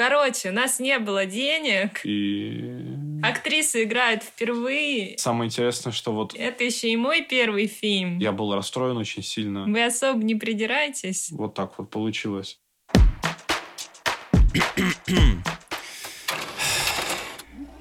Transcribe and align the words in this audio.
Короче, 0.00 0.48
у 0.48 0.52
нас 0.54 0.80
не 0.80 0.98
было 0.98 1.26
денег. 1.26 2.00
И 2.04 2.74
Актриса 3.22 3.84
играет 3.84 4.22
впервые. 4.22 5.18
самое 5.18 5.48
интересное, 5.48 5.92
что 5.92 6.12
вот 6.14 6.34
Это 6.34 6.64
еще 6.64 6.88
и 6.88 6.96
мой 6.96 7.20
первый 7.20 7.66
фильм. 7.66 8.16
я 8.18 8.32
был 8.32 8.54
расстроен 8.54 8.96
очень 8.96 9.22
сильно. 9.22 9.64
Вы 9.64 9.84
особо 9.84 10.24
не 10.24 10.36
придирайтесь. 10.36 11.30
Вот 11.32 11.52
так 11.52 11.74
вот 11.76 11.90
получилось. 11.90 12.58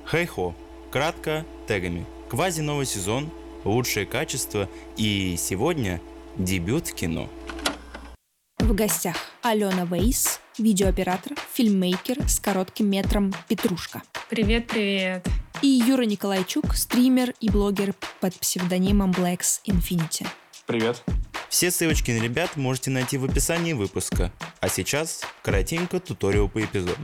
Хэй-хо. 0.04 0.54
Кратко, 0.92 1.46
тегами. 1.70 2.06
Квази 2.30 2.60
новый 2.60 2.86
сезон, 2.86 3.30
лучшее 3.64 4.06
качество 4.06 4.68
и 4.98 5.38
сегодня 5.38 6.02
дебют 6.38 6.90
в 6.90 6.96
кино. 6.96 7.30
В 8.70 8.76
гостях 8.76 9.16
Алена 9.42 9.84
Вейс, 9.86 10.40
видеооператор, 10.60 11.36
фильммейкер 11.56 12.30
с 12.30 12.40
коротким 12.40 12.88
метром 12.88 13.34
«Петрушка». 13.48 14.04
Привет-привет. 14.30 15.28
И 15.64 15.68
Юра 15.68 16.04
Николайчук, 16.04 16.76
стример 16.76 17.34
и 17.40 17.50
блогер 17.50 17.96
под 18.20 18.36
псевдонимом 18.36 19.10
Blacks 19.10 19.62
Infinity. 19.66 20.28
Привет. 20.68 21.04
Все 21.50 21.72
ссылочки 21.72 22.12
на 22.12 22.22
ребят 22.22 22.58
можете 22.58 22.92
найти 22.92 23.18
в 23.18 23.26
описании 23.26 23.74
выпуска. 23.74 24.32
А 24.60 24.70
сейчас 24.70 25.22
коротенько 25.42 26.00
туториал 26.00 26.48
по 26.48 26.64
эпизоду. 26.64 27.02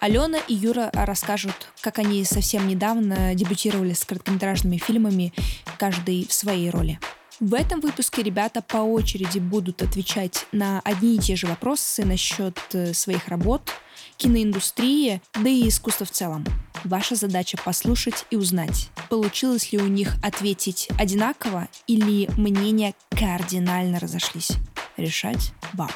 Алена 0.00 0.40
и 0.46 0.52
Юра 0.52 0.90
расскажут, 0.92 1.68
как 1.80 2.00
они 2.00 2.22
совсем 2.26 2.68
недавно 2.68 3.34
дебютировали 3.34 3.94
с 3.94 4.04
короткометражными 4.04 4.76
фильмами, 4.76 5.32
каждый 5.78 6.26
в 6.28 6.34
своей 6.34 6.68
роли. 6.68 7.00
В 7.40 7.54
этом 7.54 7.80
выпуске 7.80 8.24
ребята 8.24 8.62
по 8.62 8.78
очереди 8.78 9.38
будут 9.38 9.80
отвечать 9.80 10.48
на 10.50 10.80
одни 10.80 11.14
и 11.14 11.18
те 11.20 11.36
же 11.36 11.46
вопросы 11.46 12.04
насчет 12.04 12.58
э, 12.72 12.92
своих 12.92 13.28
работ, 13.28 13.70
киноиндустрии, 14.16 15.22
да 15.34 15.48
и 15.48 15.68
искусства 15.68 16.04
в 16.04 16.10
целом. 16.10 16.44
Ваша 16.82 17.14
задача 17.14 17.56
послушать 17.64 18.26
и 18.32 18.36
узнать, 18.36 18.90
получилось 19.08 19.70
ли 19.70 19.78
у 19.78 19.86
них 19.86 20.16
ответить 20.20 20.88
одинаково 20.98 21.68
или 21.86 22.28
мнения 22.36 22.96
кардинально 23.10 24.00
разошлись. 24.00 24.50
Решать 24.96 25.52
вам. 25.74 25.90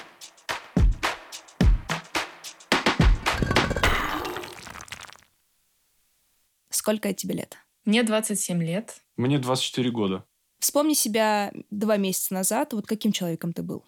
Сколько 6.70 7.12
тебе 7.12 7.34
лет? 7.34 7.58
Мне 7.84 8.05
27 8.05 8.62
лет. 8.62 9.02
Мне 9.17 9.41
24 9.41 9.91
года. 9.91 10.24
Вспомни 10.62 10.94
себя 10.94 11.52
два 11.72 11.96
месяца 11.96 12.32
назад. 12.34 12.72
Вот 12.72 12.86
каким 12.86 13.10
человеком 13.10 13.52
ты 13.52 13.64
был? 13.64 13.84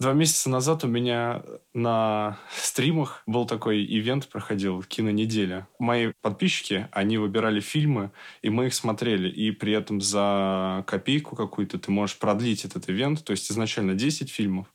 Два 0.00 0.12
месяца 0.12 0.50
назад 0.50 0.82
у 0.82 0.88
меня 0.88 1.44
на 1.72 2.40
стримах 2.50 3.22
был 3.26 3.46
такой 3.46 3.84
ивент, 3.84 4.28
проходил 4.28 4.82
кинонеделя. 4.82 5.68
Мои 5.78 6.12
подписчики, 6.22 6.88
они 6.90 7.16
выбирали 7.16 7.60
фильмы, 7.60 8.10
и 8.42 8.50
мы 8.50 8.66
их 8.66 8.74
смотрели. 8.74 9.30
И 9.30 9.52
при 9.52 9.72
этом 9.72 10.00
за 10.00 10.82
копейку 10.88 11.36
какую-то 11.36 11.78
ты 11.78 11.92
можешь 11.92 12.18
продлить 12.18 12.64
этот 12.64 12.90
ивент. 12.90 13.24
То 13.24 13.30
есть 13.30 13.48
изначально 13.52 13.94
10 13.94 14.28
фильмов, 14.28 14.66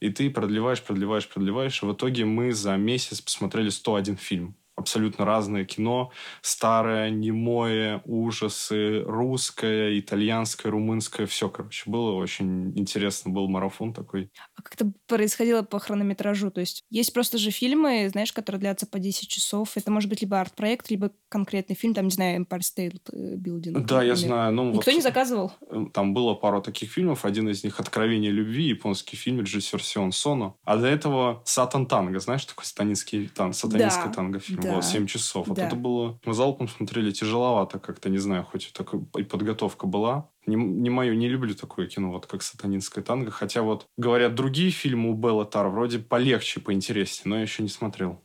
и 0.00 0.08
ты 0.08 0.30
продлеваешь, 0.30 0.82
продлеваешь, 0.82 1.28
продлеваешь. 1.28 1.82
И 1.82 1.86
в 1.86 1.92
итоге 1.92 2.24
мы 2.24 2.52
за 2.52 2.78
месяц 2.78 3.20
посмотрели 3.20 3.68
101 3.68 4.16
фильм. 4.16 4.56
Абсолютно 4.76 5.24
разное 5.24 5.64
кино. 5.64 6.10
Старое, 6.42 7.10
немое, 7.10 8.02
ужасы, 8.04 9.02
русское, 9.02 9.98
итальянское, 9.98 10.68
румынское. 10.70 11.26
Все, 11.26 11.48
короче, 11.48 11.88
было 11.88 12.12
очень 12.12 12.76
интересно. 12.76 13.30
Был 13.30 13.48
марафон 13.48 13.92
такой. 13.92 14.30
А 14.56 14.62
как 14.62 14.74
это 14.74 14.92
происходило 15.06 15.62
по 15.62 15.78
хронометражу? 15.78 16.50
То 16.50 16.60
есть 16.60 16.82
есть 16.90 17.12
просто 17.12 17.38
же 17.38 17.50
фильмы, 17.52 18.08
знаешь, 18.10 18.32
которые 18.32 18.60
длятся 18.60 18.86
по 18.86 18.98
10 18.98 19.28
часов. 19.28 19.76
Это 19.76 19.92
может 19.92 20.10
быть 20.10 20.22
либо 20.22 20.40
арт-проект, 20.40 20.90
либо 20.90 21.12
конкретный 21.28 21.76
фильм, 21.76 21.94
там, 21.94 22.06
не 22.06 22.10
знаю, 22.10 22.40
Empire 22.40 22.60
State 22.60 23.00
Building. 23.12 23.72
Да, 23.84 24.02
я 24.02 24.10
например. 24.12 24.16
знаю. 24.16 24.52
Ну, 24.52 24.72
Никто 24.72 24.90
вот, 24.90 24.96
не 24.96 25.02
заказывал? 25.02 25.52
Там 25.92 26.14
было 26.14 26.34
пару 26.34 26.60
таких 26.60 26.90
фильмов. 26.90 27.24
Один 27.24 27.48
из 27.48 27.62
них 27.62 27.78
«Откровение 27.78 28.32
любви», 28.32 28.64
японский 28.64 29.16
фильм, 29.16 29.40
режиссер 29.40 29.82
Сион 29.82 30.10
Соно. 30.12 30.56
А 30.64 30.76
до 30.76 30.86
этого 30.86 31.42
«Сатан 31.44 31.86
танго». 31.86 32.18
Знаешь, 32.18 32.44
такой 32.44 32.64
сатанинский 32.64 33.28
тан, 33.28 33.52
сатанинское 33.52 34.06
Да, 34.06 34.12
танго 34.12 34.40
фильм. 34.40 34.63
Да, 34.64 34.74
Вот, 34.76 34.84
7 34.84 35.06
часов. 35.06 35.46
Вот 35.46 35.56
да. 35.56 35.66
это 35.66 35.76
было... 35.76 36.18
Мы 36.24 36.34
залпом 36.34 36.68
смотрели 36.68 37.10
тяжеловато 37.10 37.78
как-то, 37.78 38.08
не 38.08 38.18
знаю, 38.18 38.44
хоть 38.44 38.72
такой 38.72 39.00
и 39.16 39.22
подготовка 39.22 39.86
была. 39.86 40.30
Не, 40.46 40.56
не 40.56 40.90
мое, 40.90 41.14
не 41.14 41.28
люблю 41.28 41.54
такое 41.54 41.86
кино, 41.86 42.10
вот 42.10 42.26
как 42.26 42.42
«Сатанинское 42.42 43.02
танго». 43.02 43.30
Хотя 43.30 43.62
вот, 43.62 43.86
говорят, 43.96 44.34
другие 44.34 44.70
фильмы 44.70 45.10
у 45.10 45.14
Белла 45.14 45.44
Тар 45.44 45.68
вроде 45.68 45.98
полегче, 45.98 46.60
поинтереснее, 46.60 47.30
но 47.30 47.36
я 47.36 47.42
еще 47.42 47.62
не 47.62 47.68
смотрел. 47.68 48.23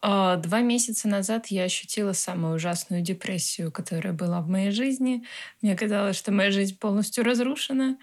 А, 0.00 0.36
Два 0.36 0.60
месяца 0.60 1.08
назад 1.08 1.48
я 1.48 1.64
ощутила 1.64 2.12
самую 2.12 2.54
ужасную 2.56 3.02
депрессию, 3.02 3.72
которая 3.72 4.12
была 4.12 4.40
в 4.40 4.48
моей 4.48 4.70
жизни. 4.70 5.24
Мне 5.60 5.76
казалось, 5.76 6.16
что 6.16 6.30
моя 6.30 6.50
жизнь 6.52 6.78
полностью 6.78 7.24
разрушена. 7.24 7.98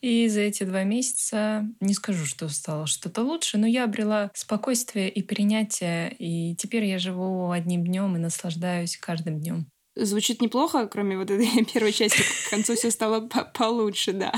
И 0.00 0.28
за 0.28 0.40
эти 0.40 0.64
два 0.64 0.84
месяца, 0.84 1.66
не 1.80 1.94
скажу, 1.94 2.26
что 2.26 2.48
стало 2.48 2.86
что-то 2.86 3.22
лучше, 3.22 3.58
но 3.58 3.66
я 3.66 3.84
обрела 3.84 4.30
спокойствие 4.34 5.08
и 5.08 5.22
принятие. 5.22 6.14
И 6.18 6.56
теперь 6.56 6.84
я 6.84 6.98
живу 6.98 7.50
одним 7.50 7.84
днем 7.84 8.16
и 8.16 8.20
наслаждаюсь 8.20 8.96
каждым 8.96 9.40
днем. 9.40 9.66
Звучит 9.96 10.42
неплохо, 10.42 10.86
кроме 10.88 11.16
вот 11.16 11.30
этой 11.30 11.64
первой 11.72 11.92
части. 11.92 12.22
К 12.46 12.50
концу 12.50 12.74
все 12.74 12.90
стало 12.90 13.26
по- 13.28 13.44
получше, 13.44 14.12
да. 14.12 14.32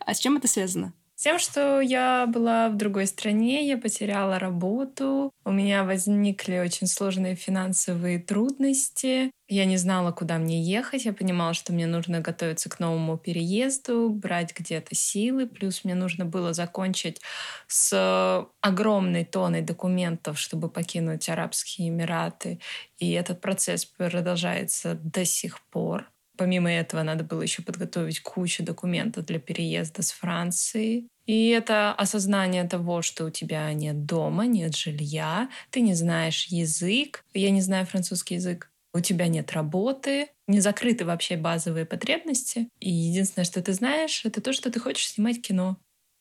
А 0.00 0.14
с 0.14 0.18
чем 0.20 0.36
это 0.36 0.48
связано? 0.48 0.92
Тем, 1.26 1.40
что 1.40 1.80
я 1.80 2.28
была 2.28 2.68
в 2.68 2.76
другой 2.76 3.08
стране, 3.08 3.66
я 3.66 3.76
потеряла 3.76 4.38
работу, 4.38 5.32
у 5.44 5.50
меня 5.50 5.82
возникли 5.82 6.58
очень 6.60 6.86
сложные 6.86 7.34
финансовые 7.34 8.20
трудности, 8.20 9.32
я 9.48 9.64
не 9.64 9.76
знала, 9.76 10.12
куда 10.12 10.38
мне 10.38 10.62
ехать, 10.62 11.04
я 11.04 11.12
понимала, 11.12 11.52
что 11.52 11.72
мне 11.72 11.88
нужно 11.88 12.20
готовиться 12.20 12.70
к 12.70 12.78
новому 12.78 13.18
переезду, 13.18 14.08
брать 14.08 14.56
где-то 14.56 14.94
силы, 14.94 15.48
плюс 15.48 15.82
мне 15.82 15.96
нужно 15.96 16.26
было 16.26 16.52
закончить 16.52 17.20
с 17.66 18.46
огромной 18.60 19.24
тоной 19.24 19.62
документов, 19.62 20.38
чтобы 20.38 20.68
покинуть 20.68 21.28
Арабские 21.28 21.88
Эмираты, 21.88 22.60
и 22.98 23.10
этот 23.10 23.40
процесс 23.40 23.84
продолжается 23.84 24.94
до 24.94 25.24
сих 25.24 25.60
пор. 25.70 26.08
Помимо 26.36 26.70
этого, 26.70 27.02
надо 27.02 27.24
было 27.24 27.42
еще 27.42 27.62
подготовить 27.62 28.20
кучу 28.20 28.62
документов 28.62 29.24
для 29.24 29.40
переезда 29.40 30.02
с 30.02 30.12
Франции. 30.12 31.08
И 31.26 31.48
это 31.48 31.92
осознание 31.92 32.64
того, 32.64 33.02
что 33.02 33.24
у 33.24 33.30
тебя 33.30 33.72
нет 33.72 34.06
дома, 34.06 34.46
нет 34.46 34.76
жилья, 34.76 35.50
ты 35.70 35.80
не 35.80 35.94
знаешь 35.94 36.46
язык, 36.46 37.24
я 37.34 37.50
не 37.50 37.60
знаю 37.60 37.86
французский 37.86 38.36
язык, 38.36 38.70
у 38.94 39.00
тебя 39.00 39.26
нет 39.26 39.52
работы, 39.52 40.28
не 40.46 40.60
закрыты 40.60 41.04
вообще 41.04 41.36
базовые 41.36 41.84
потребности. 41.84 42.68
И 42.80 42.90
единственное, 42.90 43.44
что 43.44 43.60
ты 43.60 43.72
знаешь, 43.72 44.24
это 44.24 44.40
то, 44.40 44.52
что 44.52 44.70
ты 44.70 44.80
хочешь 44.80 45.08
снимать 45.08 45.42
кино. 45.42 45.76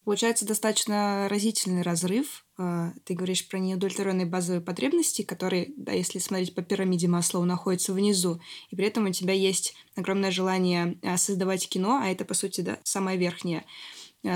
Получается 0.05 0.45
достаточно 0.45 1.27
разительный 1.29 1.81
разрыв. 1.81 2.45
А, 2.57 2.91
Ты 3.05 3.15
говоришь 3.15 3.47
про 3.47 3.57
неудовлетворенные 3.57 4.27
базовые 4.27 4.61
потребности, 4.61 5.23
которые, 5.23 5.73
да, 5.77 5.93
если 5.93 6.19
смотреть 6.19 6.53
по 6.53 6.61
пирамиде 6.61 7.07
Маслоу, 7.07 7.43
находятся 7.43 7.91
внизу. 7.91 8.39
И 8.69 8.75
при 8.75 8.85
этом 8.85 9.05
у 9.05 9.11
тебя 9.11 9.33
есть 9.33 9.73
огромное 9.95 10.29
желание 10.29 10.99
а, 11.01 11.17
создавать 11.17 11.67
кино, 11.67 12.01
а 12.03 12.07
это, 12.07 12.23
по 12.23 12.35
сути, 12.35 12.61
да, 12.61 12.77
самая 12.83 13.15
верхняя 13.15 13.61
а, 13.61 13.65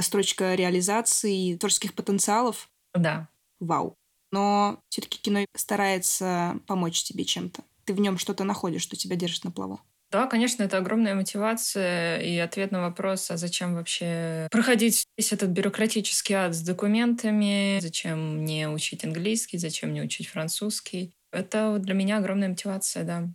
строчка 0.01 0.55
реализации 0.55 1.55
творческих 1.55 1.94
потенциалов. 1.94 2.69
Да. 2.94 3.29
Вау. 3.59 3.95
Но 4.31 4.79
все-таки 4.89 5.19
кино 5.19 5.45
старается 5.55 6.59
помочь 6.67 7.03
тебе 7.03 7.25
чем-то. 7.25 7.63
Ты 7.85 7.94
в 7.94 8.00
нем 8.00 8.17
что-то 8.17 8.44
находишь, 8.44 8.83
что 8.83 8.95
тебя 8.95 9.16
держит 9.16 9.44
на 9.44 9.51
плаву. 9.51 9.81
Да, 10.11 10.25
конечно, 10.25 10.63
это 10.63 10.77
огромная 10.77 11.13
мотивация 11.13 12.19
и 12.19 12.35
ответ 12.38 12.72
на 12.72 12.81
вопрос, 12.81 13.29
а 13.29 13.38
зачем 13.38 13.75
вообще 13.75 14.47
проходить 14.51 15.05
весь 15.17 15.31
этот 15.33 15.50
бюрократический 15.51 16.33
ад 16.33 16.56
с 16.56 16.61
документами, 16.61 17.77
зачем 17.79 18.38
мне 18.39 18.69
учить 18.69 19.06
английский, 19.06 19.59
зачем 19.59 19.91
мне 19.91 20.01
учить 20.01 20.27
французский. 20.27 21.13
Это 21.31 21.77
для 21.77 21.94
меня 21.94 22.18
огромная 22.18 22.50
мотивация, 22.50 23.03
да. 23.03 23.30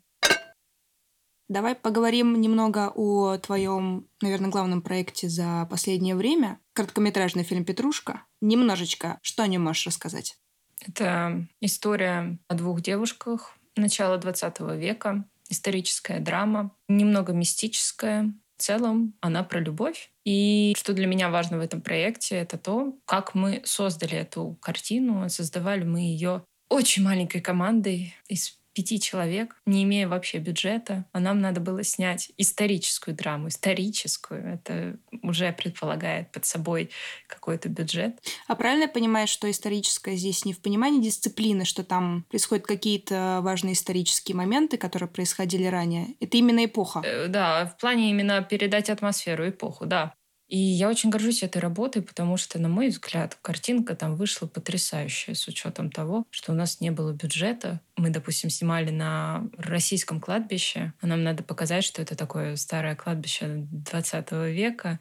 Давай 1.48 1.74
поговорим 1.74 2.40
немного 2.40 2.90
о 2.94 3.36
твоем, 3.36 4.08
наверное, 4.22 4.50
главном 4.50 4.80
проекте 4.80 5.28
за 5.28 5.66
последнее 5.70 6.16
время. 6.16 6.58
Короткометражный 6.72 7.44
фильм 7.44 7.64
«Петрушка». 7.64 8.22
Немножечко, 8.40 9.18
что 9.22 9.42
о 9.42 9.46
нем 9.46 9.62
можешь 9.62 9.86
рассказать? 9.86 10.38
Это 10.86 11.46
история 11.60 12.38
о 12.48 12.54
двух 12.54 12.80
девушках 12.80 13.56
начала 13.76 14.16
20 14.18 14.60
века, 14.76 15.24
историческая 15.48 16.20
драма, 16.20 16.70
немного 16.88 17.32
мистическая. 17.32 18.32
В 18.56 18.62
целом 18.62 19.14
она 19.20 19.42
про 19.42 19.60
любовь. 19.60 20.10
И 20.24 20.74
что 20.78 20.92
для 20.92 21.06
меня 21.06 21.28
важно 21.28 21.58
в 21.58 21.60
этом 21.60 21.82
проекте, 21.82 22.36
это 22.36 22.56
то, 22.56 22.96
как 23.04 23.34
мы 23.34 23.60
создали 23.64 24.16
эту 24.16 24.56
картину. 24.60 25.28
Создавали 25.28 25.84
мы 25.84 26.00
ее 26.00 26.44
очень 26.68 27.02
маленькой 27.02 27.40
командой 27.40 28.14
из 28.28 28.58
пяти 28.74 29.00
человек, 29.00 29.56
не 29.66 29.84
имея 29.84 30.08
вообще 30.08 30.38
бюджета, 30.38 31.04
а 31.12 31.20
нам 31.20 31.40
надо 31.40 31.60
было 31.60 31.82
снять 31.84 32.32
историческую 32.36 33.14
драму, 33.14 33.48
историческую. 33.48 34.54
Это 34.54 34.98
уже 35.22 35.52
предполагает 35.52 36.32
под 36.32 36.44
собой 36.44 36.90
какой-то 37.26 37.68
бюджет. 37.68 38.18
А 38.48 38.56
правильно 38.56 38.82
я 38.82 38.88
понимаю, 38.88 39.28
что 39.28 39.50
историческое 39.50 40.16
здесь 40.16 40.44
не 40.44 40.52
в 40.52 40.60
понимании 40.60 41.00
дисциплины, 41.00 41.64
что 41.64 41.84
там 41.84 42.24
происходят 42.28 42.66
какие-то 42.66 43.40
важные 43.42 43.74
исторические 43.74 44.36
моменты, 44.36 44.76
которые 44.76 45.08
происходили 45.08 45.66
ранее? 45.66 46.14
Это 46.20 46.36
именно 46.36 46.64
эпоха? 46.64 47.00
Э, 47.04 47.28
да, 47.28 47.66
в 47.66 47.80
плане 47.80 48.10
именно 48.10 48.42
передать 48.42 48.90
атмосферу, 48.90 49.48
эпоху, 49.48 49.86
да. 49.86 50.14
И 50.48 50.58
я 50.58 50.88
очень 50.88 51.10
горжусь 51.10 51.42
этой 51.42 51.58
работой, 51.58 52.02
потому 52.02 52.36
что, 52.36 52.58
на 52.58 52.68
мой 52.68 52.88
взгляд, 52.88 53.36
картинка 53.40 53.96
там 53.96 54.14
вышла 54.14 54.46
потрясающая 54.46 55.34
с 55.34 55.48
учетом 55.48 55.90
того, 55.90 56.26
что 56.30 56.52
у 56.52 56.54
нас 56.54 56.80
не 56.80 56.90
было 56.90 57.12
бюджета. 57.12 57.80
Мы, 57.96 58.10
допустим, 58.10 58.50
снимали 58.50 58.90
на 58.90 59.44
российском 59.56 60.20
кладбище, 60.20 60.92
а 61.00 61.06
нам 61.06 61.22
надо 61.22 61.44
показать, 61.44 61.84
что 61.84 62.02
это 62.02 62.16
такое 62.16 62.56
старое 62.56 62.96
кладбище 62.96 63.46
20 63.70 64.52
века. 64.52 64.98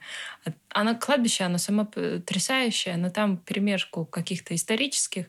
Оно 0.70 0.96
кладбище, 0.96 1.44
оно 1.44 1.58
само 1.58 1.86
потрясающее, 1.86 2.98
но 2.98 3.10
там 3.10 3.38
перемешку 3.38 4.06
каких-то 4.06 4.54
исторических 4.54 5.28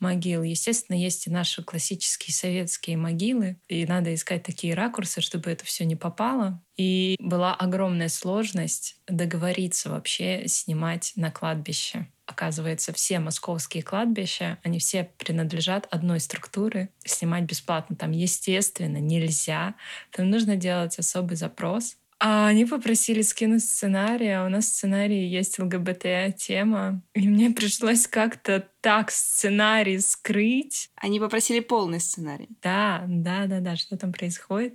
могил. 0.00 0.42
Естественно, 0.42 0.96
есть 0.96 1.26
и 1.26 1.30
наши 1.30 1.62
классические 1.62 2.34
советские 2.34 2.96
могилы, 2.96 3.58
и 3.68 3.86
надо 3.86 4.14
искать 4.14 4.42
такие 4.42 4.74
ракурсы, 4.74 5.20
чтобы 5.20 5.50
это 5.50 5.64
все 5.66 5.84
не 5.84 5.96
попало. 5.96 6.62
И 6.76 7.16
была 7.20 7.54
огромная 7.54 8.08
сложность 8.08 8.96
договориться 9.06 9.90
вообще 9.90 10.48
снимать 10.48 11.12
на 11.16 11.30
кладбище. 11.30 12.11
Оказывается, 12.26 12.92
все 12.92 13.18
московские 13.18 13.82
кладбища, 13.82 14.58
они 14.62 14.78
все 14.78 15.10
принадлежат 15.18 15.88
одной 15.90 16.20
структуре. 16.20 16.90
Снимать 17.04 17.44
бесплатно 17.44 17.96
там, 17.96 18.12
естественно, 18.12 18.98
нельзя. 18.98 19.74
Там 20.10 20.30
нужно 20.30 20.56
делать 20.56 20.98
особый 20.98 21.36
запрос. 21.36 21.96
А 22.24 22.46
они 22.46 22.64
попросили 22.64 23.20
скинуть 23.22 23.64
сценарий, 23.64 24.30
а 24.30 24.44
у 24.44 24.48
нас 24.48 24.66
в 24.66 24.68
сценарии 24.68 25.26
есть 25.26 25.58
ЛГБТ-тема. 25.58 27.02
И 27.14 27.28
мне 27.28 27.50
пришлось 27.50 28.06
как-то 28.06 28.68
так 28.82 29.12
сценарий 29.12 30.00
скрыть. 30.00 30.90
Они 30.96 31.20
попросили 31.20 31.60
полный 31.60 32.00
сценарий. 32.00 32.48
Да, 32.62 33.04
да, 33.06 33.46
да, 33.46 33.60
да, 33.60 33.76
что 33.76 33.96
там 33.96 34.12
происходит. 34.12 34.74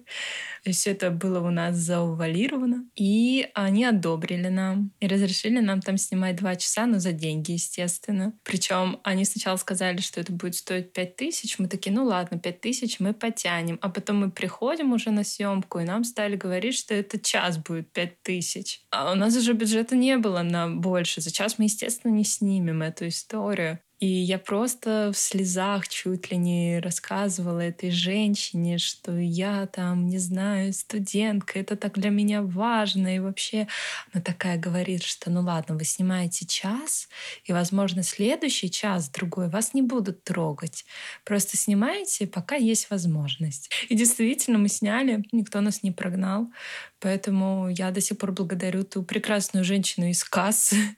И 0.64 0.72
все 0.72 0.92
это 0.92 1.12
было 1.12 1.46
у 1.46 1.52
нас 1.52 1.76
заувалировано. 1.76 2.86
И 2.96 3.50
они 3.54 3.84
одобрили 3.84 4.48
нам 4.48 4.92
и 5.02 5.08
разрешили 5.08 5.60
нам 5.60 5.82
там 5.82 5.98
снимать 5.98 6.38
два 6.38 6.56
часа, 6.56 6.86
но 6.86 7.00
за 7.00 7.12
деньги, 7.12 7.52
естественно. 7.52 8.34
Причем 8.44 9.00
они 9.04 9.26
сначала 9.26 9.58
сказали, 9.58 10.00
что 10.00 10.22
это 10.22 10.32
будет 10.32 10.56
стоить 10.56 10.94
пять 10.94 11.18
тысяч. 11.18 11.60
Мы 11.60 11.68
такие, 11.68 11.94
ну 11.94 12.06
ладно, 12.06 12.40
пять 12.40 12.62
тысяч 12.62 13.02
мы 13.02 13.14
потянем. 13.14 13.78
А 13.82 13.90
потом 13.90 14.20
мы 14.20 14.32
приходим 14.32 14.94
уже 14.94 15.12
на 15.12 15.26
съемку, 15.26 15.80
и 15.80 15.84
нам 15.84 16.06
стали 16.06 16.38
говорить, 16.38 16.76
что 16.76 16.94
это 16.94 17.20
час 17.20 17.58
будет 17.58 17.92
пять 17.92 18.22
тысяч. 18.22 18.82
А 18.90 19.12
у 19.12 19.16
нас 19.16 19.36
уже 19.36 19.52
бюджета 19.52 19.98
не 19.98 20.18
было 20.18 20.44
на 20.44 20.70
больше. 20.70 21.20
За 21.20 21.30
час 21.30 21.60
мы, 21.60 21.66
естественно, 21.66 22.14
не 22.14 22.24
снимем 22.24 22.82
эту 22.82 23.10
историю. 23.10 23.80
И 24.00 24.06
я 24.06 24.38
просто 24.38 25.12
в 25.12 25.18
слезах 25.18 25.88
чуть 25.88 26.30
ли 26.30 26.38
не 26.38 26.80
рассказывала 26.80 27.62
этой 27.62 27.90
женщине, 27.90 28.78
что 28.78 29.18
я 29.18 29.66
там, 29.66 30.08
не 30.08 30.20
знаю, 30.20 30.72
студентка, 30.74 31.60
это 31.60 31.76
так 31.76 31.98
для 31.98 32.12
меня 32.12 32.44
важно. 32.44 33.16
И 33.16 33.20
вообще 33.20 33.68
она 34.14 34.22
такая 34.22 34.60
говорит, 34.60 35.02
что 35.02 35.32
ну 35.32 35.42
ладно, 35.42 35.76
вы 35.76 35.84
снимаете 35.84 36.46
час, 36.46 37.10
и, 37.44 37.54
возможно, 37.54 38.04
следующий 38.04 38.70
час, 38.70 39.10
другой, 39.10 39.50
вас 39.50 39.74
не 39.74 39.82
будут 39.82 40.24
трогать. 40.24 40.86
Просто 41.26 41.58
снимаете, 41.58 42.28
пока 42.28 42.56
есть 42.56 42.92
возможность. 42.92 43.72
И 43.90 43.96
действительно, 43.96 44.60
мы 44.60 44.70
сняли, 44.70 45.24
никто 45.32 45.60
нас 45.62 45.82
не 45.82 45.92
прогнал. 45.92 46.52
Поэтому 47.00 47.70
я 47.70 47.92
до 47.92 48.02
сих 48.02 48.18
пор 48.18 48.32
благодарю 48.32 48.84
ту 48.84 49.04
прекрасную 49.04 49.64
женщину 49.64 50.08
из 50.08 50.24
кассы 50.24 50.78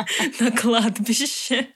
на 0.40 0.50
кладбище. 0.50 1.68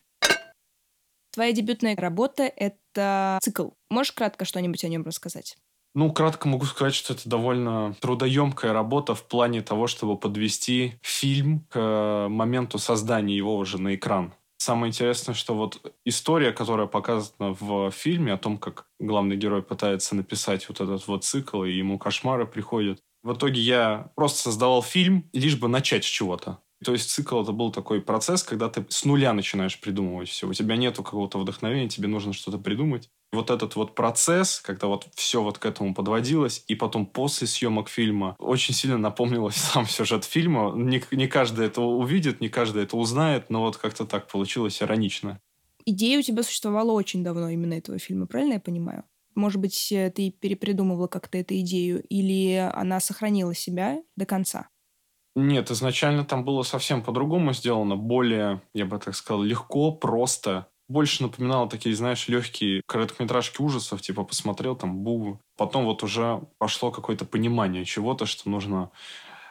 Твоя 1.35 1.51
дебютная 1.51 1.97
работа— 1.97 2.45
это 2.57 3.41
цикл. 3.43 3.71
Можешь 3.91 4.13
кратко 4.13 4.45
что-нибудь 4.45 4.85
о 4.85 4.89
нем 4.89 5.03
рассказать? 5.03 5.57
Ну, 5.97 6.13
кратко 6.13 6.47
могу 6.47 6.65
сказать, 6.65 6.95
что 6.95 7.13
это 7.15 7.29
довольно 7.29 7.97
трудоемкая 8.01 8.73
работа 8.73 9.17
в 9.17 9.25
плане 9.25 9.61
того, 9.61 9.89
чтобы 9.89 10.17
подвести 10.17 10.95
фильм 11.03 11.67
к 11.71 12.29
моменту 12.31 12.79
создания 12.79 13.37
его 13.37 13.57
уже 13.57 13.79
на 13.79 13.97
экран. 13.97 14.33
Самое 14.59 14.91
интересное, 14.91 15.35
что 15.35 15.57
вот 15.57 15.93
история, 16.05 16.53
которая 16.53 16.87
показана 16.87 17.57
в 17.59 17.91
фильме 17.91 18.33
о 18.33 18.39
том, 18.39 18.57
как 18.57 18.87
главный 19.01 19.37
герой 19.37 19.63
пытается 19.63 20.15
написать 20.15 20.69
вот 20.69 20.81
этот 20.81 21.05
вот 21.09 21.25
цикл, 21.25 21.65
и 21.65 21.73
ему 21.73 21.99
кошмары 21.99 22.47
приходят. 22.47 23.01
В 23.25 23.33
итоге 23.33 23.61
я 23.61 24.13
просто 24.15 24.39
создавал 24.39 24.83
фильм, 24.83 25.29
лишь 25.33 25.59
бы 25.59 25.67
начать 25.67 26.05
с 26.05 26.09
чего-то. 26.09 26.61
То 26.85 26.93
есть 26.93 27.11
цикл 27.11 27.43
это 27.43 27.53
был 27.53 27.73
такой 27.73 28.01
процесс, 28.01 28.43
когда 28.43 28.69
ты 28.69 28.85
с 28.89 29.05
нуля 29.05 29.33
начинаешь 29.33 29.81
придумывать 29.81 30.29
все. 30.29 30.47
У 30.47 30.53
тебя 30.53 30.77
нету 30.77 31.03
какого-то 31.03 31.39
вдохновения, 31.39 31.89
тебе 31.89 32.09
нужно 32.09 32.33
что-то 32.33 32.59
придумать. 32.59 33.09
Вот 33.33 33.51
этот 33.51 33.75
вот 33.75 33.95
процесс, 33.95 34.61
когда 34.61 34.87
вот 34.87 35.09
все 35.15 35.43
вот 35.43 35.59
к 35.59 35.67
этому 35.67 35.95
подводилось, 35.95 36.63
и 36.69 36.75
потом 36.75 37.07
после 37.07 37.47
съемок 37.47 37.89
фильма 37.89 38.37
очень 38.39 38.75
сильно 38.75 38.99
напомнилось 38.99 39.57
сам 39.73 39.87
сюжет 39.87 40.25
фильма. 40.25 40.73
Не, 40.77 41.03
не 41.11 41.27
каждый 41.27 41.67
это 41.67 41.81
увидит, 41.81 42.41
не 42.41 42.49
каждый 42.49 42.85
это 42.85 42.97
узнает, 42.97 43.51
но 43.51 43.63
вот 43.63 43.77
как-то 43.77 44.05
так 44.05 44.29
получилось 44.29 44.83
иронично. 44.83 45.41
Идея 45.87 46.19
у 46.19 46.23
тебя 46.23 46.43
существовала 46.43 46.93
очень 46.93 47.25
давно 47.25 47.49
именно 47.49 47.75
этого 47.75 47.99
фильма, 47.99 48.27
правильно 48.27 48.55
я 48.55 48.61
понимаю? 48.61 49.05
Может 49.35 49.61
быть, 49.61 49.89
ты 49.89 50.31
перепридумывала 50.31 51.09
как-то 51.09 51.39
эту 51.39 51.59
идею, 51.59 52.03
или 52.09 52.71
она 52.73 53.01
сохранила 53.01 53.55
себя 53.55 54.01
до 54.17 54.27
конца? 54.27 54.69
Нет, 55.37 55.71
изначально 55.71 56.25
там 56.25 56.45
было 56.45 56.63
совсем 56.63 57.03
по-другому 57.03 57.53
сделано, 57.53 57.97
более, 57.97 58.63
я 58.73 58.87
бы 58.87 58.99
так 58.99 59.17
сказал, 59.17 59.43
легко, 59.43 59.91
просто. 59.93 60.69
Больше 60.89 61.23
напоминало 61.23 61.69
такие, 61.69 61.97
знаешь, 61.97 62.29
легкие 62.29 62.83
короткометражки 62.87 63.61
ужасов, 63.61 64.01
типа 64.01 64.23
посмотрел 64.25 64.77
там 64.77 64.99
Бу. 65.03 65.41
Потом 65.57 65.87
вот 65.87 66.03
уже 66.05 66.43
пошло 66.59 66.93
какое-то 66.93 67.25
понимание 67.25 67.85
чего-то, 67.85 68.27
что 68.27 68.49
нужно 68.49 68.91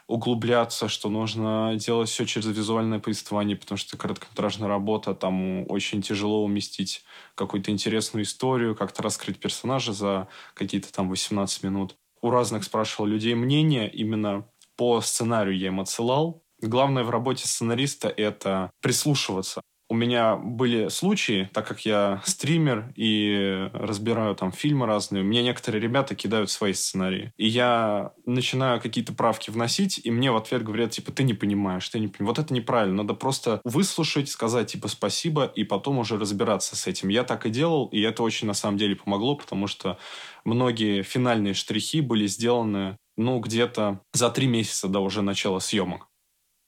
углубляться, 0.08 0.90
что 0.90 1.10
нужно 1.10 1.76
делать 1.78 2.10
все 2.10 2.26
через 2.26 2.48
визуальное 2.48 3.00
повествование, 3.00 3.58
потому 3.58 3.78
что 3.78 3.98
короткометражная 3.98 4.70
работа, 4.70 5.16
там 5.16 5.70
очень 5.72 6.02
тяжело 6.02 6.44
уместить 6.46 7.04
какую-то 7.36 7.72
интересную 7.72 8.24
историю, 8.26 8.76
как-то 8.76 9.04
раскрыть 9.04 9.40
персонажа 9.40 9.94
за 9.94 10.28
какие-то 10.54 10.92
там 10.94 11.10
18 11.10 11.64
минут. 11.64 11.96
У 12.22 12.30
разных 12.30 12.64
спрашивал 12.64 13.08
людей 13.08 13.36
мнение 13.36 13.92
именно 13.92 14.46
по 14.76 15.02
сценарию 15.02 15.58
я 15.58 15.68
им 15.68 15.80
отсылал. 15.80 16.44
Главное 16.62 17.04
в 17.04 17.10
работе 17.10 17.48
сценариста— 17.48 18.08
это 18.18 18.72
прислушиваться. 18.82 19.62
У 19.90 19.96
меня 19.96 20.38
были 20.38 20.88
случаи, 20.88 21.50
так 21.54 21.68
как 21.68 21.86
я 21.86 22.22
стример 22.26 22.92
и 22.96 23.70
разбираю 23.74 24.34
там 24.34 24.52
фильмы 24.52 24.88
разные, 24.88 25.24
мне 25.24 25.44
некоторые 25.44 25.82
ребята 25.82 26.16
кидают 26.16 26.50
свои 26.50 26.74
сценарии. 26.74 27.32
И 27.38 27.48
я 27.48 28.14
начинаю 28.26 28.82
какие-то 28.82 29.14
правки 29.14 29.52
вносить, 29.52 30.00
и 30.04 30.10
мне 30.10 30.32
в 30.32 30.38
ответ 30.38 30.64
говорят, 30.64 30.92
типа, 30.92 31.12
ты 31.12 31.24
не 31.24 31.34
понимаешь, 31.34 31.88
ты 31.90 32.00
не 32.00 32.08
понимаешь. 32.08 32.38
Вот 32.38 32.44
это 32.44 32.54
неправильно. 32.54 33.04
Надо 33.04 33.14
просто 33.14 33.62
выслушать, 33.66 34.30
сказать, 34.30 34.72
типа, 34.72 34.88
спасибо, 34.88 35.46
и 35.46 35.64
потом 35.64 36.00
уже 36.00 36.18
разбираться 36.18 36.76
с 36.76 36.88
этим. 36.88 37.10
Я 37.10 37.24
так 37.24 37.46
и 37.46 37.50
делал, 37.50 37.88
и 37.88 38.02
это 38.02 38.24
очень 38.24 38.48
на 38.48 38.54
самом 38.54 38.78
деле 38.78 38.96
помогло, 38.96 39.36
потому 39.36 39.68
что 39.68 40.00
многие 40.46 41.04
финальные 41.04 41.54
штрихи 41.54 42.02
были 42.02 42.26
сделаны 42.26 42.98
ну, 43.18 43.40
где-то 43.40 44.02
за 44.14 44.30
три 44.30 44.48
месяца 44.48 44.88
до 44.88 45.00
уже 45.00 45.22
начала 45.22 45.60
съемок. 45.60 46.08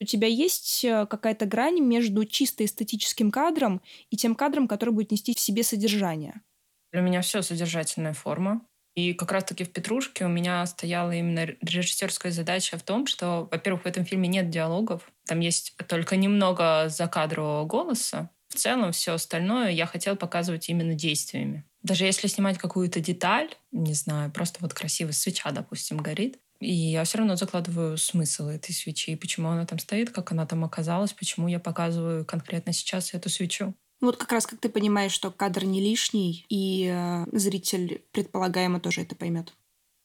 У 0.00 0.04
тебя 0.04 0.28
есть 0.28 0.84
э, 0.84 1.06
какая-то 1.06 1.46
грань 1.46 1.80
между 1.80 2.24
чисто 2.26 2.64
эстетическим 2.64 3.30
кадром 3.30 3.80
и 4.10 4.16
тем 4.16 4.34
кадром, 4.34 4.68
который 4.68 4.90
будет 4.90 5.10
нести 5.10 5.34
в 5.34 5.40
себе 5.40 5.62
содержание? 5.62 6.42
Для 6.92 7.00
меня 7.00 7.22
все 7.22 7.42
содержательная 7.42 8.12
форма. 8.12 8.60
И 8.94 9.12
как 9.12 9.30
раз-таки 9.30 9.64
в 9.64 9.72
«Петрушке» 9.72 10.24
у 10.24 10.28
меня 10.28 10.64
стояла 10.64 11.12
именно 11.12 11.46
режиссерская 11.60 12.32
задача 12.32 12.78
в 12.78 12.82
том, 12.82 13.06
что, 13.06 13.46
во-первых, 13.50 13.82
в 13.82 13.86
этом 13.86 14.04
фильме 14.06 14.26
нет 14.26 14.48
диалогов. 14.48 15.10
Там 15.26 15.40
есть 15.40 15.76
только 15.86 16.16
немного 16.16 16.88
закадрового 16.88 17.66
голоса. 17.66 18.30
В 18.48 18.54
целом 18.54 18.92
все 18.92 19.12
остальное 19.12 19.70
я 19.70 19.86
хотела 19.86 20.14
показывать 20.14 20.70
именно 20.70 20.94
действиями. 20.94 21.64
Даже 21.86 22.04
если 22.04 22.26
снимать 22.26 22.58
какую-то 22.58 22.98
деталь, 22.98 23.48
не 23.70 23.94
знаю, 23.94 24.32
просто 24.32 24.58
вот 24.60 24.74
красивая 24.74 25.12
свеча, 25.12 25.52
допустим, 25.52 25.98
горит, 25.98 26.36
и 26.58 26.72
я 26.72 27.04
все 27.04 27.18
равно 27.18 27.36
закладываю 27.36 27.96
смысл 27.96 28.48
этой 28.48 28.72
свечи, 28.72 29.14
почему 29.14 29.50
она 29.50 29.66
там 29.66 29.78
стоит, 29.78 30.10
как 30.10 30.32
она 30.32 30.46
там 30.46 30.64
оказалась, 30.64 31.12
почему 31.12 31.46
я 31.46 31.60
показываю 31.60 32.24
конкретно 32.24 32.72
сейчас 32.72 33.14
эту 33.14 33.28
свечу. 33.28 33.72
Вот 34.00 34.16
как 34.16 34.32
раз 34.32 34.48
как 34.48 34.58
ты 34.58 34.68
понимаешь, 34.68 35.12
что 35.12 35.30
кадр 35.30 35.64
не 35.64 35.80
лишний, 35.80 36.44
и 36.48 36.90
э, 36.92 37.24
зритель 37.30 38.02
предполагаемо 38.10 38.80
тоже 38.80 39.02
это 39.02 39.14
поймет. 39.14 39.54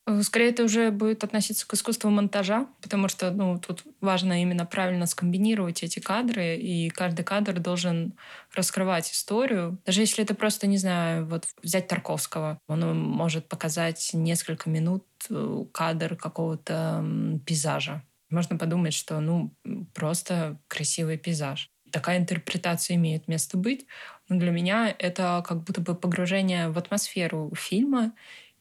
Э, 0.07 0.21
скорее, 0.23 0.49
это 0.49 0.63
уже 0.63 0.91
будет 0.91 1.23
относиться 1.23 1.67
к 1.67 1.73
искусству 1.73 2.09
монтажа, 2.09 2.67
потому 2.81 3.07
что 3.07 3.31
ну, 3.31 3.59
тут 3.59 3.83
важно 4.01 4.41
именно 4.41 4.65
правильно 4.65 5.05
скомбинировать 5.05 5.83
эти 5.83 5.99
кадры, 5.99 6.55
и 6.57 6.89
каждый 6.89 7.23
кадр 7.23 7.59
должен 7.59 8.13
раскрывать 8.53 9.11
историю. 9.11 9.77
Даже 9.85 10.01
если 10.01 10.23
это 10.23 10.33
просто, 10.33 10.67
не 10.67 10.77
знаю, 10.77 11.27
вот 11.27 11.45
взять 11.61 11.87
Тарковского, 11.87 12.59
он 12.67 12.99
может 12.99 13.47
показать 13.47 14.11
несколько 14.13 14.69
минут 14.69 15.05
э, 15.29 15.65
кадр 15.71 16.15
какого-то 16.15 17.05
пейзажа. 17.45 18.03
Можно 18.29 18.57
подумать, 18.57 18.93
что 18.93 19.19
ну 19.19 19.53
просто 19.93 20.57
красивый 20.67 21.17
пейзаж. 21.17 21.69
Такая 21.91 22.17
интерпретация 22.17 22.95
имеет 22.95 23.27
место 23.27 23.57
быть. 23.57 23.85
Но 24.29 24.39
для 24.39 24.51
меня 24.51 24.95
это 24.97 25.43
как 25.45 25.63
будто 25.63 25.81
бы 25.81 25.93
погружение 25.93 26.69
в 26.69 26.77
атмосферу 26.77 27.51
фильма 27.53 28.13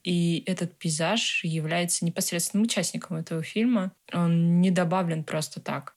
и 0.05 0.43
этот 0.47 0.79
пейзаж 0.79 1.45
является 1.45 2.05
непосредственным 2.05 2.65
участником 2.65 3.19
этого 3.19 3.43
фильма. 3.43 3.93
Он 4.13 4.61
не 4.61 4.71
добавлен 4.71 5.25
просто 5.25 5.61
так. 5.61 5.97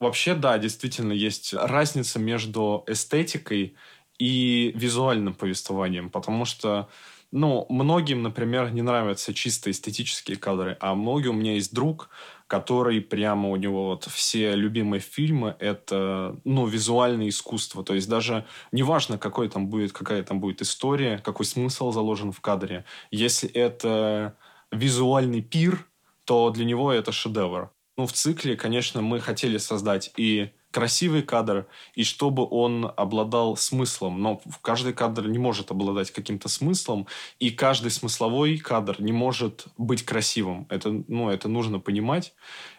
Вообще, 0.00 0.34
да, 0.34 0.58
действительно 0.58 1.12
есть 1.12 1.54
разница 1.54 2.18
между 2.18 2.84
эстетикой 2.86 3.76
и 4.18 4.72
визуальным 4.76 5.34
повествованием, 5.34 6.10
потому 6.10 6.44
что 6.44 6.88
ну, 7.30 7.66
многим, 7.68 8.22
например, 8.22 8.72
не 8.72 8.82
нравятся 8.82 9.34
чисто 9.34 9.70
эстетические 9.70 10.36
кадры, 10.36 10.76
а 10.80 10.94
многие 10.94 11.28
у 11.28 11.34
меня 11.34 11.54
есть 11.54 11.74
друг, 11.74 12.10
который 12.48 13.02
прямо 13.02 13.50
у 13.50 13.56
него 13.56 13.88
вот 13.88 14.04
все 14.04 14.56
любимые 14.56 15.00
фильмы 15.00 15.54
это, 15.60 16.34
ну, 16.44 16.66
визуальное 16.66 17.28
искусство. 17.28 17.84
То 17.84 17.94
есть 17.94 18.08
даже 18.08 18.46
неважно, 18.72 19.18
какой 19.18 19.48
там 19.48 19.68
будет, 19.68 19.92
какая 19.92 20.22
там 20.22 20.40
будет 20.40 20.62
история, 20.62 21.18
какой 21.18 21.44
смысл 21.44 21.92
заложен 21.92 22.32
в 22.32 22.40
кадре. 22.40 22.86
Если 23.10 23.48
это 23.50 24.36
визуальный 24.72 25.42
пир, 25.42 25.86
то 26.24 26.50
для 26.50 26.64
него 26.64 26.90
это 26.90 27.12
шедевр. 27.12 27.70
Ну, 27.98 28.06
в 28.06 28.12
цикле, 28.12 28.56
конечно, 28.56 29.02
мы 29.02 29.20
хотели 29.20 29.58
создать 29.58 30.12
и 30.16 30.50
красивый 30.70 31.22
кадр, 31.22 31.66
и 31.94 32.04
чтобы 32.04 32.46
он 32.48 32.92
обладал 32.96 33.56
смыслом. 33.56 34.20
Но 34.20 34.40
каждый 34.62 34.92
кадр 34.92 35.26
не 35.26 35.38
может 35.38 35.70
обладать 35.70 36.10
каким-то 36.10 36.48
смыслом, 36.48 37.06
и 37.38 37.50
каждый 37.50 37.90
смысловой 37.90 38.58
кадр 38.58 38.96
не 39.00 39.12
может 39.12 39.66
быть 39.76 40.04
красивым. 40.04 40.66
Это, 40.68 41.02
ну, 41.08 41.30
это 41.30 41.48
нужно 41.48 41.80
понимать 41.80 42.34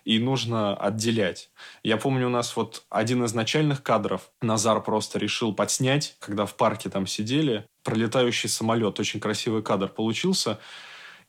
и 0.06 0.20
нужно 0.20 0.76
отделять. 0.76 1.50
Я 1.84 1.98
помню, 1.98 2.28
у 2.28 2.32
нас 2.32 2.56
вот 2.56 2.84
один 2.90 3.24
из 3.24 3.34
начальных 3.34 3.84
кадров 3.84 4.32
Назар 4.42 4.82
просто 4.84 5.20
решил 5.20 5.54
подснять, 5.54 6.16
когда 6.20 6.46
в 6.46 6.56
парке 6.56 6.90
там 6.90 7.08
сидели, 7.08 7.66
пролетающий 7.84 8.50
самолет. 8.50 9.00
Очень 9.00 9.20
красивый 9.20 9.64
кадр 9.64 9.88
получился 9.88 10.60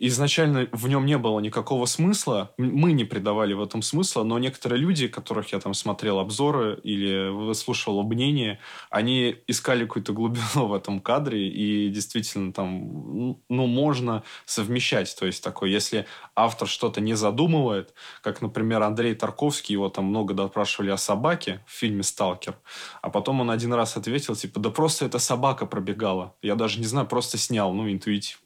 изначально 0.01 0.67
в 0.73 0.89
нем 0.89 1.05
не 1.05 1.19
было 1.19 1.39
никакого 1.41 1.85
смысла, 1.85 2.53
мы 2.57 2.93
не 2.93 3.05
придавали 3.05 3.53
в 3.53 3.63
этом 3.63 3.83
смысла, 3.83 4.23
но 4.25 4.39
некоторые 4.39 4.81
люди, 4.81 5.09
которых 5.09 5.53
я 5.53 5.61
там 5.61 5.75
смотрел 5.75 6.19
обзоры 6.19 6.81
или 6.83 7.29
выслушивал 7.29 8.03
мнение, 8.03 8.59
они 8.89 9.37
искали 9.47 9.85
какую-то 9.85 10.15
глубину 10.15 10.47
в 10.55 10.75
этом 10.75 11.01
кадре, 11.01 11.49
и 11.49 11.91
действительно 11.91 12.53
там, 12.53 13.39
ну, 13.49 13.67
можно 13.67 14.23
совмещать. 14.47 15.15
То 15.19 15.27
есть 15.27 15.45
такое, 15.45 15.69
если 15.69 16.07
автор 16.35 16.67
что-то 16.67 17.03
не 17.03 17.13
задумывает, 17.13 17.93
как, 18.23 18.41
например, 18.41 18.83
Андрей 18.83 19.15
Тарковский, 19.15 19.75
его 19.75 19.91
там 19.91 20.07
много 20.07 20.33
допрашивали 20.33 20.91
о 20.91 20.97
собаке 20.97 21.63
в 21.67 21.73
фильме 21.73 22.03
«Сталкер», 22.03 22.57
а 23.03 23.11
потом 23.11 23.43
он 23.43 23.51
один 23.51 23.75
раз 23.75 23.99
ответил, 23.99 24.35
типа, 24.35 24.61
да 24.61 24.71
просто 24.71 25.05
эта 25.05 25.19
собака 25.19 25.67
пробегала. 25.67 26.35
Я 26.41 26.55
даже 26.55 26.79
не 26.81 26.87
знаю, 26.87 27.07
просто 27.07 27.37
снял, 27.37 27.75
ну, 27.75 27.91
интуитивно. 27.91 28.41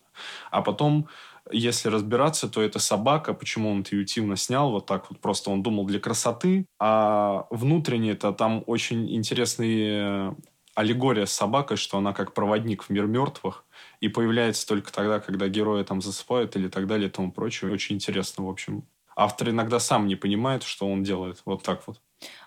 А 0.51 0.63
потом 0.63 1.09
если 1.51 1.89
разбираться, 1.89 2.49
то 2.49 2.63
это 2.63 2.79
собака. 2.79 3.35
Почему 3.35 3.71
он 3.71 3.79
интуитивно 3.79 4.37
снял 4.37 4.71
вот 4.71 4.87
так 4.87 5.11
вот? 5.11 5.21
Просто 5.21 5.51
он 5.51 5.63
думал 5.63 5.85
для 5.85 6.01
красоты. 6.01 6.67
А 6.79 7.47
внутренне 7.51 8.13
это 8.13 8.33
там 8.33 8.65
очень 8.67 9.15
интересный 9.15 10.29
э, 10.31 10.35
аллегория 10.75 11.27
с 11.27 11.33
собакой, 11.33 11.77
что 11.77 11.99
она 11.99 12.13
как 12.13 12.35
проводник 12.35 12.85
в 12.85 12.91
мир 12.91 13.07
мертвых 13.07 13.65
и 14.01 14.09
появляется 14.09 14.67
только 14.67 14.93
тогда, 14.93 15.21
когда 15.21 15.49
герои 15.49 15.83
там 15.85 16.01
засыпают 16.01 16.57
или 16.57 16.69
так 16.69 16.87
далее 16.87 17.09
и 17.09 17.11
тому 17.11 17.31
прочее. 17.31 17.73
Очень 17.73 17.97
интересно, 17.97 18.45
в 18.45 18.49
общем. 18.49 18.85
Автор 19.17 19.51
иногда 19.51 19.79
сам 19.79 20.09
не 20.09 20.17
понимает, 20.17 20.65
что 20.65 20.89
он 20.89 21.05
делает. 21.05 21.43
Вот 21.45 21.63
так 21.63 21.87
вот. 21.87 22.01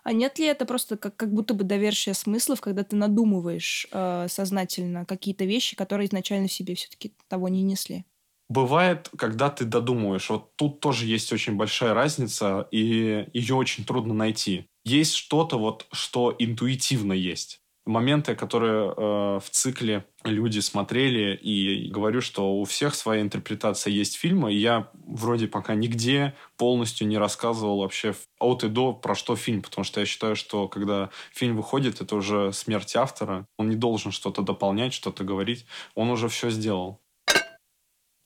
А 0.03 0.11
нет 0.11 0.39
ли 0.39 0.45
это 0.45 0.65
просто 0.65 0.97
как, 0.97 1.15
как 1.15 1.31
будто 1.33 1.53
бы 1.53 1.63
довершие 1.63 2.13
смыслов, 2.13 2.61
когда 2.61 2.83
ты 2.83 2.95
надумываешь 2.95 3.87
э, 3.91 4.27
сознательно 4.27 5.05
какие-то 5.05 5.45
вещи, 5.45 5.75
которые 5.75 6.07
изначально 6.07 6.47
в 6.47 6.53
себе 6.53 6.75
все-таки 6.75 7.13
того 7.27 7.47
не 7.47 7.61
несли? 7.61 8.05
Бывает, 8.49 9.09
когда 9.17 9.49
ты 9.49 9.65
додумываешь. 9.65 10.29
Вот 10.29 10.55
тут 10.55 10.79
тоже 10.79 11.05
есть 11.05 11.33
очень 11.33 11.55
большая 11.55 11.93
разница, 11.93 12.67
и 12.71 13.27
ее 13.33 13.55
очень 13.55 13.83
трудно 13.83 14.13
найти. 14.13 14.67
Есть 14.85 15.15
что-то, 15.15 15.57
вот, 15.57 15.85
что 15.91 16.33
интуитивно 16.39 17.11
есть. 17.11 17.59
Моменты, 17.85 18.35
которые 18.35 18.89
э, 18.89 19.39
в 19.41 19.49
цикле 19.49 20.05
люди 20.23 20.59
смотрели, 20.59 21.35
и 21.35 21.89
говорю, 21.89 22.19
что 22.21 22.59
у 22.59 22.65
всех 22.65 22.95
своя 22.95 23.21
интерпретация 23.21 23.91
есть 23.91 24.15
фильма, 24.15 24.51
и 24.51 24.57
я 24.57 24.91
вроде 25.05 25.47
пока 25.47 25.73
нигде 25.73 26.33
полностью 26.57 27.07
не 27.07 27.17
рассказывал 27.17 27.79
вообще 27.79 28.13
от 28.39 28.63
и 28.65 28.67
до, 28.67 28.93
про 28.93 29.15
что 29.15 29.37
фильм, 29.37 29.61
потому 29.61 29.85
что 29.85 30.01
я 30.01 30.05
считаю, 30.05 30.35
что 30.35 30.67
когда 30.67 31.09
фильм 31.33 31.55
выходит, 31.55 32.01
это 32.01 32.15
уже 32.17 32.51
смерть 32.51 32.95
автора, 32.95 33.45
он 33.57 33.69
не 33.69 33.75
должен 33.77 34.11
что-то 34.11 34.41
дополнять, 34.41 34.93
что-то 34.93 35.23
говорить, 35.23 35.65
он 35.95 36.09
уже 36.09 36.27
все 36.27 36.49
сделал. 36.49 36.99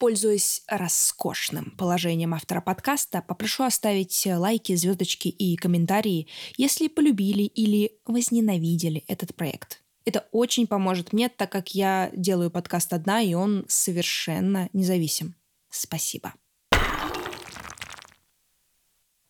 Пользуясь 0.02 0.64
роскошным 0.68 1.76
положением 1.78 2.34
автора 2.34 2.60
подкаста, 2.60 3.22
попрошу 3.22 3.66
оставить 3.66 4.26
лайки, 4.26 4.74
звездочки 4.74 5.28
и 5.28 5.56
комментарии, 5.56 6.28
если 6.58 6.88
полюбили 6.88 7.44
или 7.44 8.00
возненавидели 8.08 9.04
этот 9.08 9.36
проект. 9.36 9.84
Это 10.04 10.28
очень 10.32 10.66
поможет 10.66 11.14
мне, 11.14 11.30
так 11.30 11.52
как 11.52 11.76
я 11.76 12.10
делаю 12.16 12.50
подкаст 12.50 12.94
одна, 12.94 13.22
и 13.22 13.36
он 13.36 13.64
совершенно 13.68 14.70
независим. 14.74 15.36
Спасибо. 15.70 16.34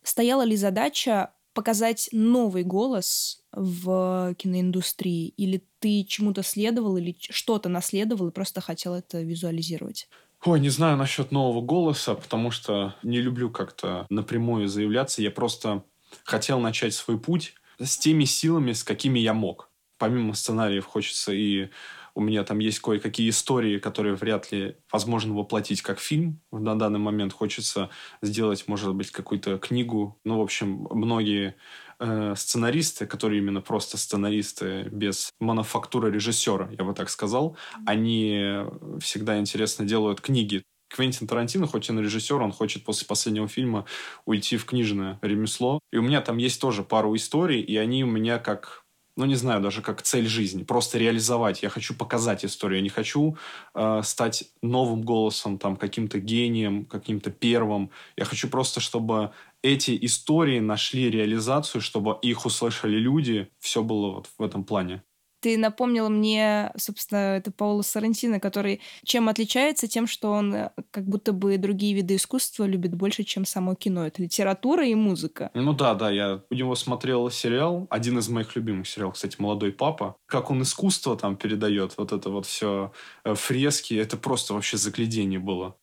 Стояла 0.04 0.44
ли 0.44 0.56
задача 0.56 1.34
показать 1.54 2.08
новый 2.13 2.63
голос 2.63 3.44
в 3.51 4.34
киноиндустрии? 4.38 5.34
Или 5.36 5.68
ты 5.80 6.06
чему-то 6.06 6.44
следовал, 6.44 6.96
или 6.96 7.18
что-то 7.20 7.68
наследовал 7.68 8.30
и 8.30 8.32
просто 8.32 8.62
хотел 8.62 8.94
это 8.94 9.22
визуализировать? 9.22 10.08
Ой, 10.44 10.60
не 10.60 10.70
знаю 10.70 10.98
насчет 10.98 11.32
нового 11.32 11.62
голоса, 11.62 12.16
потому 12.16 12.50
что 12.50 12.96
не 13.04 13.22
люблю 13.22 13.52
как-то 13.52 14.08
напрямую 14.10 14.68
заявляться. 14.68 15.22
Я 15.22 15.30
просто 15.30 15.84
хотел 16.24 16.60
начать 16.60 16.96
свой 16.96 17.20
путь 17.20 17.54
с 17.80 17.98
теми 18.00 18.24
силами, 18.24 18.74
с 18.74 18.84
какими 18.84 19.20
я 19.20 19.36
мог. 19.36 19.70
Помимо 20.00 20.34
сценариев 20.34 20.86
хочется 20.86 21.32
и 21.32 21.70
у 22.16 22.22
меня 22.22 22.44
там 22.44 22.60
есть 22.60 22.80
кое-какие 22.80 23.30
истории, 23.30 23.78
которые 23.78 24.16
вряд 24.16 24.52
ли 24.52 24.76
возможно 24.92 25.34
воплотить 25.34 25.82
как 25.82 26.00
фильм. 26.00 26.42
На 26.52 26.78
данный 26.78 27.00
момент 27.00 27.34
хочется 27.34 27.90
сделать, 28.22 28.68
может 28.68 28.94
быть, 28.96 29.12
какую-то 29.12 29.58
книгу. 29.60 30.20
Ну, 30.26 30.40
в 30.40 30.42
общем, 30.42 30.88
многие 30.90 31.56
э, 32.01 32.34
сценаристы, 32.36 33.05
которые 33.05 33.39
именно 33.39 33.62
просто 33.62 33.98
сценаристы 33.98 34.89
без 34.91 35.29
мануфактуры 35.39 36.12
режиссера, 36.12 36.70
я 36.77 36.84
бы 36.84 36.93
так 36.93 37.10
сказал, 37.10 37.55
они 37.86 38.65
всегда 39.00 39.39
интересно 39.39 39.86
делают 39.86 40.20
книги. 40.20 40.63
Квентин 40.89 41.27
Тарантино, 41.27 41.67
хоть 41.67 41.89
он 41.89 42.00
режиссер, 42.00 42.41
он 42.41 42.51
хочет 42.51 42.84
после 42.84 43.08
последнего 43.08 43.48
фильма 43.48 43.86
уйти 44.25 44.58
в 44.58 44.65
книжное 44.65 45.20
ремесло. 45.22 45.79
И 45.93 45.98
у 45.98 46.01
меня 46.01 46.22
там 46.22 46.38
есть 46.38 46.60
тоже 46.60 46.84
пару 46.84 47.15
историй, 47.15 47.62
и 47.62 47.77
они 47.77 48.03
у 48.03 48.08
меня 48.08 48.39
как 48.39 48.81
ну, 49.17 49.25
не 49.25 49.36
знаю, 49.36 49.62
даже 49.62 49.81
как 49.81 50.01
цель 50.01 50.25
жизни. 50.25 50.63
Просто 50.63 50.98
реализовать. 50.98 51.62
Я 51.63 51.70
хочу 51.70 51.93
показать 51.93 52.46
историю. 52.46 52.77
Я 52.77 52.84
не 52.84 52.89
хочу 52.89 53.38
э, 53.75 54.01
стать 54.03 54.46
новым 54.62 55.01
голосом, 55.01 55.58
там, 55.58 55.75
каким-то 55.75 56.20
гением, 56.20 56.86
каким-то 56.86 57.29
первым. 57.29 57.91
Я 58.15 58.24
хочу 58.24 58.48
просто, 58.48 58.79
чтобы 58.79 59.31
эти 59.63 59.98
истории 60.06 60.60
нашли 60.60 61.10
реализацию, 61.10 61.82
чтобы 61.82 62.18
их 62.22 62.46
услышали 62.46 62.98
люди. 62.98 63.50
Все 63.60 63.84
было 63.84 64.12
вот 64.12 64.30
в 64.38 64.44
этом 64.44 64.63
плане. 64.63 65.03
Ты 65.41 65.58
напомнила 65.58 66.08
мне, 66.08 66.72
собственно, 66.77 67.36
это 67.36 67.51
Пауло 67.51 67.82
Сарантино, 67.82 68.39
который 68.39 68.80
чем 69.03 69.27
отличается? 69.27 69.88
Тем, 69.88 70.06
что 70.06 70.32
он 70.32 70.53
э, 70.53 70.72
как 70.91 71.06
будто 71.06 71.34
бы 71.34 71.58
другие 71.58 71.96
виды 71.96 72.15
искусства 72.15 72.65
любит 72.65 72.94
больше, 72.94 73.24
чем 73.24 73.46
само 73.46 73.74
кино. 73.74 74.06
Это 74.06 74.22
литература 74.22 74.86
и 74.86 74.94
музыка. 74.94 75.50
Ну 75.56 75.74
да, 75.74 75.96
да, 75.96 76.12
я 76.12 76.44
у 76.51 76.53
него 76.53 76.75
смотрел 76.75 77.27
сериал, 77.32 77.88
один 77.89 78.20
из 78.20 78.30
моих 78.30 78.56
любимых 78.56 78.88
сериалов, 78.88 79.15
кстати, 79.15 79.38
«Молодой 79.39 79.72
папа». 79.72 80.15
Как 80.27 80.51
он 80.51 80.62
искусство 80.62 81.18
там 81.18 81.36
передает, 81.36 81.98
вот 81.98 82.12
это 82.12 82.30
вот 82.30 82.46
все 82.46 82.94
э, 83.24 83.34
фрески, 83.34 83.96
это 83.96 84.18
просто 84.18 84.53
вообще 84.53 84.77
заглядение 84.77 85.39
было. 85.39 85.75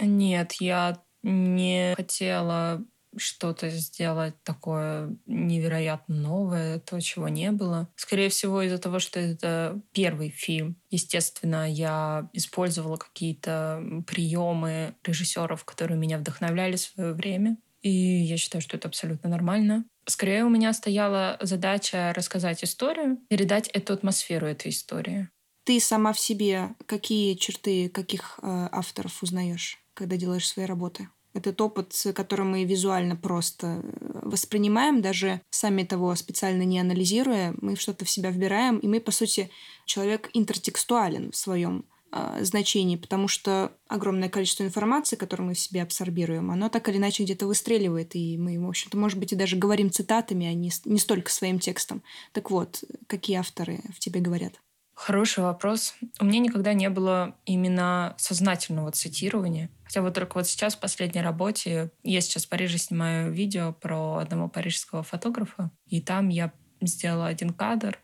Нет, 0.00 0.54
я 0.54 1.00
не 1.22 1.94
хотела 1.96 2.84
что-то 3.16 3.70
сделать 3.70 4.34
такое 4.42 5.16
невероятно 5.26 6.14
новое, 6.14 6.78
то, 6.78 7.00
чего 7.00 7.28
не 7.28 7.50
было. 7.50 7.88
Скорее 7.96 8.28
всего, 8.28 8.62
из-за 8.62 8.78
того, 8.78 8.98
что 8.98 9.20
это 9.20 9.80
первый 9.92 10.30
фильм. 10.30 10.76
Естественно, 10.90 11.70
я 11.70 12.28
использовала 12.32 12.96
какие-то 12.96 13.82
приемы 14.06 14.94
режиссеров, 15.04 15.64
которые 15.64 15.98
меня 15.98 16.18
вдохновляли 16.18 16.76
в 16.76 16.80
свое 16.80 17.12
время. 17.12 17.56
И 17.82 17.90
я 17.90 18.36
считаю, 18.36 18.62
что 18.62 18.76
это 18.76 18.88
абсолютно 18.88 19.30
нормально. 19.30 19.84
Скорее, 20.06 20.44
у 20.44 20.50
меня 20.50 20.72
стояла 20.72 21.38
задача 21.40 22.12
рассказать 22.14 22.62
историю, 22.64 23.18
передать 23.28 23.68
эту 23.68 23.92
атмосферу 23.92 24.46
этой 24.46 24.70
истории. 24.70 25.28
Ты 25.64 25.78
сама 25.80 26.12
в 26.12 26.18
себе 26.18 26.74
какие 26.86 27.34
черты 27.34 27.88
каких 27.88 28.38
э, 28.42 28.68
авторов 28.72 29.22
узнаешь, 29.22 29.78
когда 29.94 30.16
делаешь 30.16 30.48
свои 30.48 30.66
работы? 30.66 31.08
Этот 31.32 31.60
опыт, 31.60 31.94
который 32.14 32.44
мы 32.44 32.64
визуально 32.64 33.14
просто 33.14 33.82
э, 33.82 34.20
воспринимаем, 34.22 35.00
даже 35.00 35.40
сами 35.50 35.84
того 35.84 36.14
специально 36.16 36.62
не 36.62 36.80
анализируя, 36.80 37.54
мы 37.60 37.76
что-то 37.76 38.04
в 38.04 38.10
себя 38.10 38.30
вбираем, 38.30 38.78
и 38.78 38.88
мы, 38.88 39.00
по 39.00 39.12
сути, 39.12 39.50
человек 39.86 40.28
интертекстуален 40.32 41.30
в 41.30 41.36
своем 41.36 41.84
э, 42.10 42.38
значении, 42.42 42.96
потому 42.96 43.28
что 43.28 43.72
огромное 43.86 44.28
количество 44.28 44.64
информации, 44.64 45.14
которую 45.14 45.48
мы 45.48 45.54
в 45.54 45.60
себе 45.60 45.82
абсорбируем, 45.82 46.50
оно 46.50 46.68
так 46.68 46.88
или 46.88 46.96
иначе 46.96 47.22
где-то 47.22 47.46
выстреливает, 47.46 48.16
и 48.16 48.36
мы, 48.36 48.58
в 48.58 48.68
общем-то, 48.68 48.96
может 48.96 49.18
быть, 49.18 49.32
и 49.32 49.36
даже 49.36 49.56
говорим 49.56 49.92
цитатами, 49.92 50.46
а 50.46 50.52
не, 50.52 50.72
не 50.84 50.98
столько 50.98 51.30
своим 51.30 51.60
текстом. 51.60 52.02
Так 52.32 52.50
вот, 52.50 52.82
какие 53.06 53.36
авторы 53.36 53.80
в 53.94 54.00
тебе 54.00 54.20
говорят? 54.20 54.54
Хороший 55.02 55.42
вопрос. 55.42 55.94
У 56.20 56.26
меня 56.26 56.40
никогда 56.40 56.74
не 56.74 56.90
было 56.90 57.34
именно 57.46 58.14
сознательного 58.18 58.92
цитирования. 58.92 59.70
Хотя 59.84 60.02
вот 60.02 60.12
только 60.12 60.34
вот 60.34 60.46
сейчас 60.46 60.76
в 60.76 60.80
последней 60.80 61.22
работе, 61.22 61.90
я 62.02 62.20
сейчас 62.20 62.44
в 62.44 62.50
Париже 62.50 62.76
снимаю 62.76 63.32
видео 63.32 63.72
про 63.72 64.18
одного 64.18 64.46
парижского 64.50 65.02
фотографа, 65.02 65.70
и 65.86 66.02
там 66.02 66.28
я 66.28 66.52
сделала 66.82 67.28
один 67.28 67.54
кадр, 67.54 67.98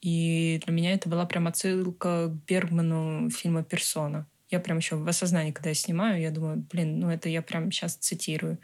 и 0.00 0.60
для 0.64 0.74
меня 0.74 0.92
это 0.92 1.08
была 1.08 1.24
прям 1.24 1.46
отсылка 1.46 2.26
к 2.26 2.48
Бергману 2.48 3.30
фильма 3.30 3.62
«Персона». 3.62 4.26
Я 4.48 4.58
прям 4.58 4.78
еще 4.78 4.96
в 4.96 5.08
осознании, 5.08 5.52
когда 5.52 5.68
я 5.68 5.76
снимаю, 5.76 6.20
я 6.20 6.32
думаю, 6.32 6.66
блин, 6.68 6.98
ну 6.98 7.10
это 7.10 7.28
я 7.28 7.42
прям 7.42 7.70
сейчас 7.70 7.94
цитирую. 7.94 8.58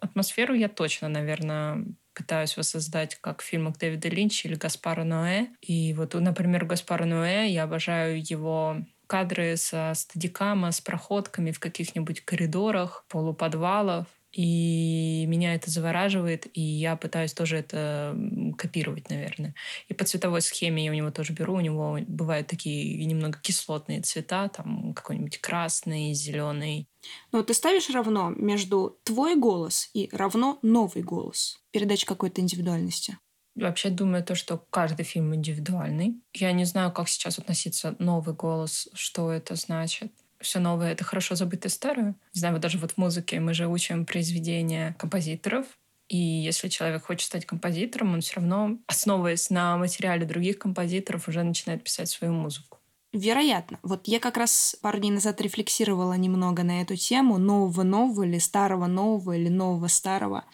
Атмосферу 0.00 0.54
я 0.54 0.70
точно, 0.70 1.08
наверное, 1.08 1.84
пытаюсь 2.14 2.56
воссоздать, 2.56 3.16
как 3.20 3.42
в 3.42 3.44
фильмах 3.44 3.78
Дэвида 3.78 4.08
Линча 4.08 4.48
или 4.48 4.54
Гаспара 4.54 5.04
Ноэ. 5.04 5.48
И 5.60 5.92
вот, 5.94 6.14
например, 6.14 6.64
Гаспара 6.64 7.04
Ноэ, 7.04 7.48
я 7.48 7.64
обожаю 7.64 8.22
его 8.22 8.78
кадры 9.06 9.56
со 9.56 9.92
стадикама, 9.94 10.72
с 10.72 10.80
проходками 10.80 11.50
в 11.50 11.60
каких-нибудь 11.60 12.22
коридорах, 12.22 13.04
полуподвалов. 13.08 14.06
И 14.32 15.26
меня 15.28 15.54
это 15.54 15.70
завораживает, 15.70 16.48
и 16.54 16.60
я 16.60 16.96
пытаюсь 16.96 17.32
тоже 17.32 17.58
это 17.58 18.16
копировать, 18.58 19.08
наверное. 19.08 19.54
И 19.86 19.94
по 19.94 20.04
цветовой 20.04 20.42
схеме 20.42 20.84
я 20.84 20.90
у 20.90 20.94
него 20.94 21.12
тоже 21.12 21.32
беру. 21.32 21.54
У 21.54 21.60
него 21.60 21.98
бывают 22.08 22.48
такие 22.48 23.04
немного 23.04 23.38
кислотные 23.40 24.02
цвета, 24.02 24.48
там 24.48 24.92
какой-нибудь 24.94 25.38
красный, 25.40 26.14
зеленый. 26.14 26.88
Но 27.32 27.42
ты 27.42 27.54
ставишь 27.54 27.90
равно 27.90 28.30
между 28.30 28.98
твой 29.04 29.36
голос 29.36 29.90
и 29.94 30.08
равно 30.12 30.58
новый 30.62 31.02
голос, 31.02 31.58
передача 31.70 32.06
какой-то 32.06 32.40
индивидуальности? 32.40 33.18
Вообще 33.54 33.90
думаю 33.90 34.24
то, 34.24 34.34
что 34.34 34.58
каждый 34.70 35.04
фильм 35.04 35.34
индивидуальный. 35.34 36.20
Я 36.32 36.52
не 36.52 36.64
знаю, 36.64 36.90
как 36.90 37.08
сейчас 37.08 37.38
относиться 37.38 37.94
новый 37.98 38.34
голос, 38.34 38.88
что 38.94 39.30
это 39.30 39.54
значит 39.54 40.12
все 40.44 40.60
новое— 40.60 40.92
это 40.92 41.04
хорошо 41.04 41.34
забытое 41.34 41.70
старое. 41.70 42.14
Не 42.34 42.38
знаю, 42.38 42.54
вот 42.54 42.62
даже 42.62 42.78
вот 42.78 42.92
в 42.92 42.98
музыке 42.98 43.40
мы 43.40 43.54
же 43.54 43.66
учим 43.66 44.06
произведения 44.06 44.94
композиторов, 44.98 45.66
и 46.08 46.16
если 46.16 46.68
человек 46.68 47.04
хочет 47.04 47.26
стать 47.26 47.46
композитором, 47.46 48.14
он 48.14 48.20
все 48.20 48.36
равно, 48.36 48.78
основываясь 48.86 49.50
на 49.50 49.76
материале 49.78 50.26
других 50.26 50.58
композиторов, 50.58 51.28
уже 51.28 51.42
начинает 51.42 51.82
писать 51.82 52.10
свою 52.10 52.34
музыку. 52.34 52.73
Вероятно. 53.14 53.78
Вот 53.84 54.08
я 54.08 54.18
как 54.18 54.36
раз 54.36 54.76
пару 54.82 54.98
дней 54.98 55.12
назад 55.12 55.40
рефлексировала 55.40 56.14
немного 56.14 56.64
на 56.64 56.82
эту 56.82 56.96
тему 56.96 57.38
нового 57.38 57.84
нового 57.84 58.24
или 58.24 58.38
старого 58.38 58.86
нового 58.86 59.36
или 59.36 59.48
нового 59.48 59.86
старого. 59.86 60.44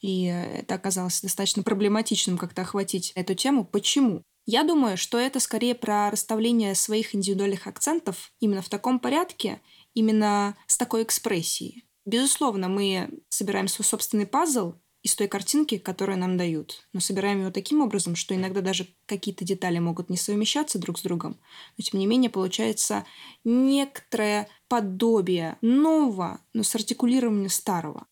И 0.00 0.26
это 0.26 0.76
оказалось 0.76 1.20
достаточно 1.20 1.64
проблематичным 1.64 2.38
как-то 2.38 2.62
охватить 2.62 3.10
эту 3.16 3.34
тему. 3.34 3.64
Почему? 3.64 4.22
Я 4.44 4.62
думаю, 4.62 4.96
что 4.96 5.18
это 5.18 5.40
скорее 5.40 5.74
про 5.74 6.08
расставление 6.08 6.76
своих 6.76 7.12
индивидуальных 7.12 7.66
акцентов 7.66 8.30
именно 8.38 8.62
в 8.62 8.68
таком 8.68 9.00
порядке, 9.00 9.60
именно 9.92 10.56
с 10.68 10.76
такой 10.76 11.02
экспрессией. 11.02 11.88
Безусловно, 12.04 12.68
мы 12.68 13.10
собираем 13.30 13.66
свой 13.66 13.84
собственный 13.84 14.26
пазл 14.26 14.74
из 15.06 15.14
той 15.14 15.28
картинки, 15.28 15.78
которую 15.78 16.18
нам 16.18 16.36
дают. 16.36 16.84
Но 16.92 16.98
собираем 16.98 17.40
его 17.40 17.52
таким 17.52 17.80
образом, 17.80 18.16
что 18.16 18.34
иногда 18.34 18.60
даже 18.60 18.88
какие-то 19.06 19.44
детали 19.44 19.78
могут 19.78 20.10
не 20.10 20.16
совмещаться 20.16 20.80
друг 20.80 20.98
с 20.98 21.02
другом. 21.02 21.38
Но 21.78 21.84
тем 21.84 22.00
не 22.00 22.08
менее 22.08 22.28
получается 22.28 23.06
некоторое 23.44 24.48
подобие 24.66 25.58
нового, 25.60 26.40
но 26.54 26.64
с 26.64 26.74
артикулированием 26.74 27.50
старого. 27.50 28.08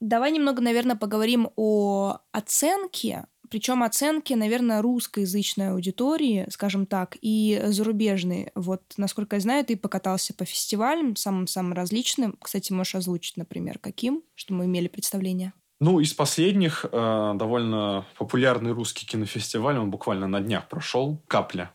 Давай 0.00 0.32
немного, 0.32 0.60
наверное, 0.60 0.96
поговорим 0.96 1.48
о 1.56 2.18
оценке 2.32 3.24
причем 3.52 3.82
оценки, 3.82 4.32
наверное, 4.32 4.80
русскоязычной 4.80 5.72
аудитории, 5.72 6.46
скажем 6.48 6.86
так, 6.86 7.18
и 7.20 7.60
зарубежной. 7.66 8.48
Вот, 8.54 8.80
насколько 8.96 9.36
я 9.36 9.40
знаю, 9.40 9.62
ты 9.62 9.76
покатался 9.76 10.32
по 10.32 10.46
фестивалям, 10.46 11.16
самым-самым 11.16 11.74
различным. 11.74 12.38
Кстати, 12.40 12.72
можешь 12.72 12.94
озвучить, 12.94 13.36
например, 13.36 13.78
каким, 13.78 14.22
что 14.36 14.54
мы 14.54 14.64
имели 14.64 14.88
представление? 14.88 15.52
Ну, 15.80 16.00
из 16.00 16.14
последних 16.14 16.86
э, 16.90 17.32
довольно 17.36 18.06
популярный 18.16 18.72
русский 18.72 19.04
кинофестиваль, 19.04 19.76
он 19.76 19.90
буквально 19.90 20.26
на 20.26 20.40
днях 20.40 20.66
прошел, 20.70 21.20
«Капля». 21.28 21.72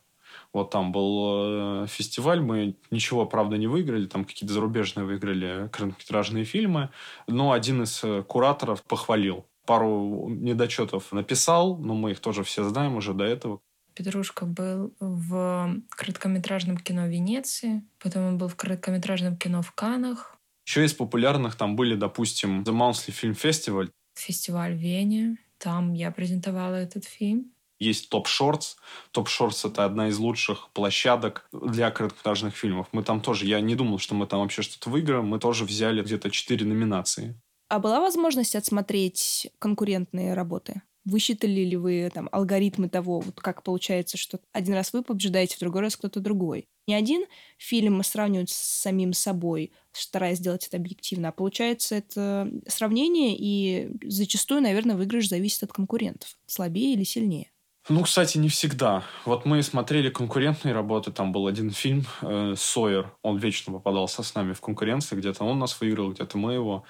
Вот 0.54 0.72
там 0.72 0.92
был 0.92 1.84
э, 1.84 1.88
фестиваль, 1.88 2.42
мы 2.42 2.76
ничего, 2.90 3.28
правда, 3.28 3.56
не 3.58 3.68
выиграли, 3.68 4.08
там 4.08 4.26
какие-то 4.26 4.52
зарубежные 4.52 5.06
выиграли 5.06 5.70
короткометражные 5.72 6.44
фильмы, 6.44 6.90
но 7.28 7.52
один 7.52 7.84
из 7.84 8.04
э, 8.04 8.24
кураторов 8.24 8.82
похвалил 8.82 9.46
пару 9.68 10.30
недочетов 10.30 11.12
написал, 11.12 11.78
но 11.78 11.94
мы 11.94 12.12
их 12.12 12.20
тоже 12.20 12.44
все 12.44 12.68
знаем 12.68 12.96
уже 12.96 13.14
до 13.14 13.26
этого. 13.26 13.60
Петрушка 13.94 14.46
был 14.46 14.94
в 15.00 15.76
короткометражном 15.90 16.78
кино 16.78 17.08
Венеции, 17.08 17.84
потом 18.00 18.26
он 18.26 18.38
был 18.38 18.48
в 18.48 18.56
короткометражном 18.56 19.38
кино 19.38 19.62
в 19.62 19.72
Канах. 19.74 20.38
Еще 20.66 20.86
из 20.86 20.94
популярных 20.94 21.56
там 21.56 21.76
были, 21.76 21.96
допустим, 21.96 22.62
The 22.64 22.74
Monthly 22.74 23.14
Film 23.14 23.36
Festival. 23.36 23.90
Фестиваль 24.16 24.76
в 24.76 24.80
Вене. 24.80 25.38
Там 25.58 25.94
я 25.94 26.12
презентовала 26.12 26.76
этот 26.76 27.06
фильм. 27.06 27.52
Есть 27.80 28.10
Топ 28.10 28.28
Шортс. 28.28 28.76
Топ 29.12 29.30
Шортс— 29.30 29.66
это 29.66 29.86
одна 29.86 30.10
из 30.10 30.18
лучших 30.18 30.70
площадок 30.74 31.48
для 31.52 31.92
короткометражных 31.92 32.56
фильмов. 32.56 32.88
Мы 32.92 33.04
там 33.04 33.22
тоже, 33.22 33.46
я 33.46 33.62
не 33.62 33.76
думал, 33.76 34.00
что 34.00 34.16
мы 34.16 34.28
там 34.28 34.42
вообще 34.42 34.62
что-то 34.62 34.90
выиграем. 34.90 35.26
Мы 35.26 35.40
тоже 35.40 35.64
взяли 35.64 36.02
где-то 36.02 36.30
четыре 36.32 36.66
номинации. 36.66 37.40
А 37.70 37.80
была 37.80 38.00
возможность 38.00 38.56
отсмотреть 38.56 39.52
конкурентные 39.60 40.34
работы? 40.34 40.82
Высчитали 41.04 41.62
ли 41.62 41.78
вы 41.78 42.10
там 42.14 42.28
алгоритмы 42.32 42.90
того, 42.90 43.22
вот 43.22 43.40
как 43.40 43.64
получается, 43.64 44.18
что 44.18 44.40
один 44.52 44.74
раз 44.74 44.92
вы 44.92 45.04
побеждаете, 45.04 45.56
в 45.56 45.60
другой 45.60 45.82
раз 45.82 45.96
кто-то 45.96 46.20
другой? 46.20 46.68
Не 46.88 46.96
один 46.96 47.26
фильм 47.58 48.04
сравнивать 48.04 48.50
с 48.50 48.82
самим 48.82 49.14
собой, 49.14 49.72
стараясь 49.92 50.38
сделать 50.38 50.68
это 50.68 50.78
объективно, 50.78 51.30
а 51.30 51.32
получается 51.34 51.96
это 51.96 52.50
сравнение, 52.68 53.36
и 53.38 53.90
зачастую, 54.04 54.62
наверное, 54.62 54.96
выигрыш 54.96 55.30
зависит 55.30 55.64
от 55.64 55.74
конкурентов, 55.74 56.38
слабее 56.46 56.94
или 56.94 57.04
сильнее. 57.04 57.52
Ну, 57.90 58.04
кстати, 58.04 58.38
не 58.38 58.50
всегда. 58.50 59.04
Вот 59.24 59.46
мы 59.46 59.64
смотрели 59.64 60.10
конкурентные 60.10 60.74
работы, 60.74 61.12
там 61.12 61.32
был 61.32 61.48
один 61.48 61.72
фильм 61.72 62.06
э, 62.22 62.54
«Сойер», 62.58 63.14
он 63.22 63.38
вечно 63.38 63.72
попадался 63.72 64.24
с 64.24 64.36
нами 64.36 64.52
в 64.52 64.60
конкуренции, 64.60 65.16
где-то 65.16 65.46
он 65.46 65.60
нас 65.60 65.80
выиграл, 65.80 66.12
где-то 66.12 66.38
мы 66.38 66.54
его. 66.54 66.84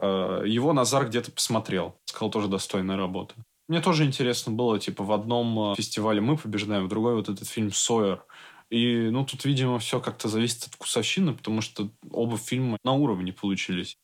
Э, 0.00 0.42
его 0.46 0.72
Назар 0.72 1.08
где-то 1.08 1.30
посмотрел. 1.32 1.96
Сказал, 2.06 2.30
тоже 2.30 2.48
достойная 2.48 2.96
работа. 2.96 3.34
Мне 3.68 3.80
тоже 3.80 4.04
интересно 4.04 4.52
было, 4.52 4.78
типа, 4.78 5.04
в 5.04 5.12
одном 5.12 5.72
э, 5.72 5.74
фестивале 5.76 6.20
мы 6.20 6.36
побеждаем, 6.36 6.84
в 6.84 6.88
другой 6.88 7.14
вот 7.14 7.28
этот 7.28 7.48
фильм 7.48 7.72
«Сойер». 7.72 8.24
И, 8.70 9.08
ну, 9.10 9.24
тут, 9.24 9.44
видимо, 9.44 9.78
все 9.78 10.00
как-то 10.00 10.28
зависит 10.28 10.64
от 10.64 10.74
вкусовщины, 10.74 11.34
потому 11.34 11.60
что 11.60 11.90
оба 12.10 12.36
фильма 12.36 12.78
на 12.82 12.92
уровне 12.92 13.32
получились. 13.32 13.96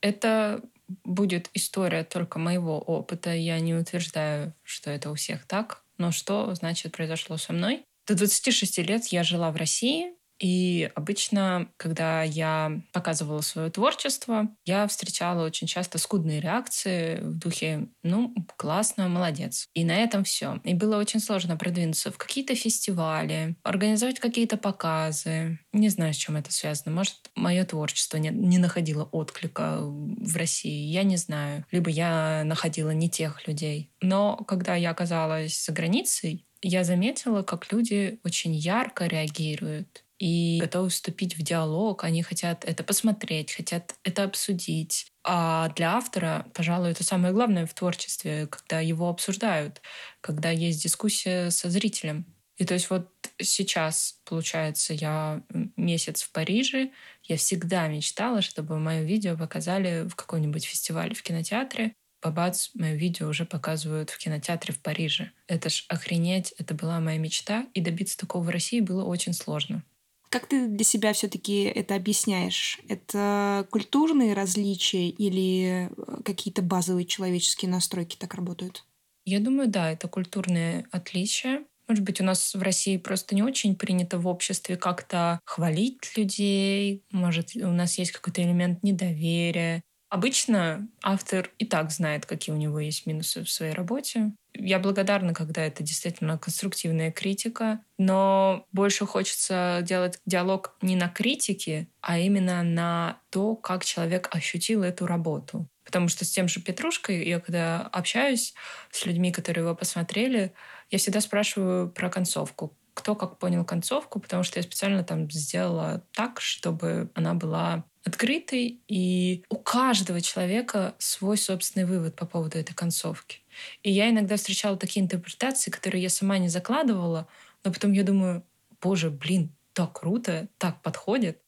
Это 0.00 0.62
будет 1.04 1.50
история 1.54 2.04
только 2.04 2.38
моего 2.38 2.78
опыта. 2.78 3.34
Я 3.34 3.58
не 3.60 3.74
утверждаю, 3.74 4.54
что 4.62 4.90
это 4.90 5.10
у 5.10 5.14
всех 5.14 5.46
так. 5.46 5.82
Но 5.98 6.12
что, 6.12 6.54
значит, 6.54 6.92
произошло 6.92 7.36
со 7.36 7.52
мной? 7.52 7.84
До 8.06 8.14
26 8.14 8.78
лет 8.78 9.06
я 9.06 9.24
жила 9.24 9.50
в 9.50 9.56
России, 9.56 10.12
И 10.38 10.90
обычно, 10.94 11.68
когда 11.76 12.22
я 12.22 12.80
показывала 12.92 13.40
свое 13.40 13.70
творчество, 13.70 14.48
я 14.64 14.86
встречала 14.86 15.44
очень 15.44 15.66
часто 15.66 15.98
скудные 15.98 16.40
реакции 16.40 17.20
в 17.20 17.38
духе 17.38 17.88
«ну, 18.02 18.34
классно, 18.56 19.08
молодец». 19.08 19.68
И 19.74 19.84
на 19.84 19.96
этом 19.96 20.24
все. 20.24 20.60
И 20.64 20.74
было 20.74 20.98
очень 20.98 21.20
сложно 21.20 21.56
продвинуться 21.56 22.10
в 22.10 22.18
какие-то 22.18 22.54
фестивали, 22.54 23.56
организовать 23.62 24.20
какие-то 24.20 24.56
показы. 24.56 25.58
Не 25.72 25.88
знаю, 25.88 26.12
с 26.12 26.16
чем 26.16 26.36
это 26.36 26.52
связано. 26.52 26.94
Может, 26.94 27.30
мое 27.34 27.64
творчество 27.64 28.18
не, 28.18 28.30
не 28.30 28.58
находило 28.58 29.04
отклика 29.04 29.78
в 29.80 30.36
России. 30.36 30.90
Я 30.90 31.02
не 31.02 31.16
знаю. 31.16 31.64
Либо 31.70 31.90
я 31.90 32.42
находила 32.44 32.90
не 32.90 33.08
тех 33.08 33.46
людей. 33.48 33.90
Но 34.00 34.36
когда 34.36 34.74
я 34.74 34.90
оказалась 34.90 35.64
за 35.64 35.72
границей, 35.72 36.46
я 36.62 36.84
заметила, 36.84 37.42
как 37.42 37.70
люди 37.72 38.18
очень 38.24 38.54
ярко 38.54 39.06
реагируют 39.06 40.05
и 40.18 40.58
готовы 40.60 40.88
вступить 40.88 41.36
в 41.36 41.42
диалог. 41.42 42.04
Они 42.04 42.22
хотят 42.22 42.64
это 42.64 42.82
посмотреть, 42.82 43.52
хотят 43.52 43.94
это 44.02 44.24
обсудить. 44.24 45.06
А 45.24 45.68
для 45.70 45.96
автора, 45.96 46.46
пожалуй, 46.54 46.92
это 46.92 47.04
самое 47.04 47.34
главное 47.34 47.66
в 47.66 47.74
творчестве, 47.74 48.46
когда 48.46 48.80
его 48.80 49.08
обсуждают, 49.08 49.82
когда 50.20 50.50
есть 50.50 50.82
дискуссия 50.82 51.50
со 51.50 51.68
зрителем. 51.68 52.26
И 52.56 52.64
то 52.64 52.74
есть 52.74 52.88
вот 52.88 53.10
сейчас, 53.38 54.20
получается, 54.24 54.94
я 54.94 55.42
месяц 55.76 56.22
в 56.22 56.32
Париже, 56.32 56.90
я 57.24 57.36
всегда 57.36 57.86
мечтала, 57.88 58.40
чтобы 58.40 58.78
мое 58.78 59.02
видео 59.02 59.36
показали 59.36 60.08
в 60.08 60.14
каком-нибудь 60.14 60.64
фестивале 60.64 61.14
в 61.14 61.22
кинотеатре. 61.22 61.92
Бабац, 62.22 62.70
мое 62.74 62.94
видео 62.94 63.28
уже 63.28 63.44
показывают 63.44 64.10
в 64.10 64.18
кинотеатре 64.18 64.72
в 64.72 64.80
Париже. 64.80 65.32
Это 65.46 65.68
ж 65.68 65.84
охренеть, 65.88 66.54
это 66.56 66.74
была 66.74 66.98
моя 66.98 67.18
мечта, 67.18 67.66
и 67.74 67.80
добиться 67.82 68.16
такого 68.16 68.42
в 68.42 68.48
России 68.48 68.80
было 68.80 69.04
очень 69.04 69.34
сложно. 69.34 69.84
Как 70.28 70.46
ты 70.46 70.66
для 70.66 70.84
себя 70.84 71.12
все-таки 71.12 71.62
это 71.64 71.94
объясняешь? 71.94 72.80
Это 72.88 73.66
культурные 73.70 74.34
различия 74.34 75.08
или 75.08 75.88
э, 75.88 76.22
какие-то 76.24 76.62
базовые 76.62 77.06
человеческие 77.06 77.70
настройки 77.70 78.16
так 78.16 78.34
работают? 78.34 78.84
Я 79.24 79.40
думаю, 79.40 79.68
да, 79.68 79.90
это 79.90 80.08
культурные 80.08 80.86
отличия. 80.90 81.64
Может 81.88 82.04
быть, 82.04 82.20
у 82.20 82.24
нас 82.24 82.54
в 82.54 82.62
России 82.62 82.96
просто 82.96 83.34
не 83.34 83.42
очень 83.42 83.76
принято 83.76 84.18
в 84.18 84.26
обществе 84.26 84.76
как-то 84.76 85.40
хвалить 85.44 86.16
людей. 86.16 87.04
Может, 87.12 87.54
у 87.56 87.70
нас 87.70 87.98
есть 87.98 88.12
какой-то 88.12 88.42
элемент 88.42 88.82
недоверия. 88.82 89.82
Обычно 90.08 90.88
автор 91.02 91.50
и 91.58 91.66
так 91.66 91.90
знает, 91.90 92.26
какие 92.26 92.54
у 92.54 92.58
него 92.58 92.78
есть 92.78 93.06
минусы 93.06 93.42
в 93.42 93.50
своей 93.50 93.72
работе. 93.72 94.32
Я 94.58 94.78
благодарна, 94.78 95.34
когда 95.34 95.62
это 95.62 95.82
действительно 95.82 96.38
конструктивная 96.38 97.10
критика, 97.10 97.80
но 97.98 98.66
больше 98.72 99.06
хочется 99.06 99.80
делать 99.82 100.18
диалог 100.26 100.76
не 100.82 100.96
на 100.96 101.08
критике, 101.08 101.88
а 102.00 102.18
именно 102.18 102.62
на 102.62 103.20
то, 103.30 103.56
как 103.56 103.84
человек 103.84 104.28
ощутил 104.32 104.82
эту 104.82 105.06
работу. 105.06 105.68
Потому 105.84 106.08
что 106.08 106.24
с 106.24 106.30
тем 106.30 106.48
же 106.48 106.60
Петрушкой, 106.60 107.26
я 107.26 107.38
когда 107.38 107.82
общаюсь 107.82 108.54
с 108.90 109.06
людьми, 109.06 109.30
которые 109.30 109.64
его 109.64 109.74
посмотрели, 109.74 110.52
я 110.90 110.98
всегда 110.98 111.20
спрашиваю 111.20 111.90
про 111.90 112.10
концовку 112.10 112.76
кто 112.96 113.14
как 113.14 113.38
понял 113.38 113.62
концовку, 113.62 114.20
потому 114.20 114.42
что 114.42 114.58
я 114.58 114.62
специально 114.62 115.04
там 115.04 115.30
сделала 115.30 116.02
так, 116.12 116.40
чтобы 116.40 117.10
она 117.14 117.34
была 117.34 117.84
открытой, 118.04 118.80
и 118.88 119.44
у 119.50 119.56
каждого 119.56 120.20
человека 120.22 120.94
свой 120.98 121.36
собственный 121.36 121.84
вывод 121.84 122.16
по 122.16 122.24
поводу 122.24 122.56
этой 122.58 122.72
концовки. 122.72 123.40
И 123.82 123.90
я 123.90 124.10
иногда 124.10 124.36
встречала 124.36 124.76
такие 124.76 125.04
интерпретации, 125.04 125.70
которые 125.70 126.02
я 126.02 126.10
сама 126.10 126.38
не 126.38 126.48
закладывала, 126.48 127.28
но 127.64 127.72
потом 127.72 127.92
я 127.92 128.04
думаю, 128.04 128.44
боже, 128.80 129.10
блин, 129.10 129.50
так 129.72 129.98
круто, 129.98 130.48
так 130.58 130.82
подходит. 130.82 131.40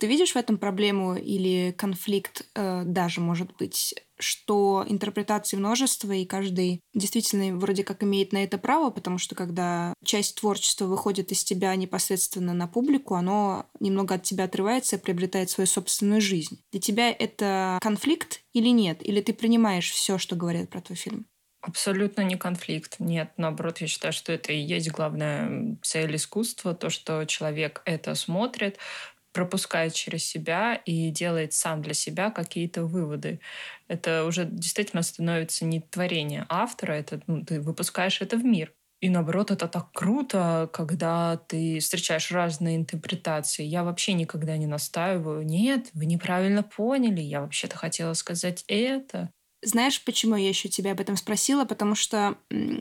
Ты 0.00 0.06
видишь 0.06 0.32
в 0.32 0.36
этом 0.36 0.56
проблему 0.56 1.14
или 1.14 1.74
конфликт 1.76 2.46
э, 2.54 2.84
даже, 2.86 3.20
может 3.20 3.54
быть, 3.58 3.94
что 4.18 4.82
интерпретаций 4.88 5.58
множество, 5.58 6.12
и 6.12 6.24
каждый 6.24 6.80
действительно 6.94 7.54
вроде 7.58 7.84
как 7.84 8.02
имеет 8.02 8.32
на 8.32 8.42
это 8.42 8.56
право, 8.56 8.88
потому 8.88 9.18
что 9.18 9.34
когда 9.34 9.92
часть 10.02 10.40
творчества 10.40 10.86
выходит 10.86 11.32
из 11.32 11.44
тебя 11.44 11.76
непосредственно 11.76 12.54
на 12.54 12.66
публику, 12.66 13.14
оно 13.14 13.66
немного 13.78 14.14
от 14.14 14.22
тебя 14.22 14.44
отрывается 14.44 14.96
и 14.96 14.98
приобретает 14.98 15.50
свою 15.50 15.66
собственную 15.66 16.22
жизнь. 16.22 16.62
Для 16.72 16.80
тебя 16.80 17.10
это 17.10 17.78
конфликт 17.82 18.40
или 18.54 18.68
нет? 18.68 19.06
Или 19.06 19.20
ты 19.20 19.34
принимаешь 19.34 19.90
все, 19.90 20.16
что 20.16 20.34
говорят 20.34 20.70
про 20.70 20.80
твой 20.80 20.96
фильм? 20.96 21.26
Абсолютно 21.62 22.22
не 22.22 22.36
конфликт. 22.36 22.96
Нет, 23.00 23.32
наоборот, 23.36 23.78
я 23.78 23.86
считаю, 23.86 24.12
что 24.14 24.32
это 24.32 24.52
и 24.52 24.58
есть 24.58 24.90
главная 24.90 25.76
цель 25.82 26.16
искусства, 26.16 26.74
то, 26.74 26.88
что 26.88 27.24
человек 27.26 27.82
это 27.84 28.14
смотрит, 28.14 28.78
пропускает 29.32 29.94
через 29.94 30.24
себя 30.24 30.74
и 30.76 31.10
делает 31.10 31.54
сам 31.54 31.82
для 31.82 31.94
себя 31.94 32.30
какие-то 32.30 32.84
выводы. 32.84 33.40
Это 33.88 34.24
уже 34.26 34.44
действительно 34.46 35.02
становится 35.02 35.64
не 35.66 35.80
творение 35.80 36.46
автора, 36.50 36.92
это 36.94 37.22
ну, 37.26 37.44
ты 37.44 37.60
выпускаешь 37.60 38.20
это 38.22 38.36
в 38.36 38.44
мир. 38.44 38.74
И 39.00 39.08
наоборот, 39.10 39.50
это 39.50 39.68
так 39.68 39.92
круто, 39.92 40.68
когда 40.72 41.38
ты 41.48 41.78
встречаешь 41.80 42.30
разные 42.32 42.76
интерпретации. 42.76 43.64
Я 43.64 43.84
вообще 43.84 44.12
никогда 44.14 44.56
не 44.58 44.66
настаиваю. 44.66 45.44
Нет, 45.44 45.88
вы 45.94 46.06
неправильно 46.06 46.62
поняли. 46.62 47.20
Я 47.22 47.40
вообще-то 47.42 47.76
хотела 47.78 48.12
сказать 48.14 48.64
это. 48.68 49.30
Знаешь, 49.62 50.02
почему 50.02 50.36
я 50.36 50.48
еще 50.48 50.70
тебя 50.70 50.92
об 50.92 51.00
этом 51.00 51.16
спросила? 51.18 51.66
Потому 51.66 51.94
что, 51.94 52.38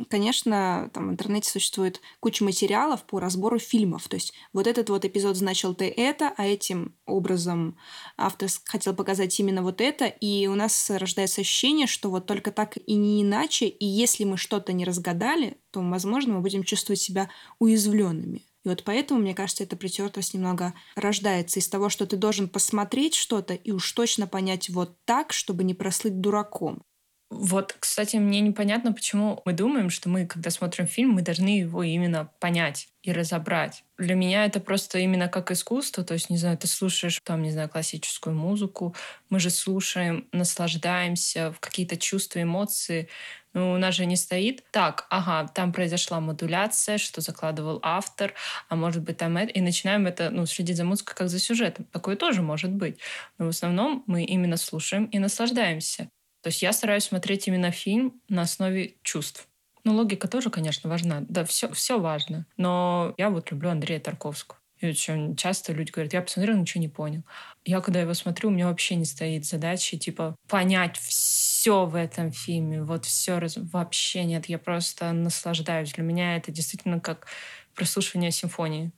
конечно, 0.09 0.89
там 0.93 1.09
в 1.09 1.11
интернете 1.11 1.49
существует 1.49 1.99
куча 2.21 2.43
материалов 2.43 3.03
по 3.03 3.19
разбору 3.19 3.59
фильмов. 3.59 4.07
То 4.07 4.15
есть 4.15 4.33
вот 4.53 4.65
этот 4.65 4.89
вот 4.89 5.03
эпизод 5.03 5.35
значил 5.35 5.75
ты 5.75 5.89
это, 5.89 6.33
а 6.37 6.47
этим 6.47 6.95
образом 7.05 7.77
автор 8.15 8.49
хотел 8.63 8.95
показать 8.95 9.37
именно 9.41 9.61
вот 9.61 9.81
это. 9.81 10.05
И 10.05 10.47
у 10.47 10.55
нас 10.55 10.89
рождается 10.89 11.41
ощущение, 11.41 11.85
что 11.85 12.09
вот 12.09 12.25
только 12.25 12.51
так 12.51 12.77
и 12.77 12.95
не 12.95 13.23
иначе. 13.23 13.67
И 13.67 13.85
если 13.85 14.23
мы 14.23 14.37
что-то 14.37 14.71
не 14.71 14.85
разгадали, 14.85 15.57
то, 15.71 15.81
возможно, 15.81 16.35
мы 16.35 16.41
будем 16.41 16.63
чувствовать 16.63 17.01
себя 17.01 17.29
уязвленными. 17.59 18.48
И 18.65 18.69
вот 18.69 18.83
поэтому, 18.83 19.21
мне 19.21 19.33
кажется, 19.33 19.63
эта 19.63 19.75
притертость 19.77 20.33
немного 20.33 20.73
рождается 20.95 21.59
из 21.59 21.69
того, 21.69 21.89
что 21.89 22.05
ты 22.05 22.17
должен 22.17 22.49
посмотреть 22.49 23.15
что-то 23.15 23.53
и 23.53 23.71
уж 23.71 23.91
точно 23.93 24.27
понять 24.27 24.69
вот 24.69 24.97
так, 25.05 25.31
чтобы 25.33 25.63
не 25.63 25.73
прослыть 25.73 26.19
дураком. 26.19 26.83
Вот, 27.31 27.75
кстати, 27.79 28.15
мне 28.15 28.39
непонятно, 28.39 28.91
почему 28.91 29.39
мы 29.45 29.53
думаем, 29.53 29.91
что 29.91 30.09
мы, 30.09 30.25
когда 30.25 30.49
смотрим 30.49 30.87
фильм, 30.87 31.11
мы 31.11 31.21
должны 31.21 31.59
его 31.59 31.83
именно 31.83 32.31
понять 32.39 32.89
и 33.03 33.11
разобрать. 33.11 33.83
Для 33.99 34.15
меня 34.15 34.45
это 34.45 34.59
просто 34.59 34.97
именно 34.97 35.27
как 35.29 35.51
искусство. 35.51 36.03
То 36.03 36.15
есть, 36.15 36.31
не 36.31 36.37
знаю, 36.37 36.57
ты 36.57 36.65
слушаешь 36.65 37.19
там, 37.23 37.43
не 37.43 37.51
знаю, 37.51 37.69
классическую 37.69 38.35
музыку, 38.35 38.95
мы 39.29 39.39
же 39.39 39.51
слушаем, 39.51 40.27
наслаждаемся 40.31 41.51
в 41.51 41.59
какие-то 41.59 41.97
чувства, 41.97 42.41
эмоции. 42.41 43.09
Ну, 43.53 43.73
у 43.73 43.77
нас 43.77 43.93
же 43.93 44.07
не 44.07 44.15
стоит 44.15 44.63
так, 44.71 45.05
ага, 45.11 45.47
там 45.53 45.71
произошла 45.71 46.19
модуляция, 46.19 46.97
что 46.97 47.21
закладывал 47.21 47.79
автор, 47.83 48.33
а 48.69 48.75
может 48.75 49.03
быть 49.03 49.17
там 49.17 49.37
это, 49.37 49.51
и 49.51 49.61
начинаем 49.61 50.07
это, 50.07 50.31
ну, 50.31 50.47
следить 50.47 50.77
за 50.77 50.83
музыкой 50.83 51.15
как 51.15 51.29
за 51.29 51.37
сюжетом. 51.39 51.85
Такое 51.91 52.15
тоже 52.15 52.41
может 52.41 52.71
быть. 52.71 52.99
Но 53.37 53.45
в 53.45 53.49
основном 53.49 54.03
мы 54.07 54.23
именно 54.23 54.57
слушаем 54.57 55.05
и 55.05 55.19
наслаждаемся. 55.19 56.09
То 56.41 56.47
есть 56.47 56.61
я 56.61 56.73
стараюсь 56.73 57.05
смотреть 57.05 57.47
именно 57.47 57.71
фильм 57.71 58.21
на 58.29 58.43
основе 58.43 58.95
чувств. 59.03 59.47
Ну, 59.83 59.93
логика 59.95 60.27
тоже, 60.27 60.49
конечно, 60.49 60.89
важна. 60.89 61.25
Да, 61.27 61.45
все, 61.45 61.71
все 61.71 61.99
важно. 61.99 62.45
Но 62.57 63.13
я 63.17 63.29
вот 63.29 63.51
люблю 63.51 63.69
Андрея 63.69 63.99
Тарковского. 63.99 64.59
И 64.79 64.87
очень 64.87 65.35
часто 65.35 65.73
люди 65.73 65.91
говорят, 65.91 66.13
я 66.13 66.21
посмотрел, 66.21 66.57
ничего 66.57 66.81
не 66.81 66.87
понял. 66.87 67.23
Я, 67.65 67.81
когда 67.81 67.99
его 67.99 68.13
смотрю, 68.13 68.49
у 68.49 68.51
меня 68.51 68.67
вообще 68.67 68.95
не 68.95 69.03
стоит 69.03 69.45
задачи, 69.45 69.97
типа, 69.97 70.35
понять 70.47 70.97
все 70.97 71.85
в 71.85 71.95
этом 71.95 72.31
фильме. 72.31 72.81
Вот 72.81 73.05
все 73.05 73.39
раз... 73.39 73.57
вообще 73.57 74.23
нет. 74.23 74.47
Я 74.47 74.57
просто 74.57 75.11
наслаждаюсь. 75.11 75.91
Для 75.93 76.03
меня 76.03 76.37
это 76.37 76.51
действительно 76.51 77.01
как 77.01 77.27
прослушивание 77.75 78.31
симфонии. 78.31 78.91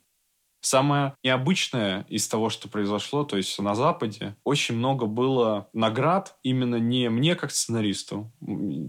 Самое 0.62 1.16
необычное 1.24 2.06
из 2.08 2.28
того, 2.28 2.50
что 2.50 2.70
произошло, 2.70 3.24
то 3.24 3.36
есть 3.36 3.58
на 3.60 3.76
Западе, 3.76 4.36
очень 4.44 4.76
много 4.76 5.08
было 5.08 5.68
наград 5.74 6.38
именно 6.44 6.76
не 6.76 7.10
мне 7.10 7.36
как 7.36 7.52
сценаристу. 7.52 8.32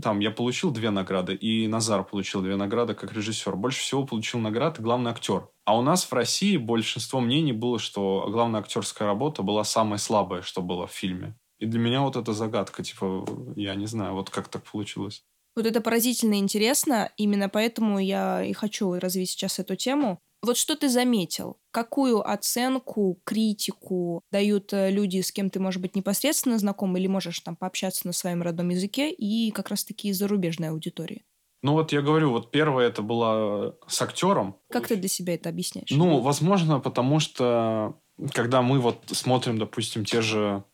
Там 0.02 0.20
я 0.20 0.30
получил 0.30 0.70
две 0.70 0.90
награды, 0.90 1.34
и 1.34 1.66
Назар 1.66 2.04
получил 2.04 2.42
две 2.42 2.56
награды 2.56 2.94
как 2.94 3.12
режиссер. 3.12 3.56
Больше 3.56 3.80
всего 3.80 4.06
получил 4.06 4.38
наград 4.40 4.80
главный 4.80 5.10
актер. 5.10 5.48
А 5.64 5.78
у 5.78 5.82
нас 5.82 6.04
в 6.04 6.12
России 6.12 6.56
большинство 6.56 7.20
мнений 7.20 7.52
было, 7.52 7.78
что 7.78 8.28
главная 8.28 8.60
актерская 8.60 9.08
работа 9.08 9.42
была 9.42 9.64
самая 9.64 9.98
слабая, 9.98 10.42
что 10.42 10.60
было 10.60 10.86
в 10.86 10.92
фильме. 10.92 11.36
И 11.58 11.66
для 11.66 11.78
меня 11.78 12.02
вот 12.02 12.16
эта 12.16 12.32
загадка, 12.32 12.82
типа, 12.82 13.24
я 13.54 13.76
не 13.76 13.86
знаю, 13.86 14.14
вот 14.14 14.30
как 14.30 14.48
так 14.48 14.64
получилось. 14.64 15.22
Вот 15.54 15.66
это 15.66 15.80
поразительно 15.80 16.38
интересно, 16.38 17.10
именно 17.16 17.48
поэтому 17.48 17.98
я 17.98 18.42
и 18.42 18.52
хочу 18.52 18.94
развить 18.94 19.30
сейчас 19.30 19.58
эту 19.58 19.76
тему. 19.76 20.18
Вот 20.44 20.56
что 20.56 20.74
ты 20.74 20.88
заметил? 20.88 21.58
Какую 21.70 22.28
оценку, 22.28 23.20
критику 23.24 24.22
дают 24.32 24.72
э, 24.72 24.90
люди, 24.90 25.20
с 25.20 25.30
кем 25.30 25.50
ты, 25.50 25.60
может 25.60 25.80
быть, 25.80 25.94
непосредственно 25.94 26.58
знаком, 26.58 26.96
или 26.96 27.06
можешь 27.06 27.38
там 27.40 27.54
пообщаться 27.54 28.06
на 28.08 28.12
своем 28.12 28.42
родном 28.42 28.70
языке, 28.70 29.12
и 29.12 29.52
как 29.52 29.68
раз-таки 29.68 30.12
зарубежной 30.12 30.70
аудитории? 30.70 31.24
Ну 31.62 31.74
вот 31.74 31.92
я 31.92 32.02
говорю, 32.02 32.30
вот 32.30 32.50
первое 32.50 32.88
это 32.88 33.02
было 33.02 33.78
с 33.86 34.02
актером. 34.02 34.56
Как 34.68 34.88
ты 34.88 34.96
для 34.96 35.08
себя 35.08 35.34
это 35.34 35.48
объясняешь? 35.48 35.90
Ну, 35.90 36.18
возможно, 36.18 36.80
потому 36.80 37.20
что 37.20 38.00
когда 38.32 38.62
мы 38.62 38.78
вот 38.78 39.04
смотрим, 39.06 39.58
допустим, 39.58 40.04
те 40.04 40.20
же 40.20 40.64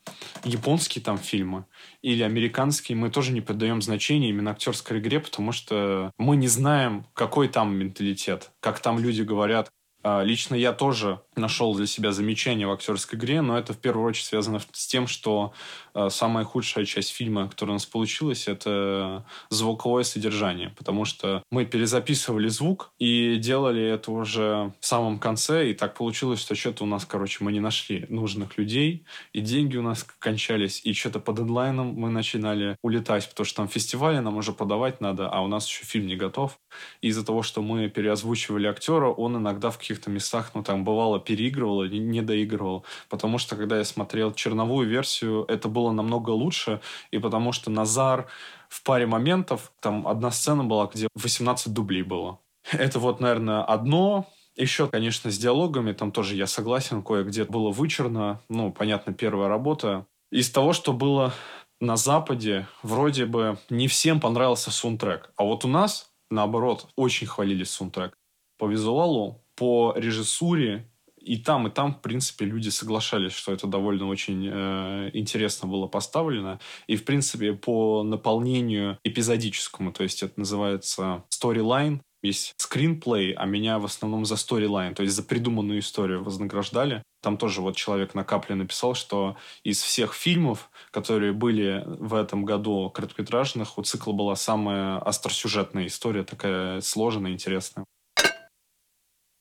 японские 0.44 1.02
там 1.02 1.18
фильмы 1.18 1.64
или 2.02 2.22
американские, 2.22 2.96
мы 2.96 3.10
тоже 3.10 3.32
не 3.32 3.40
придаем 3.40 3.82
значения 3.82 4.30
именно 4.30 4.50
актерской 4.50 4.98
игре, 4.98 5.20
потому 5.20 5.52
что 5.52 6.12
мы 6.18 6.36
не 6.36 6.48
знаем, 6.48 7.06
какой 7.14 7.48
там 7.48 7.74
менталитет, 7.76 8.50
как 8.60 8.80
там 8.80 8.98
люди 8.98 9.22
говорят, 9.22 9.70
а, 10.02 10.22
лично 10.22 10.54
я 10.54 10.72
тоже 10.72 11.20
нашел 11.38 11.74
для 11.74 11.86
себя 11.86 12.12
замечание 12.12 12.66
в 12.66 12.72
актерской 12.72 13.18
игре, 13.18 13.42
но 13.42 13.58
это 13.58 13.72
в 13.72 13.78
первую 13.78 14.06
очередь 14.06 14.26
связано 14.26 14.60
с 14.72 14.86
тем, 14.86 15.06
что 15.06 15.52
а, 15.94 16.10
самая 16.10 16.44
худшая 16.44 16.84
часть 16.84 17.10
фильма, 17.10 17.48
которая 17.48 17.72
у 17.72 17.76
нас 17.76 17.86
получилась, 17.86 18.46
это 18.46 19.24
звуковое 19.50 20.04
содержание, 20.04 20.70
потому 20.76 21.04
что 21.04 21.42
мы 21.50 21.64
перезаписывали 21.64 22.48
звук 22.48 22.92
и 22.98 23.36
делали 23.36 23.82
это 23.82 24.12
уже 24.12 24.72
в 24.80 24.86
самом 24.86 25.18
конце, 25.18 25.70
и 25.70 25.74
так 25.74 25.94
получилось, 25.94 26.40
что 26.40 26.54
что-то 26.54 26.84
у 26.84 26.86
нас, 26.86 27.04
короче, 27.04 27.42
мы 27.42 27.52
не 27.52 27.60
нашли 27.60 28.06
нужных 28.08 28.58
людей, 28.58 29.04
и 29.32 29.40
деньги 29.40 29.76
у 29.76 29.82
нас 29.82 30.06
кончались, 30.18 30.80
и 30.84 30.92
что-то 30.92 31.20
по 31.20 31.32
дедлайнам 31.32 31.88
мы 31.94 32.10
начинали 32.10 32.76
улетать, 32.82 33.28
потому 33.28 33.44
что 33.44 33.56
там 33.56 33.68
фестивали 33.68 34.18
нам 34.18 34.36
уже 34.36 34.52
подавать 34.52 35.00
надо, 35.00 35.28
а 35.28 35.40
у 35.40 35.48
нас 35.48 35.66
еще 35.66 35.84
фильм 35.84 36.06
не 36.06 36.16
готов. 36.16 36.58
Из-за 37.00 37.24
того, 37.24 37.42
что 37.42 37.62
мы 37.62 37.88
переозвучивали 37.88 38.66
актера, 38.68 39.08
он 39.08 39.36
иногда 39.36 39.70
в 39.70 39.78
каких-то 39.78 40.10
местах, 40.10 40.52
ну, 40.54 40.62
там, 40.62 40.84
бывало, 40.84 41.18
переигрывал 41.28 41.82
или 41.84 41.98
не 41.98 42.22
доигрывал. 42.22 42.86
Потому 43.10 43.36
что, 43.36 43.54
когда 43.54 43.76
я 43.76 43.84
смотрел 43.84 44.32
черновую 44.32 44.88
версию, 44.88 45.44
это 45.48 45.68
было 45.68 45.92
намного 45.92 46.30
лучше. 46.30 46.80
И 47.10 47.18
потому 47.18 47.52
что 47.52 47.70
Назар 47.70 48.28
в 48.70 48.82
паре 48.82 49.06
моментов, 49.06 49.70
там, 49.80 50.08
одна 50.08 50.30
сцена 50.30 50.64
была, 50.64 50.86
где 50.86 51.08
18 51.14 51.72
дублей 51.74 52.02
было. 52.02 52.38
Это 52.72 52.98
вот, 52.98 53.20
наверное, 53.20 53.62
одно. 53.62 54.26
Еще, 54.56 54.88
конечно, 54.88 55.30
с 55.30 55.38
диалогами, 55.38 55.92
там 55.92 56.12
тоже 56.12 56.34
я 56.34 56.46
согласен, 56.46 57.02
кое-где 57.02 57.44
было 57.44 57.70
вычурно. 57.70 58.40
Ну, 58.48 58.72
понятно, 58.72 59.12
первая 59.12 59.48
работа. 59.48 60.06
Из 60.32 60.50
того, 60.50 60.72
что 60.72 60.92
было 60.92 61.32
на 61.80 61.96
Западе, 61.96 62.66
вроде 62.82 63.26
бы 63.26 63.58
не 63.68 63.86
всем 63.86 64.18
понравился 64.18 64.70
саундтрек. 64.70 65.30
А 65.36 65.44
вот 65.44 65.64
у 65.64 65.68
нас, 65.68 66.10
наоборот, 66.30 66.88
очень 66.96 67.26
хвалили 67.26 67.64
саундтрек. 67.64 68.14
По 68.58 68.66
визуалу 68.66 69.42
по 69.58 69.92
режиссуре 69.96 70.88
и 71.20 71.36
там, 71.36 71.66
и 71.66 71.70
там, 71.70 71.94
в 71.94 72.00
принципе, 72.00 72.44
люди 72.44 72.68
соглашались, 72.68 73.32
что 73.32 73.52
это 73.52 73.66
довольно 73.66 74.08
очень 74.08 74.48
э, 74.50 75.10
интересно 75.12 75.68
было 75.68 75.86
поставлено. 75.86 76.60
И, 76.86 76.96
в 76.96 77.04
принципе, 77.04 77.52
по 77.52 78.02
наполнению 78.02 78.98
эпизодическому, 79.04 79.92
то 79.92 80.02
есть 80.02 80.22
это 80.22 80.38
называется 80.40 81.24
storyline, 81.30 82.00
есть 82.22 82.54
скринплей, 82.56 83.32
а 83.32 83.46
меня 83.46 83.78
в 83.78 83.84
основном 83.84 84.24
за 84.24 84.36
сторилайн, 84.36 84.94
то 84.94 85.02
есть 85.02 85.14
за 85.14 85.22
придуманную 85.22 85.78
историю 85.78 86.24
вознаграждали. 86.24 87.02
Там 87.22 87.36
тоже 87.36 87.60
вот 87.60 87.76
человек 87.76 88.14
на 88.14 88.24
капле 88.24 88.54
написал, 88.54 88.94
что 88.94 89.36
из 89.62 89.80
всех 89.82 90.14
фильмов, 90.14 90.70
которые 90.90 91.32
были 91.32 91.84
в 91.86 92.14
этом 92.14 92.44
году 92.44 92.90
короткометражных, 92.90 93.78
у 93.78 93.82
цикла 93.82 94.12
была 94.12 94.36
самая 94.36 94.98
остросюжетная 94.98 95.86
история, 95.86 96.24
такая 96.24 96.80
сложная, 96.80 97.32
интересная. 97.32 97.84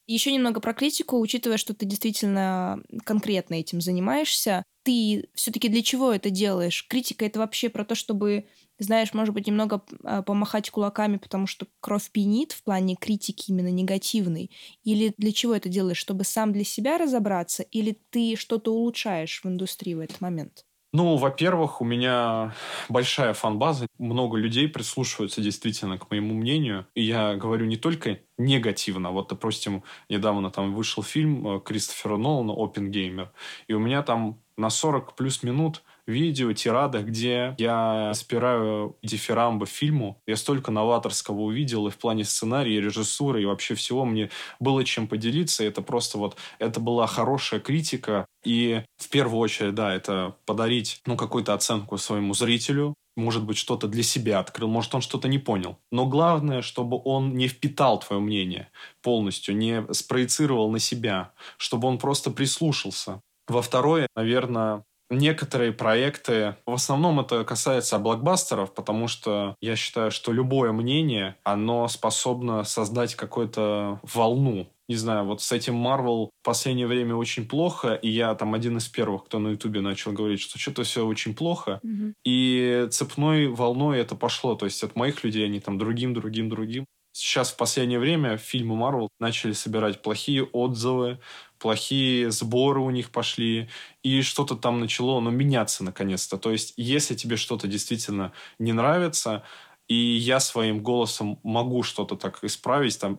Еще 0.10 0.32
немного 0.32 0.62
про 0.62 0.74
критику, 0.74 1.20
учитывая, 1.20 1.58
что 1.58 1.74
ты 1.74 1.86
действительно 1.86 2.82
конкретно 3.04 3.56
этим 3.56 3.82
занимаешься. 3.82 4.64
Ты 4.84 5.28
все-таки 5.36 5.68
для 5.68 5.84
чего 5.84 6.14
это 6.14 6.30
делаешь? 6.30 6.88
Критика 6.88 7.26
это 7.26 7.40
вообще 7.40 7.68
про 7.70 7.84
то, 7.84 7.94
чтобы, 7.94 8.48
знаешь, 8.80 9.14
может 9.14 9.34
быть, 9.34 9.48
немного 9.48 9.84
а, 10.06 10.22
помахать 10.22 10.70
кулаками, 10.70 11.18
потому 11.18 11.46
что 11.46 11.68
кровь 11.82 12.10
пьянит 12.10 12.54
в 12.54 12.64
плане 12.64 12.96
критики 12.96 13.52
именно 13.52 13.68
негативной? 13.70 14.50
Или 14.86 15.14
для 15.18 15.34
чего 15.34 15.54
это 15.54 15.68
делаешь? 15.68 15.98
Чтобы 15.98 16.24
сам 16.24 16.54
для 16.54 16.64
себя 16.64 16.98
разобраться? 16.98 17.64
Или 17.64 18.00
ты 18.10 18.38
что-то 18.38 18.74
улучшаешь 18.74 19.42
в 19.44 19.48
индустрии 19.48 19.94
в 19.96 20.00
этот 20.00 20.22
момент? 20.22 20.67
Ну, 20.94 21.18
во-первых, 21.18 21.82
у 21.82 21.86
меня 21.86 22.54
большая 22.88 23.34
фан-база, 23.34 23.88
много 24.00 24.38
людей 24.38 24.68
прислушиваются 24.70 25.42
действительно 25.42 25.98
к 25.98 26.10
моему 26.10 26.34
мнению. 26.34 26.88
И 26.96 27.04
я 27.04 27.36
говорю 27.36 27.66
не 27.66 27.76
только 27.76 28.20
негативно. 28.38 29.12
Вот, 29.12 29.28
допустим, 29.28 29.84
недавно 30.10 30.50
там 30.50 30.74
вышел 30.74 31.04
фильм 31.04 31.46
э, 31.58 31.60
Кристофера 31.60 32.18
Нолана 32.18 32.54
«Опенгеймер», 32.54 33.32
и 33.68 33.74
у 33.74 33.80
меня 33.80 34.02
там 34.02 34.42
на 34.58 34.70
40 34.70 35.16
плюс 35.16 35.44
минут 35.44 35.84
видео, 36.08 36.52
тирада, 36.54 37.04
где 37.04 37.54
я 37.58 38.12
спираю 38.16 38.98
дифирамбы 39.04 39.66
фильму. 39.66 40.22
Я 40.26 40.36
столько 40.36 40.72
новаторского 40.72 41.42
увидел 41.42 41.86
и 41.88 41.92
в 41.92 41.98
плане 41.98 42.24
сценария, 42.24 42.78
и 42.78 42.82
режиссуры, 42.82 43.42
и 43.42 43.46
вообще 43.46 43.76
всего. 43.76 44.06
Мне 44.06 44.30
было 44.60 44.84
чем 44.84 45.08
поделиться. 45.08 45.64
Это 45.64 45.82
просто 45.82 46.18
вот, 46.18 46.38
это 46.60 46.80
была 46.80 47.06
хорошая 47.08 47.60
критика. 47.60 48.26
И 48.48 48.82
в 48.96 49.10
первую 49.10 49.40
очередь, 49.40 49.76
да, 49.76 49.94
это 49.94 50.38
подарить, 50.46 51.02
ну, 51.06 51.18
какую-то 51.18 51.54
оценку 51.54 51.98
своему 51.98 52.34
зрителю, 52.34 52.94
может 53.18 53.44
быть, 53.44 53.58
что-то 53.58 53.90
для 53.90 54.04
себя 54.04 54.40
открыл, 54.40 54.70
может, 54.70 54.96
он 54.96 55.02
что-то 55.02 55.28
не 55.28 55.38
понял. 55.38 55.80
Но 55.92 56.06
главное, 56.06 56.62
чтобы 56.62 57.02
он 57.04 57.36
не 57.36 57.50
впитал 57.50 58.00
твое 58.00 58.22
мнение 58.22 58.70
полностью, 59.02 59.58
не 59.58 59.86
спроецировал 59.92 60.72
на 60.72 60.80
себя, 60.80 61.34
чтобы 61.58 61.90
он 61.90 61.98
просто 61.98 62.32
прислушался. 62.32 63.22
Во 63.50 63.62
второе, 63.62 64.08
наверное, 64.16 64.86
некоторые 65.10 65.72
проекты, 65.72 66.56
в 66.66 66.74
основном 66.74 67.20
это 67.20 67.44
касается 67.44 68.00
блокбастеров, 68.00 68.74
потому 68.74 69.08
что 69.08 69.56
я 69.62 69.76
считаю, 69.76 70.12
что 70.12 70.32
любое 70.32 70.72
мнение, 70.72 71.36
оно 71.44 71.88
способно 71.88 72.64
создать 72.64 73.16
какую-то 73.16 74.00
волну. 74.04 74.68
Не 74.90 74.96
знаю, 74.96 75.26
вот 75.26 75.42
с 75.42 75.52
этим 75.52 75.86
Marvel 75.86 76.30
в 76.42 76.46
последнее 76.46 76.88
время 76.88 77.16
очень 77.16 77.46
плохо, 77.46 77.94
и 77.94 78.10
я 78.10 78.34
там 78.36 78.54
один 78.54 78.78
из 78.78 78.88
первых, 78.88 79.26
кто 79.26 79.38
на 79.40 79.50
Ютубе 79.50 79.82
начал 79.82 80.14
говорить, 80.14 80.40
что 80.40 80.58
что-то 80.58 80.84
все 80.84 81.06
очень 81.06 81.36
плохо, 81.36 81.82
mm-hmm. 81.84 82.14
и 82.24 82.88
цепной 82.90 83.48
волной 83.48 84.00
это 84.00 84.16
пошло, 84.16 84.56
то 84.56 84.66
есть 84.66 84.82
от 84.84 84.96
моих 84.96 85.26
людей 85.26 85.46
они 85.46 85.60
там 85.60 85.78
другим, 85.78 86.14
другим, 86.14 86.48
другим. 86.48 86.86
Сейчас 87.12 87.52
в 87.52 87.58
последнее 87.58 87.98
время 87.98 88.38
фильмы 88.38 88.76
Marvel 88.76 89.10
начали 89.20 89.52
собирать 89.54 90.04
плохие 90.04 90.44
отзывы, 90.44 91.20
плохие 91.58 92.32
сборы 92.32 92.82
у 92.82 92.90
них 92.90 93.12
пошли, 93.12 93.70
и 94.04 94.22
что-то 94.22 94.56
там 94.56 94.80
начало 94.80 95.20
ну, 95.20 95.30
меняться 95.32 95.84
наконец-то. 95.84 96.38
То 96.38 96.52
есть, 96.52 96.74
если 96.78 97.16
тебе 97.16 97.38
что-то 97.38 97.68
действительно 97.68 98.34
не 98.60 98.74
нравится, 98.74 99.44
и 99.88 99.96
я 99.96 100.40
своим 100.40 100.84
голосом 100.84 101.40
могу 101.44 101.84
что-то 101.84 102.16
так 102.16 102.44
исправить, 102.44 103.00
там, 103.00 103.18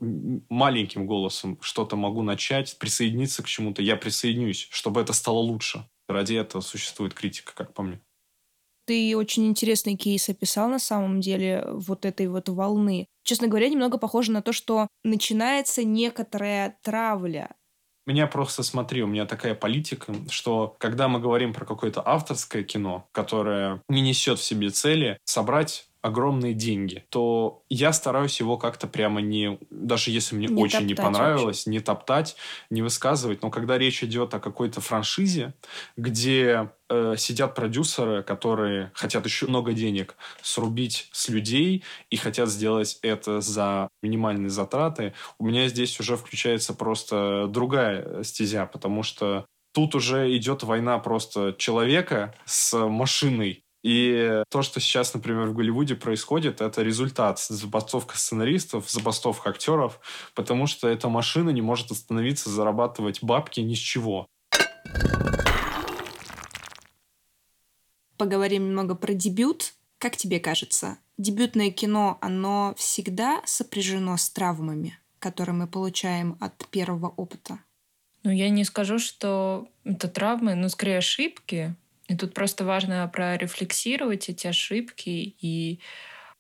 маленьким 0.50 1.06
голосом 1.06 1.58
что-то 1.62 1.96
могу 1.96 2.22
начать, 2.22 2.78
присоединиться 2.78 3.42
к 3.42 3.46
чему-то, 3.46 3.82
я 3.82 3.96
присоединюсь, 3.96 4.68
чтобы 4.70 5.00
это 5.00 5.12
стало 5.12 5.38
лучше. 5.38 5.88
Ради 6.08 6.34
этого 6.34 6.62
существует 6.62 7.14
критика, 7.14 7.52
как 7.54 7.74
по 7.74 7.82
мне. 7.82 8.00
Ты 8.86 9.14
очень 9.16 9.46
интересный 9.46 9.96
кейс 9.96 10.30
описал 10.30 10.68
на 10.70 10.78
самом 10.78 11.20
деле 11.20 11.62
вот 11.70 12.06
этой 12.06 12.26
вот 12.26 12.48
волны. 12.48 13.06
Честно 13.22 13.46
говоря, 13.46 13.68
немного 13.68 13.98
похоже 13.98 14.32
на 14.32 14.40
то, 14.40 14.54
что 14.54 14.88
начинается 15.04 15.84
некоторая 15.84 16.78
травля 16.82 17.54
меня 18.08 18.26
просто, 18.26 18.62
смотри, 18.62 19.02
у 19.02 19.06
меня 19.06 19.26
такая 19.26 19.54
политика, 19.54 20.14
что 20.30 20.74
когда 20.78 21.08
мы 21.08 21.20
говорим 21.20 21.52
про 21.52 21.66
какое-то 21.66 22.02
авторское 22.04 22.62
кино, 22.62 23.06
которое 23.12 23.82
не 23.88 24.00
несет 24.00 24.38
в 24.38 24.44
себе 24.44 24.70
цели, 24.70 25.18
собрать 25.24 25.87
огромные 26.08 26.54
деньги, 26.54 27.04
то 27.10 27.62
я 27.68 27.92
стараюсь 27.92 28.40
его 28.40 28.56
как-то 28.56 28.86
прямо 28.86 29.20
не, 29.20 29.58
даже 29.70 30.10
если 30.10 30.34
мне 30.34 30.48
не 30.48 30.62
очень 30.62 30.86
не 30.86 30.94
понравилось, 30.94 31.58
вообще. 31.58 31.70
не 31.70 31.80
топтать, 31.80 32.36
не 32.70 32.82
высказывать. 32.82 33.42
Но 33.42 33.50
когда 33.50 33.78
речь 33.78 34.02
идет 34.02 34.34
о 34.34 34.40
какой-то 34.40 34.80
франшизе, 34.80 35.54
где 35.96 36.70
э, 36.88 37.14
сидят 37.16 37.54
продюсеры, 37.54 38.22
которые 38.22 38.90
хотят 38.94 39.24
еще 39.24 39.46
много 39.46 39.72
денег 39.72 40.16
срубить 40.42 41.08
с 41.12 41.28
людей 41.28 41.84
и 42.10 42.16
хотят 42.16 42.48
сделать 42.48 42.98
это 43.02 43.40
за 43.40 43.88
минимальные 44.02 44.50
затраты, 44.50 45.14
у 45.38 45.46
меня 45.46 45.68
здесь 45.68 45.98
уже 46.00 46.16
включается 46.16 46.74
просто 46.74 47.46
другая 47.48 48.22
стезя, 48.24 48.66
потому 48.66 49.02
что 49.02 49.46
тут 49.72 49.94
уже 49.94 50.34
идет 50.36 50.62
война 50.62 50.98
просто 50.98 51.54
человека 51.56 52.34
с 52.44 52.76
машиной, 52.76 53.62
и 53.82 54.42
то, 54.50 54.62
что 54.62 54.80
сейчас, 54.80 55.14
например, 55.14 55.48
в 55.48 55.54
Голливуде 55.54 55.94
происходит, 55.94 56.60
это 56.60 56.82
результат 56.82 57.38
забастовка 57.38 58.18
сценаристов, 58.18 58.90
забастовка 58.90 59.50
актеров, 59.50 60.00
потому 60.34 60.66
что 60.66 60.88
эта 60.88 61.08
машина 61.08 61.50
не 61.50 61.62
может 61.62 61.90
остановиться 61.90 62.50
зарабатывать 62.50 63.22
бабки 63.22 63.60
ни 63.60 63.74
с 63.74 63.78
чего. 63.78 64.26
Поговорим 68.16 68.66
немного 68.66 68.96
про 68.96 69.14
дебют. 69.14 69.74
Как 69.98 70.16
тебе 70.16 70.40
кажется, 70.40 70.98
дебютное 71.16 71.70
кино, 71.70 72.18
оно 72.20 72.74
всегда 72.76 73.42
сопряжено 73.44 74.16
с 74.16 74.28
травмами, 74.30 74.98
которые 75.18 75.54
мы 75.54 75.66
получаем 75.66 76.36
от 76.40 76.66
первого 76.68 77.08
опыта? 77.08 77.60
Ну, 78.24 78.30
я 78.30 78.50
не 78.50 78.64
скажу, 78.64 78.98
что 78.98 79.68
это 79.84 80.08
травмы, 80.08 80.54
но 80.54 80.68
скорее 80.68 80.98
ошибки, 80.98 81.74
и 82.08 82.16
тут 82.16 82.34
просто 82.34 82.64
важно 82.64 83.06
прорефлексировать 83.12 84.28
эти 84.28 84.46
ошибки 84.46 85.36
и 85.40 85.80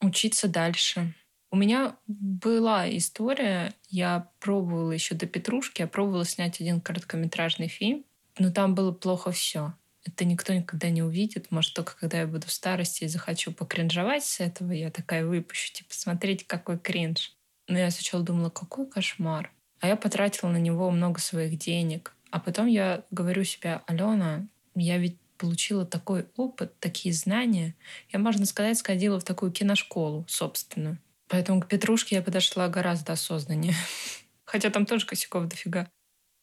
учиться 0.00 0.48
дальше. 0.48 1.14
У 1.50 1.56
меня 1.56 1.96
была 2.06 2.88
история, 2.96 3.74
я 3.88 4.30
пробовала 4.40 4.92
еще 4.92 5.14
до 5.14 5.26
Петрушки, 5.26 5.82
я 5.82 5.86
пробовала 5.86 6.24
снять 6.24 6.60
один 6.60 6.80
короткометражный 6.80 7.68
фильм, 7.68 8.04
но 8.38 8.50
там 8.50 8.74
было 8.74 8.92
плохо 8.92 9.30
все. 9.30 9.74
Это 10.04 10.24
никто 10.24 10.54
никогда 10.54 10.88
не 10.88 11.02
увидит. 11.02 11.50
Может, 11.50 11.74
только 11.74 11.96
когда 11.98 12.20
я 12.20 12.26
буду 12.26 12.46
в 12.46 12.52
старости 12.52 13.04
и 13.04 13.08
захочу 13.08 13.52
покринжовать 13.52 14.24
с 14.24 14.40
этого, 14.40 14.72
я 14.72 14.90
такая 14.90 15.26
выпущу, 15.26 15.72
типа, 15.72 15.90
смотрите, 15.92 16.44
какой 16.46 16.78
кринж. 16.78 17.34
Но 17.66 17.78
я 17.78 17.90
сначала 17.90 18.22
думала, 18.22 18.48
какой 18.48 18.88
кошмар. 18.88 19.52
А 19.80 19.88
я 19.88 19.96
потратила 19.96 20.48
на 20.48 20.56
него 20.56 20.90
много 20.90 21.20
своих 21.20 21.58
денег. 21.58 22.14
А 22.30 22.40
потом 22.40 22.66
я 22.66 23.04
говорю 23.10 23.44
себе, 23.44 23.82
Алена, 23.86 24.46
я 24.74 24.98
ведь 24.98 25.18
получила 25.38 25.86
такой 25.86 26.26
опыт, 26.36 26.78
такие 26.80 27.14
знания. 27.14 27.74
Я, 28.10 28.18
можно 28.18 28.44
сказать, 28.44 28.76
сходила 28.76 29.18
в 29.18 29.24
такую 29.24 29.52
киношколу 29.52 30.26
собственную. 30.28 30.98
Поэтому 31.28 31.60
к 31.60 31.68
Петрушке 31.68 32.16
я 32.16 32.22
подошла 32.22 32.68
гораздо 32.68 33.12
осознаннее. 33.12 33.74
Хотя 34.44 34.70
там 34.70 34.86
тоже 34.86 35.06
косяков 35.06 35.46
дофига. 35.46 35.88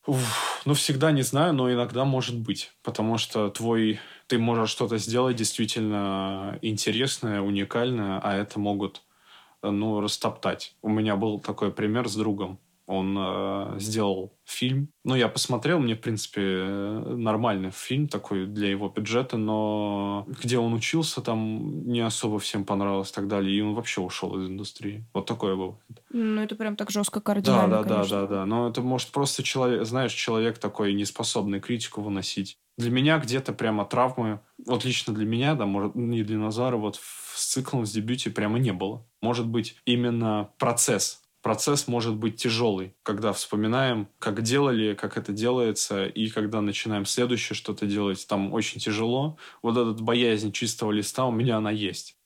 Уф, 0.08 0.62
ну, 0.65 0.75
всегда 0.75 1.12
не 1.12 1.23
знаю, 1.23 1.53
но 1.53 1.71
иногда 1.71 2.05
может 2.05 2.38
быть. 2.38 2.71
Потому 2.84 3.17
что 3.17 3.49
твой... 3.49 3.99
Ты 4.27 4.38
можешь 4.38 4.69
что-то 4.69 4.97
сделать 4.97 5.36
действительно 5.36 6.58
интересное, 6.62 7.41
уникальное, 7.41 8.19
а 8.23 8.36
это 8.36 8.60
могут, 8.60 9.03
ну, 9.62 10.01
растоптать. 10.01 10.75
У 10.81 10.89
меня 10.89 11.15
был 11.15 11.39
такой 11.39 11.71
пример 11.71 12.08
с 12.08 12.15
другом. 12.15 12.60
Он 12.87 13.17
э, 13.17 13.79
сделал 13.79 14.37
фильм. 14.45 14.89
Ну, 15.03 15.15
я 15.15 15.27
посмотрел, 15.27 15.79
мне, 15.79 15.95
в 15.95 16.01
принципе, 16.01 16.41
нормальный 17.05 17.71
фильм 17.71 18.07
такой 18.07 18.45
для 18.45 18.69
его 18.69 18.89
бюджета, 18.89 19.37
но 19.37 20.25
где 20.27 20.59
он 20.59 20.73
учился, 20.73 21.21
там 21.21 21.87
не 21.87 22.01
особо 22.01 22.37
всем 22.39 22.63
понравилось 22.63 23.11
и 23.11 23.13
так 23.13 23.27
далее, 23.27 23.55
и 23.57 23.61
он 23.61 23.73
вообще 23.73 24.01
ушел 24.01 24.37
из 24.39 24.47
индустрии. 24.47 25.05
Вот 25.13 25.25
такое 25.25 25.55
было. 25.55 25.79
Ну, 26.11 26.41
это 26.41 26.55
прям 26.55 26.75
так 26.75 26.91
жестко 26.91 27.21
кардинально, 27.21 27.77
Да, 27.77 27.83
да, 27.83 27.89
конечно. 27.95 28.21
да, 28.21 28.27
да, 28.27 28.35
да. 28.35 28.45
Но 28.45 28.69
это 28.69 28.81
может 28.81 29.09
просто 29.09 29.41
человек, 29.43 29.85
знаешь, 29.85 30.13
человек 30.13 30.59
такой, 30.59 30.93
неспособный 30.93 31.59
критику 31.59 32.01
выносить. 32.01 32.57
Для 32.77 32.91
меня 32.91 33.17
где-то 33.19 33.53
прямо 33.53 33.85
травмы, 33.85 34.41
вот 34.65 34.85
лично 34.85 35.13
для 35.13 35.25
меня, 35.25 35.55
да, 35.55 35.65
может, 35.65 35.95
не 35.95 36.23
для 36.23 36.37
Назара, 36.37 36.75
вот 36.77 36.99
с 37.35 37.45
циклом, 37.53 37.85
с 37.85 37.91
дебюте 37.91 38.29
прямо 38.29 38.59
не 38.59 38.73
было. 38.73 39.05
Может 39.21 39.47
быть, 39.47 39.77
именно 39.85 40.49
процесс 40.57 41.21
процесс 41.45 41.88
может 41.88 42.15
быть 42.15 42.38
тяжелый, 42.38 42.95
когда 43.03 43.31
вспоминаем, 43.31 44.10
как 44.17 44.41
делали, 44.41 44.95
как 44.95 45.15
это 45.15 45.31
делается, 45.31 46.08
и 46.08 46.27
когда 46.29 46.60
начинаем 46.60 47.05
следующее 47.05 47.55
что-то 47.55 47.86
делать, 47.86 48.25
там 48.27 48.51
очень 48.51 48.81
тяжело. 48.81 49.38
Вот 49.62 49.77
этот 49.77 50.01
боязнь 50.01 50.51
чистого 50.51 50.91
листа 50.91 51.27
у 51.27 51.31
меня 51.31 51.58
она 51.58 51.69
есть. 51.69 52.17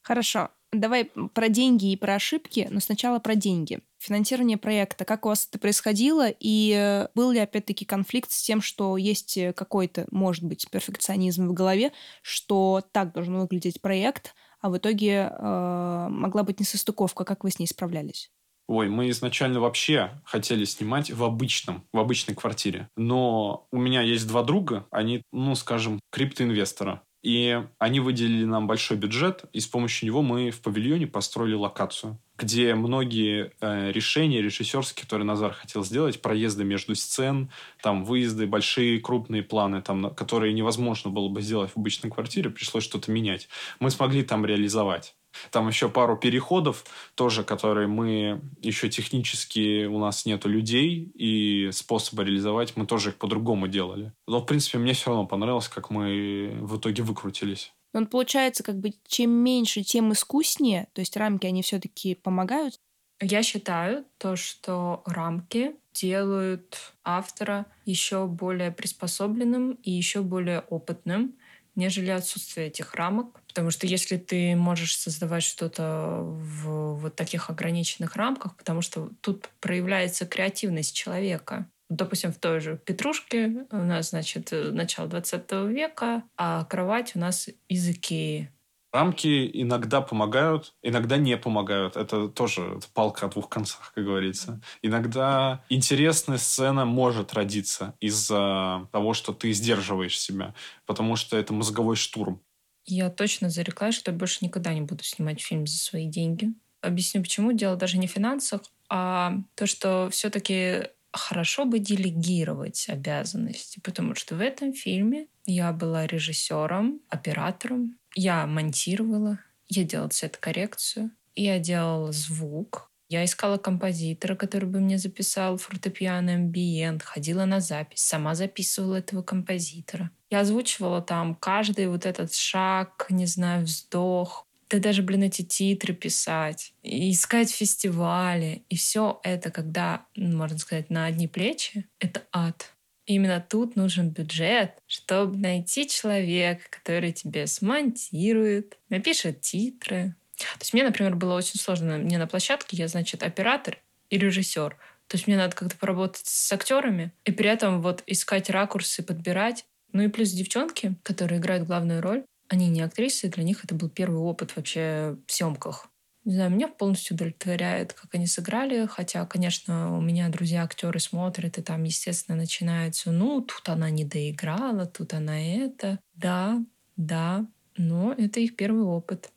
Хорошо. 0.00 0.50
Давай 0.70 1.06
про 1.34 1.48
деньги 1.48 1.90
и 1.90 1.96
про 1.96 2.14
ошибки, 2.14 2.68
но 2.70 2.78
сначала 2.78 3.18
про 3.18 3.34
деньги. 3.34 3.80
Финансирование 3.98 4.58
проекта, 4.58 5.04
как 5.04 5.26
у 5.26 5.30
вас 5.30 5.48
это 5.50 5.58
происходило, 5.58 6.28
и 6.28 6.72
э, 6.72 7.08
был 7.16 7.32
ли 7.32 7.40
опять-таки 7.40 7.84
конфликт 7.84 8.30
с 8.30 8.44
тем, 8.44 8.60
что 8.60 8.96
есть 8.96 9.36
какой-то, 9.56 10.06
может 10.12 10.44
быть, 10.44 10.70
перфекционизм 10.70 11.48
в 11.48 11.52
голове, 11.52 11.90
что 12.22 12.84
так 12.92 13.12
должен 13.12 13.40
выглядеть 13.40 13.80
проект, 13.80 14.36
а 14.60 14.70
в 14.70 14.78
итоге 14.78 15.32
э, 15.32 16.06
могла 16.10 16.44
быть 16.44 16.60
несостыковка, 16.60 17.24
как 17.24 17.42
вы 17.42 17.50
с 17.50 17.58
ней 17.58 17.66
справлялись? 17.66 18.30
Ой, 18.68 18.90
мы 18.90 19.08
изначально 19.08 19.60
вообще 19.60 20.10
хотели 20.24 20.64
снимать 20.66 21.10
в 21.10 21.24
обычном, 21.24 21.84
в 21.90 21.98
обычной 21.98 22.34
квартире. 22.34 22.90
Но 22.98 23.66
у 23.72 23.78
меня 23.78 24.02
есть 24.02 24.28
два 24.28 24.42
друга, 24.42 24.86
они, 24.90 25.22
ну, 25.32 25.54
скажем, 25.54 26.00
криптоинвестора. 26.10 27.02
И 27.22 27.60
они 27.78 27.98
выделили 27.98 28.44
нам 28.44 28.66
большой 28.68 28.96
бюджет, 28.96 29.44
и 29.52 29.58
с 29.58 29.66
помощью 29.66 30.06
него 30.06 30.22
мы 30.22 30.50
в 30.50 30.60
павильоне 30.60 31.06
построили 31.08 31.54
локацию, 31.54 32.20
где 32.36 32.74
многие 32.74 33.52
э, 33.60 33.90
решения 33.90 34.40
режиссерские, 34.40 35.02
которые 35.02 35.26
Назар 35.26 35.52
хотел 35.52 35.82
сделать, 35.82 36.22
проезды 36.22 36.62
между 36.62 36.94
сцен, 36.94 37.50
там 37.82 38.04
выезды, 38.04 38.46
большие 38.46 39.00
крупные 39.00 39.42
планы, 39.42 39.82
там, 39.82 40.14
которые 40.14 40.52
невозможно 40.52 41.10
было 41.10 41.28
бы 41.28 41.42
сделать 41.42 41.72
в 41.72 41.76
обычной 41.78 42.10
квартире, 42.10 42.50
пришлось 42.50 42.84
что-то 42.84 43.10
менять. 43.10 43.48
Мы 43.80 43.90
смогли 43.90 44.22
там 44.22 44.46
реализовать. 44.46 45.16
Там 45.50 45.68
еще 45.68 45.88
пару 45.88 46.16
переходов 46.16 46.84
тоже, 47.14 47.44
которые 47.44 47.86
мы 47.86 48.40
еще 48.60 48.88
технически 48.88 49.86
у 49.86 49.98
нас 49.98 50.26
нету 50.26 50.48
людей 50.48 51.10
и 51.14 51.70
способа 51.72 52.22
реализовать, 52.22 52.76
мы 52.76 52.86
тоже 52.86 53.10
их 53.10 53.16
по-другому 53.16 53.68
делали. 53.68 54.12
Но, 54.26 54.40
в 54.40 54.46
принципе, 54.46 54.78
мне 54.78 54.94
все 54.94 55.10
равно 55.10 55.26
понравилось, 55.26 55.68
как 55.68 55.90
мы 55.90 56.58
в 56.60 56.78
итоге 56.78 57.02
выкрутились. 57.02 57.72
Он 57.94 58.06
получается, 58.06 58.62
как 58.62 58.78
бы, 58.78 58.92
чем 59.06 59.30
меньше, 59.30 59.82
тем 59.82 60.12
искуснее, 60.12 60.88
то 60.92 61.00
есть 61.00 61.16
рамки, 61.16 61.46
они 61.46 61.62
все-таки 61.62 62.14
помогают? 62.14 62.78
Я 63.20 63.42
считаю 63.42 64.04
то, 64.18 64.36
что 64.36 65.02
рамки 65.04 65.74
делают 65.92 66.94
автора 67.02 67.66
еще 67.84 68.26
более 68.26 68.70
приспособленным 68.70 69.72
и 69.82 69.90
еще 69.90 70.22
более 70.22 70.60
опытным, 70.60 71.34
нежели 71.78 72.10
отсутствие 72.10 72.66
этих 72.66 72.94
рамок. 72.94 73.40
Потому 73.46 73.70
что 73.70 73.86
если 73.86 74.16
ты 74.16 74.56
можешь 74.56 74.96
создавать 74.96 75.44
что-то 75.44 76.20
в 76.22 76.96
вот 76.96 77.14
таких 77.14 77.50
ограниченных 77.50 78.16
рамках, 78.16 78.56
потому 78.56 78.82
что 78.82 79.10
тут 79.20 79.48
проявляется 79.60 80.26
креативность 80.26 80.94
человека. 80.94 81.66
Допустим, 81.88 82.32
в 82.32 82.38
той 82.38 82.60
же 82.60 82.78
Петрушке 82.84 83.66
у 83.70 83.76
нас, 83.76 84.10
значит, 84.10 84.50
начало 84.52 85.08
20 85.08 85.50
века, 85.68 86.24
а 86.36 86.64
кровать 86.64 87.12
у 87.14 87.20
нас 87.20 87.48
из 87.68 87.88
Икеи. 87.88 88.50
Рамки 88.90 89.50
иногда 89.52 90.00
помогают, 90.00 90.74
иногда 90.82 91.18
не 91.18 91.36
помогают. 91.36 91.96
Это 91.96 92.28
тоже 92.28 92.80
палка 92.94 93.26
о 93.26 93.28
двух 93.28 93.50
концах, 93.50 93.92
как 93.94 94.04
говорится. 94.04 94.62
Иногда 94.80 95.62
интересная 95.68 96.38
сцена 96.38 96.86
может 96.86 97.34
родиться 97.34 97.94
из-за 98.00 98.88
того, 98.90 99.12
что 99.12 99.34
ты 99.34 99.52
сдерживаешь 99.52 100.18
себя, 100.18 100.54
потому 100.86 101.16
что 101.16 101.36
это 101.36 101.52
мозговой 101.52 101.96
штурм. 101.96 102.40
Я 102.86 103.10
точно 103.10 103.50
зареклась, 103.50 103.94
что 103.94 104.10
я 104.10 104.16
больше 104.16 104.42
никогда 104.42 104.72
не 104.72 104.80
буду 104.80 105.04
снимать 105.04 105.42
фильм 105.42 105.66
за 105.66 105.76
свои 105.76 106.06
деньги. 106.06 106.54
Объясню 106.80 107.20
почему. 107.20 107.52
Дело 107.52 107.76
даже 107.76 107.98
не 107.98 108.06
в 108.06 108.12
финансах, 108.12 108.62
а 108.88 109.34
то, 109.54 109.66
что 109.66 110.08
все-таки 110.10 110.84
хорошо 111.12 111.66
бы 111.66 111.78
делегировать 111.78 112.86
обязанности, 112.88 113.80
потому 113.80 114.14
что 114.14 114.36
в 114.36 114.40
этом 114.40 114.72
фильме 114.72 115.26
я 115.44 115.72
была 115.72 116.06
режиссером, 116.06 117.00
оператором, 117.10 117.97
я 118.14 118.46
монтировала, 118.46 119.38
я 119.68 119.84
делала 119.84 120.08
цвет-коррекцию, 120.08 121.10
я 121.34 121.58
делала 121.58 122.12
звук, 122.12 122.90
я 123.08 123.24
искала 123.24 123.56
композитора, 123.56 124.34
который 124.36 124.68
бы 124.68 124.80
мне 124.80 124.98
записал 124.98 125.56
фортепиано 125.56 126.34
амбиент, 126.34 127.02
ходила 127.02 127.46
на 127.46 127.60
запись, 127.60 128.00
сама 128.00 128.34
записывала 128.34 128.96
этого 128.96 129.22
композитора. 129.22 130.10
Я 130.30 130.40
озвучивала 130.40 131.00
там 131.00 131.34
каждый 131.34 131.88
вот 131.88 132.04
этот 132.04 132.34
шаг, 132.34 133.06
не 133.08 133.24
знаю, 133.24 133.64
вздох, 133.64 134.46
да 134.68 134.78
даже, 134.78 135.02
блин, 135.02 135.22
эти 135.22 135.42
титры 135.42 135.94
писать, 135.94 136.74
и 136.82 137.10
искать 137.10 137.50
фестивали. 137.50 138.62
И 138.68 138.76
все 138.76 139.20
это, 139.22 139.50
когда, 139.50 140.04
можно 140.14 140.58
сказать, 140.58 140.90
на 140.90 141.06
одни 141.06 141.26
плечи, 141.26 141.88
это 141.98 142.24
ад. 142.32 142.74
Именно 143.08 143.40
тут 143.40 143.74
нужен 143.74 144.10
бюджет, 144.10 144.72
чтобы 144.86 145.38
найти 145.38 145.88
человека, 145.88 146.64
который 146.68 147.10
тебе 147.12 147.46
смонтирует, 147.46 148.76
напишет 148.90 149.40
титры. 149.40 150.14
То 150.36 150.60
есть 150.60 150.74
мне, 150.74 150.84
например, 150.84 151.16
было 151.16 151.34
очень 151.34 151.58
сложно. 151.58 151.96
Мне 151.96 152.18
на 152.18 152.26
площадке 152.26 152.76
я, 152.76 152.86
значит, 152.86 153.22
оператор 153.22 153.78
и 154.10 154.18
режиссер. 154.18 154.76
То 155.06 155.16
есть 155.16 155.26
мне 155.26 155.38
надо 155.38 155.56
как-то 155.56 155.74
поработать 155.78 156.26
с 156.26 156.52
актерами 156.52 157.10
и 157.24 157.32
при 157.32 157.48
этом 157.48 157.80
вот 157.80 158.02
искать 158.06 158.50
ракурсы, 158.50 159.02
подбирать. 159.02 159.64
Ну 159.92 160.02
и 160.02 160.08
плюс 160.08 160.30
девчонки, 160.32 160.94
которые 161.02 161.40
играют 161.40 161.66
главную 161.66 162.02
роль, 162.02 162.26
они 162.48 162.68
не 162.68 162.82
актрисы, 162.82 163.28
для 163.28 163.42
них 163.42 163.64
это 163.64 163.74
был 163.74 163.88
первый 163.88 164.20
опыт 164.20 164.54
вообще 164.54 165.16
в 165.26 165.32
съемках. 165.32 165.87
Не 166.28 166.34
знаю, 166.34 166.50
меня 166.50 166.68
полностью 166.68 167.14
удовлетворяет, 167.14 167.94
как 167.94 168.14
они 168.14 168.26
сыграли. 168.26 168.84
Хотя, 168.84 169.24
конечно, 169.24 169.96
у 169.96 170.02
меня 170.02 170.28
друзья-актеры 170.28 171.00
смотрят, 171.00 171.56
и 171.56 171.62
там, 171.62 171.84
естественно, 171.84 172.36
начинается, 172.36 173.10
ну, 173.10 173.40
тут 173.40 173.66
она 173.70 173.88
не 173.88 174.04
доиграла, 174.04 174.84
тут 174.84 175.14
она 175.14 175.40
это. 175.40 175.98
Да, 176.12 176.62
да, 176.98 177.46
но 177.78 178.12
это 178.12 178.40
их 178.40 178.56
первый 178.56 178.82
опыт. 178.82 179.30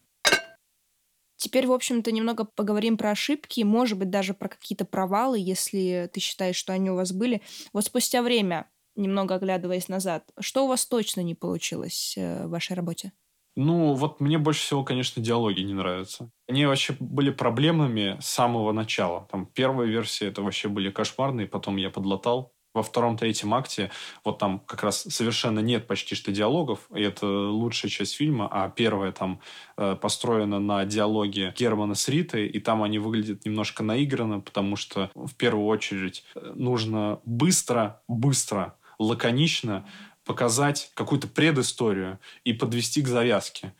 Теперь, 1.37 1.65
в 1.65 1.71
общем-то, 1.71 2.11
немного 2.11 2.43
поговорим 2.43 2.97
про 2.97 3.11
ошибки, 3.11 3.61
может 3.61 3.97
быть, 3.97 4.09
даже 4.09 4.33
про 4.33 4.49
какие-то 4.49 4.83
провалы, 4.83 5.39
если 5.39 6.09
ты 6.11 6.19
считаешь, 6.19 6.57
что 6.57 6.73
они 6.73 6.91
у 6.91 6.95
вас 6.95 7.13
были. 7.13 7.41
Вот 7.71 7.85
спустя 7.85 8.21
время, 8.21 8.69
немного 8.97 9.35
оглядываясь 9.35 9.87
назад, 9.87 10.29
что 10.41 10.65
у 10.65 10.67
вас 10.67 10.85
точно 10.85 11.21
не 11.21 11.35
получилось 11.35 12.15
э, 12.17 12.47
в 12.47 12.49
вашей 12.49 12.73
работе? 12.73 13.13
Ну, 13.55 13.93
вот 13.93 14.21
мне 14.21 14.37
больше 14.37 14.61
всего, 14.61 14.83
конечно, 14.83 15.21
диалоги 15.21 15.61
не 15.61 15.73
нравятся. 15.73 16.31
Они 16.47 16.65
вообще 16.65 16.95
были 16.99 17.31
проблемами 17.31 18.17
с 18.21 18.27
самого 18.27 18.71
начала. 18.71 19.27
Там 19.29 19.45
первая 19.45 19.87
версия 19.87 20.27
это 20.27 20.41
вообще 20.41 20.69
были 20.69 20.89
кошмарные, 20.89 21.47
потом 21.47 21.75
я 21.75 21.89
подлатал. 21.89 22.53
Во 22.73 22.83
втором-третьем 22.83 23.53
акте 23.53 23.91
вот 24.23 24.37
там 24.37 24.59
как 24.59 24.83
раз 24.83 25.01
совершенно 25.01 25.59
нет 25.59 25.87
почти 25.87 26.15
что 26.15 26.31
диалогов, 26.31 26.79
и 26.95 27.01
это 27.01 27.27
лучшая 27.27 27.91
часть 27.91 28.15
фильма, 28.15 28.47
а 28.49 28.69
первая 28.69 29.11
там 29.11 29.41
э, 29.75 29.97
построена 29.97 30.59
на 30.59 30.85
диалоге 30.85 31.53
Германа 31.57 31.95
с 31.95 32.07
Ритой, 32.07 32.47
и 32.47 32.59
там 32.61 32.81
они 32.81 32.97
выглядят 32.97 33.43
немножко 33.43 33.83
наигранно, 33.83 34.39
потому 34.39 34.77
что 34.77 35.11
в 35.15 35.35
первую 35.35 35.65
очередь 35.65 36.23
э, 36.33 36.53
нужно 36.55 37.19
быстро, 37.25 38.01
быстро, 38.07 38.77
лаконично 39.01 39.85
показать 40.25 40.91
какую-то 40.93 41.27
предысторию 41.27 42.19
и 42.43 42.53
подвести 42.53 43.01
к 43.01 43.07
завязке. 43.07 43.73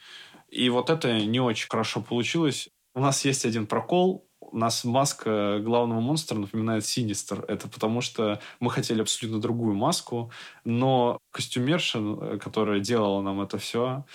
И 0.50 0.70
вот 0.70 0.90
это 0.90 1.20
не 1.20 1.40
очень 1.40 1.68
хорошо 1.70 2.02
получилось. 2.02 2.70
У 2.94 3.00
нас 3.00 3.24
есть 3.24 3.46
один 3.46 3.68
прокол, 3.68 4.28
у 4.42 4.58
нас 4.58 4.84
маска 4.84 5.60
главного 5.60 6.02
монстра 6.02 6.38
напоминает 6.38 6.86
Синистер. 6.86 7.46
Это 7.48 7.70
потому, 7.70 8.02
что 8.02 8.42
мы 8.60 8.70
хотели 8.70 9.02
абсолютно 9.02 9.40
другую 9.40 9.76
маску, 9.76 10.32
но 10.66 11.20
костюмерша, 11.32 12.38
которая 12.38 12.82
делала 12.82 13.22
нам 13.22 13.42
это 13.42 13.58
все, 13.58 14.06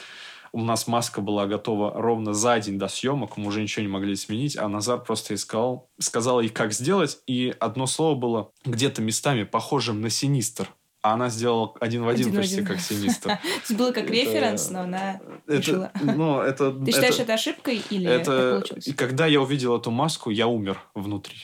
у 0.53 0.62
нас 0.62 0.87
маска 0.87 1.20
была 1.20 1.47
готова 1.47 1.93
ровно 1.95 2.33
за 2.33 2.59
день 2.61 2.79
до 2.79 2.89
съемок, 2.89 3.37
мы 3.37 3.49
уже 3.49 3.62
ничего 3.62 3.83
не 3.83 3.91
могли 3.91 4.16
сменить, 4.16 4.57
а 4.57 4.68
Назар 4.68 5.03
просто 5.03 5.35
искал, 5.35 5.91
сказал 5.99 6.41
ей, 6.41 6.49
как 6.49 6.72
сделать, 6.72 7.18
и 7.27 7.55
одно 7.61 7.87
слово 7.87 8.14
было 8.14 8.53
где-то 8.64 9.03
местами 9.03 9.45
похожим 9.45 10.01
на 10.01 10.11
Синистер 10.11 10.68
а 11.03 11.14
она 11.14 11.28
сделала 11.28 11.72
один 11.80 12.05
в 12.05 12.09
один, 12.09 12.28
один 12.28 12.40
почти 12.40 12.55
один. 12.57 12.66
как 12.66 12.80
Синистер. 12.80 13.38
Было 13.70 13.92
как 13.92 14.11
референс, 14.11 14.70
но 14.70 14.80
она 14.80 15.20
решила. 15.47 15.92
Ну, 16.03 16.40
это... 16.40 16.72
Ты 16.84 16.92
считаешь 16.92 17.18
это 17.18 17.34
ошибкой 17.34 17.82
или 17.90 18.07
это 18.07 18.64
когда 18.97 19.26
я 19.26 19.40
увидел 19.40 19.76
эту 19.76 19.90
маску, 19.90 20.30
я 20.30 20.47
умер 20.47 20.80
внутри. 20.94 21.36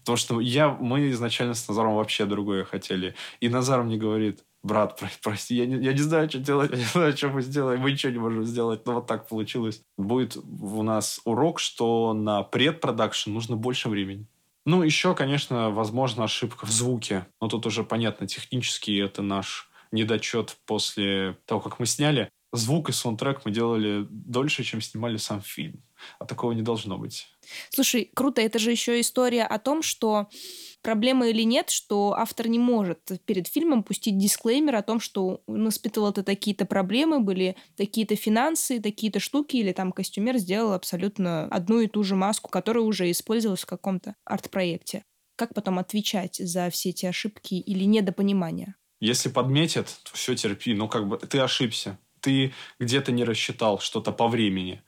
Потому 0.00 0.16
что 0.16 0.40
я, 0.40 0.70
мы 0.70 1.10
изначально 1.10 1.54
с 1.54 1.68
Назаром 1.68 1.96
вообще 1.96 2.24
другое 2.24 2.64
хотели. 2.64 3.14
И 3.40 3.48
Назар 3.48 3.82
мне 3.82 3.96
говорит, 3.96 4.44
брат, 4.62 5.00
прости, 5.22 5.54
я 5.56 5.66
не, 5.66 5.84
я 5.84 5.92
не 5.92 6.00
знаю, 6.00 6.28
что 6.28 6.38
делать, 6.38 6.70
я 6.70 6.78
не 6.78 6.84
знаю, 6.84 7.16
что 7.16 7.28
мы 7.28 7.42
сделаем, 7.42 7.80
мы 7.80 7.92
ничего 7.92 8.12
не 8.12 8.18
можем 8.18 8.44
сделать, 8.44 8.86
но 8.86 8.94
вот 8.94 9.06
так 9.06 9.28
получилось. 9.28 9.82
Будет 9.98 10.36
у 10.36 10.82
нас 10.82 11.20
урок, 11.24 11.58
что 11.58 12.14
на 12.14 12.42
предпродакшн 12.42 13.30
нужно 13.30 13.56
больше 13.56 13.88
времени. 13.88 14.26
Ну, 14.64 14.82
еще, 14.82 15.14
конечно, 15.14 15.70
возможно, 15.70 16.24
ошибка 16.24 16.66
в 16.66 16.70
звуке. 16.70 17.26
Но 17.40 17.48
тут 17.48 17.66
уже 17.66 17.82
понятно, 17.82 18.26
технически 18.26 19.02
это 19.02 19.22
наш 19.22 19.68
недочет 19.90 20.56
после 20.66 21.36
того, 21.46 21.60
как 21.60 21.78
мы 21.78 21.86
сняли. 21.86 22.28
Звук 22.52 22.90
и 22.90 22.92
саундтрек 22.92 23.44
мы 23.44 23.50
делали 23.50 24.06
дольше, 24.10 24.62
чем 24.62 24.80
снимали 24.80 25.16
сам 25.16 25.40
фильм. 25.40 25.82
А 26.18 26.26
такого 26.26 26.52
не 26.52 26.62
должно 26.62 26.98
быть. 26.98 27.26
Слушай, 27.70 28.10
круто, 28.14 28.40
это 28.42 28.58
же 28.58 28.70
еще 28.70 29.00
история 29.00 29.44
о 29.44 29.58
том, 29.58 29.82
что 29.82 30.28
проблема 30.82 31.28
или 31.28 31.42
нет, 31.42 31.70
что 31.70 32.14
автор 32.14 32.48
не 32.48 32.58
может 32.58 33.00
перед 33.24 33.48
фильмом 33.48 33.82
пустить 33.82 34.18
дисклеймер 34.18 34.76
о 34.76 34.82
том, 34.82 35.00
что 35.00 35.42
он 35.46 35.68
испытывал 35.68 36.10
это 36.10 36.22
такие-то 36.22 36.66
проблемы, 36.66 37.20
были 37.20 37.56
такие-то 37.76 38.16
финансы, 38.16 38.80
такие-то 38.80 39.20
штуки, 39.20 39.56
или 39.56 39.72
там 39.72 39.92
костюмер 39.92 40.38
сделал 40.38 40.72
абсолютно 40.72 41.46
одну 41.46 41.80
и 41.80 41.86
ту 41.86 42.02
же 42.02 42.16
маску, 42.16 42.50
которая 42.50 42.84
уже 42.84 43.10
использовалась 43.10 43.62
в 43.62 43.66
каком-то 43.66 44.16
арт-проекте. 44.24 45.04
Как 45.36 45.54
потом 45.54 45.78
отвечать 45.78 46.36
за 46.36 46.68
все 46.70 46.90
эти 46.90 47.06
ошибки 47.06 47.54
или 47.54 47.84
недопонимания? 47.84 48.76
Если 49.00 49.28
подметят, 49.28 49.86
то 50.04 50.12
все 50.12 50.36
терпи. 50.36 50.74
Ну, 50.74 50.88
как 50.88 51.08
бы 51.08 51.18
ты 51.18 51.38
ошибся 51.38 51.98
ты 52.22 52.54
где-то 52.78 53.12
не 53.12 53.24
рассчитал 53.24 53.78
что-то 53.80 54.12
по 54.12 54.28
времени, 54.28 54.82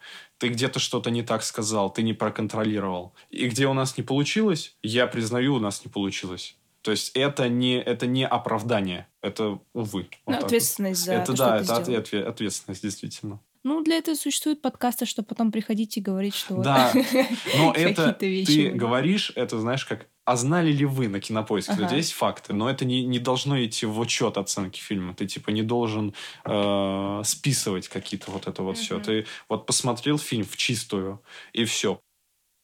ты 0.45 0.51
где-то 0.51 0.79
что-то 0.79 1.09
не 1.09 1.23
так 1.23 1.43
сказал, 1.43 1.91
ты 1.91 2.03
не 2.03 2.13
проконтролировал. 2.13 3.15
И 3.31 3.49
где 3.49 3.67
у 3.67 3.73
нас 3.73 3.97
не 3.97 4.03
получилось, 4.03 4.77
я 4.83 5.07
признаю, 5.07 5.55
у 5.55 5.59
нас 5.59 5.83
не 5.87 5.91
получилось. 5.91 6.59
То 6.83 6.91
есть 6.91 7.13
это 7.15 7.49
не, 7.49 7.81
это 7.81 8.07
не 8.07 8.27
оправдание, 8.27 9.09
это, 9.23 9.59
увы. 9.73 10.07
Вот 10.27 10.41
ну, 10.41 10.45
ответственность 10.45 11.03
за 11.03 11.15
это, 11.15 11.33
то, 11.33 11.39
да, 11.39 11.61
это 11.61 11.77
ответ, 11.77 12.13
ответственность, 12.13 12.83
действительно. 12.83 13.41
Ну, 13.65 13.83
для 13.83 13.97
этого 13.97 14.15
существуют 14.15 14.61
подкасты, 14.61 15.07
чтобы 15.07 15.27
потом 15.27 15.51
приходить 15.51 15.97
и 15.97 16.01
говорить, 16.01 16.35
что... 16.35 16.63
Да, 16.63 16.93
но 17.57 17.73
это 17.73 18.13
ты 18.13 18.71
говоришь, 18.71 19.33
это, 19.35 19.59
знаешь, 19.59 19.85
как 19.87 20.07
а 20.27 20.37
знали 20.37 20.73
ли 20.73 20.87
вы 20.87 21.09
на 21.09 21.21
кинопоиске? 21.21 21.73
Ага. 21.73 21.95
Есть 21.95 22.13
факты, 22.13 22.55
но 22.55 22.71
это 22.71 22.87
не, 22.87 23.05
не 23.05 23.19
должно 23.19 23.63
идти 23.63 23.85
в 23.85 23.99
учет 23.99 24.39
оценки 24.39 24.81
фильма. 24.81 25.15
Ты 25.15 25.27
типа 25.27 25.51
не 25.51 25.63
должен 25.63 26.15
э, 26.47 27.23
списывать 27.25 27.89
какие-то 27.89 28.31
вот 28.31 28.47
это 28.47 28.63
вот 28.63 28.77
угу. 28.77 28.83
все. 28.83 29.01
Ты 29.01 29.27
вот 29.51 29.67
посмотрел 29.67 30.19
фильм 30.19 30.45
в 30.45 30.57
чистую, 30.57 31.23
и 31.53 31.65
все. 31.67 32.01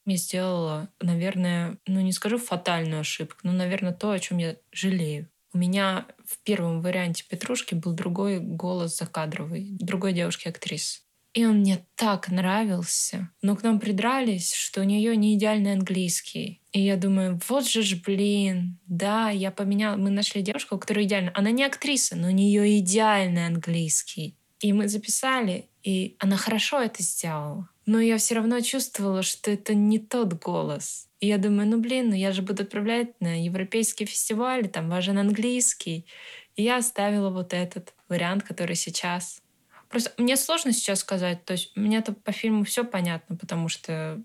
Я 0.06 0.16
сделала, 0.16 0.88
наверное, 1.00 1.78
ну 1.86 2.00
не 2.00 2.12
скажу 2.12 2.38
фатальную 2.38 3.00
ошибку, 3.00 3.40
но, 3.42 3.52
наверное, 3.52 3.92
то, 3.92 4.10
о 4.10 4.18
чем 4.18 4.38
я 4.38 4.56
жалею. 4.72 5.28
У 5.52 5.58
меня 5.58 6.06
в 6.24 6.38
первом 6.44 6.80
варианте 6.80 7.24
Петрушки 7.28 7.74
был 7.74 7.92
другой 7.92 8.38
голос 8.38 8.96
закадровый, 8.96 9.76
другой 9.80 10.12
девушки-актрисы. 10.12 11.00
И 11.32 11.46
он 11.46 11.58
мне 11.58 11.86
так 11.94 12.28
нравился. 12.28 13.30
Но 13.40 13.54
к 13.54 13.62
нам 13.62 13.78
придрались, 13.78 14.52
что 14.52 14.80
у 14.80 14.84
нее 14.84 15.16
не 15.16 15.34
идеальный 15.34 15.72
английский. 15.74 16.60
И 16.72 16.80
я 16.80 16.96
думаю, 16.96 17.40
вот 17.48 17.68
же 17.68 17.82
ж, 17.82 18.00
блин, 18.02 18.78
да, 18.86 19.30
я 19.30 19.52
поменяла. 19.52 19.96
Мы 19.96 20.10
нашли 20.10 20.42
девушку, 20.42 20.78
которая 20.78 21.04
идеальна. 21.04 21.30
Она 21.34 21.50
не 21.52 21.64
актриса, 21.64 22.16
но 22.16 22.28
у 22.28 22.32
нее 22.32 22.78
идеальный 22.78 23.46
английский. 23.46 24.36
И 24.60 24.72
мы 24.72 24.88
записали, 24.88 25.68
и 25.82 26.16
она 26.18 26.36
хорошо 26.36 26.80
это 26.80 27.02
сделала. 27.02 27.68
Но 27.90 28.00
я 28.00 28.18
все 28.18 28.36
равно 28.36 28.60
чувствовала, 28.60 29.24
что 29.24 29.50
это 29.50 29.74
не 29.74 29.98
тот 29.98 30.34
голос. 30.34 31.08
И 31.18 31.26
я 31.26 31.38
думаю, 31.38 31.68
ну 31.68 31.80
блин, 31.80 32.10
ну 32.10 32.14
я 32.14 32.30
же 32.30 32.40
буду 32.40 32.62
отправлять 32.62 33.20
на 33.20 33.42
европейский 33.42 34.04
фестиваль, 34.04 34.68
там 34.68 34.88
важен 34.88 35.18
английский. 35.18 36.06
И 36.54 36.62
я 36.62 36.76
оставила 36.76 37.30
вот 37.30 37.52
этот 37.52 37.92
вариант, 38.08 38.44
который 38.44 38.76
сейчас 38.76 39.42
Просто 39.88 40.12
мне 40.18 40.36
сложно 40.36 40.72
сейчас 40.72 41.00
сказать. 41.00 41.44
То 41.44 41.54
есть 41.54 41.72
мне-то 41.74 42.12
по 42.12 42.30
фильму 42.30 42.62
все 42.62 42.84
понятно, 42.84 43.34
потому 43.34 43.68
что, 43.68 44.22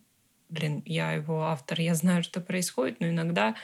блин, 0.50 0.84
я 0.86 1.14
его 1.14 1.46
автор, 1.46 1.82
я 1.82 1.96
знаю, 1.96 2.22
что 2.22 2.42
происходит, 2.42 3.00
но 3.00 3.08
иногда 3.08 3.56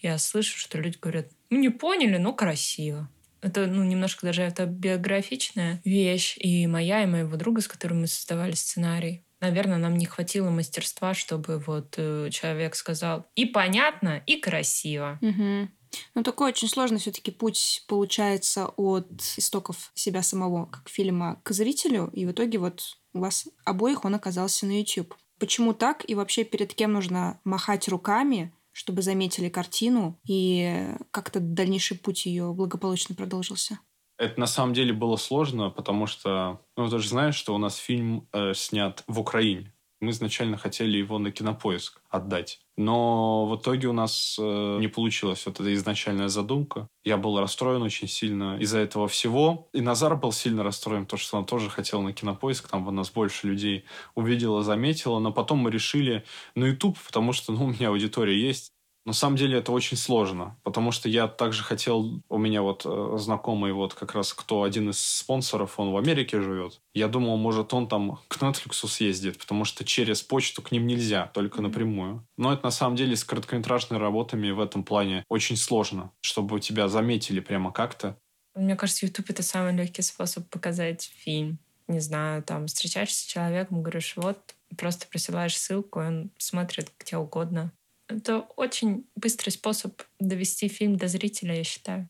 я 0.00 0.16
слышу, 0.16 0.56
что 0.56 0.78
люди 0.78 0.96
говорят, 0.98 1.26
ну 1.50 1.58
не 1.58 1.68
поняли, 1.68 2.16
но 2.16 2.32
красиво. 2.32 3.10
Это, 3.42 3.66
ну, 3.66 3.84
немножко 3.84 4.24
даже 4.24 4.40
это 4.40 4.64
биографичная 4.64 5.82
вещь. 5.84 6.38
И 6.38 6.66
моя, 6.66 7.02
и 7.02 7.06
моего 7.06 7.36
друга, 7.36 7.60
с 7.60 7.68
которым 7.68 8.00
мы 8.00 8.06
создавали 8.06 8.52
сценарий. 8.52 9.22
Наверное, 9.40 9.78
нам 9.78 9.96
не 9.96 10.06
хватило 10.06 10.50
мастерства, 10.50 11.14
чтобы 11.14 11.58
вот 11.58 11.94
э, 11.96 12.28
человек 12.30 12.74
сказал 12.74 13.26
и 13.34 13.46
понятно, 13.46 14.22
и 14.26 14.36
красиво. 14.36 15.18
Угу. 15.22 15.68
Ну, 16.14 16.22
такой 16.22 16.50
очень 16.50 16.68
сложный 16.68 16.98
все-таки 16.98 17.30
путь 17.30 17.84
получается 17.88 18.66
от 18.76 19.10
истоков 19.36 19.90
себя 19.94 20.22
самого, 20.22 20.66
как 20.66 20.88
фильма, 20.88 21.40
к 21.42 21.52
зрителю, 21.52 22.10
и 22.12 22.26
в 22.26 22.32
итоге 22.32 22.58
вот 22.58 22.98
у 23.12 23.20
вас 23.20 23.48
обоих 23.64 24.04
он 24.04 24.14
оказался 24.14 24.66
на 24.66 24.78
YouTube. 24.78 25.14
Почему 25.38 25.72
так? 25.72 26.08
И 26.08 26.14
вообще 26.14 26.44
перед 26.44 26.74
кем 26.74 26.92
нужно 26.92 27.40
махать 27.44 27.88
руками, 27.88 28.52
чтобы 28.72 29.02
заметили 29.02 29.48
картину, 29.48 30.20
и 30.28 30.86
как-то 31.10 31.40
дальнейший 31.40 31.98
путь 31.98 32.26
ее 32.26 32.52
благополучно 32.52 33.14
продолжился? 33.14 33.78
Это 34.20 34.38
на 34.38 34.46
самом 34.46 34.74
деле 34.74 34.92
было 34.92 35.16
сложно, 35.16 35.70
потому 35.70 36.06
что, 36.06 36.60
ну, 36.76 36.90
ты 36.90 36.98
же 36.98 37.08
знаешь, 37.08 37.34
что 37.34 37.54
у 37.54 37.58
нас 37.58 37.76
фильм 37.76 38.28
э, 38.34 38.52
снят 38.52 39.02
в 39.06 39.18
Украине. 39.18 39.72
Мы 40.02 40.10
изначально 40.10 40.58
хотели 40.58 40.98
его 40.98 41.18
на 41.18 41.32
кинопоиск 41.32 42.02
отдать. 42.10 42.60
Но 42.76 43.46
в 43.46 43.56
итоге 43.56 43.88
у 43.88 43.94
нас 43.94 44.36
э, 44.38 44.78
не 44.78 44.88
получилась 44.88 45.46
вот 45.46 45.58
эта 45.58 45.72
изначальная 45.72 46.28
задумка. 46.28 46.86
Я 47.02 47.16
был 47.16 47.40
расстроен 47.40 47.80
очень 47.80 48.08
сильно 48.08 48.58
из-за 48.58 48.80
этого 48.80 49.08
всего. 49.08 49.70
И 49.72 49.80
Назар 49.80 50.16
был 50.16 50.32
сильно 50.32 50.62
расстроен, 50.62 51.06
потому 51.06 51.20
что 51.20 51.38
он 51.38 51.46
тоже 51.46 51.70
хотел 51.70 52.02
на 52.02 52.12
кинопоиск, 52.12 52.68
там 52.68 52.86
у 52.88 52.90
нас 52.90 53.10
больше 53.10 53.46
людей 53.46 53.86
увидела, 54.14 54.62
заметила. 54.62 55.18
Но 55.18 55.32
потом 55.32 55.60
мы 55.60 55.70
решили 55.70 56.24
на 56.54 56.66
YouTube, 56.66 56.98
потому 57.06 57.32
что 57.32 57.52
ну, 57.52 57.64
у 57.64 57.68
меня 57.68 57.88
аудитория 57.88 58.38
есть. 58.38 58.74
На 59.06 59.14
самом 59.14 59.36
деле 59.36 59.58
это 59.58 59.72
очень 59.72 59.96
сложно, 59.96 60.58
потому 60.62 60.92
что 60.92 61.08
я 61.08 61.26
также 61.26 61.62
хотел, 61.62 62.22
у 62.28 62.38
меня 62.38 62.60
вот 62.60 62.82
э, 62.84 63.16
знакомый 63.18 63.72
вот 63.72 63.94
как 63.94 64.14
раз, 64.14 64.34
кто 64.34 64.62
один 64.62 64.90
из 64.90 65.00
спонсоров, 65.00 65.80
он 65.80 65.90
в 65.90 65.96
Америке 65.96 66.40
живет. 66.42 66.80
Я 66.92 67.08
думал, 67.08 67.38
может 67.38 67.72
он 67.72 67.88
там 67.88 68.20
к 68.28 68.36
Netflix 68.36 68.86
съездит, 68.86 69.38
потому 69.38 69.64
что 69.64 69.84
через 69.84 70.22
почту 70.22 70.60
к 70.60 70.70
ним 70.70 70.86
нельзя, 70.86 71.30
только 71.32 71.62
напрямую. 71.62 72.26
Но 72.36 72.52
это 72.52 72.64
на 72.64 72.70
самом 72.70 72.96
деле 72.96 73.16
с 73.16 73.24
короткометражными 73.24 73.98
работами 73.98 74.50
в 74.50 74.60
этом 74.60 74.84
плане 74.84 75.24
очень 75.28 75.56
сложно, 75.56 76.12
чтобы 76.20 76.60
тебя 76.60 76.88
заметили 76.88 77.40
прямо 77.40 77.72
как-то. 77.72 78.18
Мне 78.54 78.76
кажется, 78.76 79.06
YouTube 79.06 79.30
это 79.30 79.42
самый 79.42 79.72
легкий 79.72 80.02
способ 80.02 80.48
показать 80.50 81.10
фильм. 81.16 81.58
Не 81.88 82.00
знаю, 82.00 82.42
там 82.42 82.66
встречаешься 82.66 83.22
с 83.22 83.26
человеком, 83.26 83.82
говоришь, 83.82 84.12
вот, 84.16 84.54
просто 84.76 85.06
присылаешь 85.08 85.56
ссылку, 85.56 86.00
и 86.00 86.06
он 86.06 86.30
смотрит 86.38 86.92
где 86.98 87.16
угодно. 87.16 87.72
Это 88.10 88.40
очень 88.56 89.06
быстрый 89.14 89.50
способ 89.50 90.02
довести 90.18 90.66
фильм 90.66 90.96
до 90.96 91.06
зрителя, 91.06 91.56
я 91.56 91.64
считаю. 91.64 92.08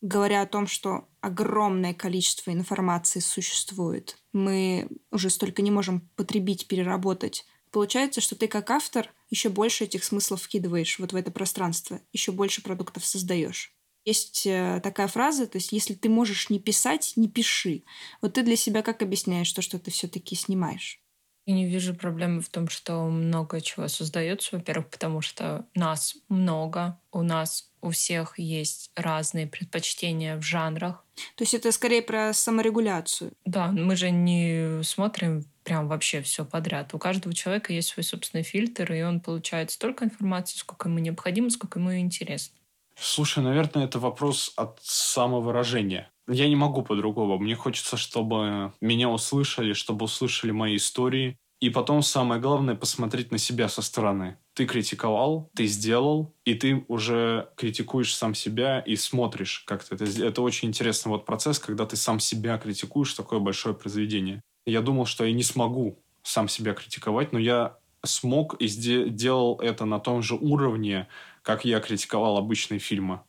Говоря 0.00 0.42
о 0.42 0.46
том, 0.46 0.66
что 0.66 1.08
огромное 1.20 1.94
количество 1.94 2.52
информации 2.52 3.20
существует, 3.20 4.16
мы 4.32 4.88
уже 5.10 5.30
столько 5.30 5.62
не 5.62 5.70
можем 5.70 6.08
потребить, 6.16 6.66
переработать. 6.66 7.46
Получается, 7.70 8.20
что 8.20 8.34
ты 8.34 8.48
как 8.48 8.70
автор 8.70 9.12
еще 9.30 9.48
больше 9.48 9.84
этих 9.84 10.04
смыслов 10.04 10.42
вкидываешь 10.42 10.98
вот 10.98 11.12
в 11.12 11.16
это 11.16 11.30
пространство, 11.30 12.00
еще 12.12 12.32
больше 12.32 12.62
продуктов 12.62 13.04
создаешь. 13.04 13.74
Есть 14.04 14.46
э, 14.46 14.80
такая 14.82 15.06
фраза, 15.06 15.46
то 15.46 15.58
есть 15.58 15.72
если 15.72 15.94
ты 15.94 16.08
можешь 16.08 16.48
не 16.50 16.58
писать, 16.58 17.12
не 17.16 17.28
пиши. 17.28 17.84
Вот 18.22 18.34
ты 18.34 18.42
для 18.42 18.56
себя 18.56 18.82
как 18.82 19.02
объясняешь 19.02 19.52
то, 19.52 19.62
что 19.62 19.78
ты 19.78 19.90
все-таки 19.90 20.34
снимаешь? 20.34 21.00
Я 21.48 21.54
не 21.54 21.64
вижу 21.64 21.94
проблемы 21.94 22.42
в 22.42 22.50
том, 22.50 22.68
что 22.68 23.04
много 23.06 23.62
чего 23.62 23.88
создается. 23.88 24.56
Во-первых, 24.56 24.90
потому 24.90 25.22
что 25.22 25.64
нас 25.74 26.14
много, 26.28 27.00
у 27.10 27.22
нас 27.22 27.70
у 27.80 27.88
всех 27.88 28.38
есть 28.38 28.90
разные 28.94 29.46
предпочтения 29.46 30.36
в 30.36 30.42
жанрах. 30.42 31.02
То 31.36 31.44
есть 31.44 31.54
это 31.54 31.72
скорее 31.72 32.02
про 32.02 32.34
саморегуляцию? 32.34 33.32
Да, 33.46 33.68
мы 33.68 33.96
же 33.96 34.10
не 34.10 34.82
смотрим 34.82 35.46
прям 35.64 35.88
вообще 35.88 36.20
все 36.20 36.44
подряд. 36.44 36.92
У 36.92 36.98
каждого 36.98 37.34
человека 37.34 37.72
есть 37.72 37.88
свой 37.88 38.04
собственный 38.04 38.44
фильтр, 38.44 38.92
и 38.92 39.00
он 39.00 39.20
получает 39.20 39.70
столько 39.70 40.04
информации, 40.04 40.58
сколько 40.58 40.90
ему 40.90 40.98
необходимо, 40.98 41.48
сколько 41.48 41.78
ему 41.78 41.96
интересно. 41.96 42.58
Слушай, 42.94 43.42
наверное, 43.42 43.86
это 43.86 43.98
вопрос 43.98 44.52
от 44.56 44.80
самовыражения. 44.82 46.10
Я 46.28 46.48
не 46.48 46.56
могу 46.56 46.82
по-другому. 46.82 47.38
Мне 47.38 47.54
хочется, 47.54 47.96
чтобы 47.96 48.72
меня 48.80 49.08
услышали, 49.08 49.72
чтобы 49.72 50.04
услышали 50.04 50.50
мои 50.50 50.76
истории. 50.76 51.38
И 51.60 51.70
потом 51.70 52.02
самое 52.02 52.40
главное 52.40 52.76
посмотреть 52.76 53.32
на 53.32 53.38
себя 53.38 53.68
со 53.68 53.82
стороны. 53.82 54.36
Ты 54.54 54.64
критиковал, 54.66 55.50
ты 55.56 55.66
сделал, 55.66 56.32
и 56.44 56.54
ты 56.54 56.84
уже 56.86 57.48
критикуешь 57.56 58.14
сам 58.14 58.34
себя 58.34 58.78
и 58.78 58.94
смотришь 58.94 59.64
как-то. 59.66 59.96
Это, 59.96 60.04
это 60.04 60.42
очень 60.42 60.68
интересный 60.68 61.10
вот 61.10 61.26
процесс, 61.26 61.58
когда 61.58 61.84
ты 61.84 61.96
сам 61.96 62.20
себя 62.20 62.58
критикуешь, 62.58 63.14
такое 63.14 63.40
большое 63.40 63.74
произведение. 63.74 64.40
Я 64.66 64.82
думал, 64.82 65.06
что 65.06 65.24
я 65.24 65.32
не 65.32 65.42
смогу 65.42 65.98
сам 66.22 66.46
себя 66.46 66.74
критиковать, 66.74 67.32
но 67.32 67.40
я 67.40 67.78
смог 68.04 68.54
и 68.60 68.68
сделал 68.68 69.58
это 69.60 69.84
на 69.84 69.98
том 69.98 70.22
же 70.22 70.36
уровне, 70.36 71.08
как 71.42 71.64
я 71.64 71.80
критиковал 71.80 72.36
обычные 72.36 72.78
фильмы. 72.78 73.22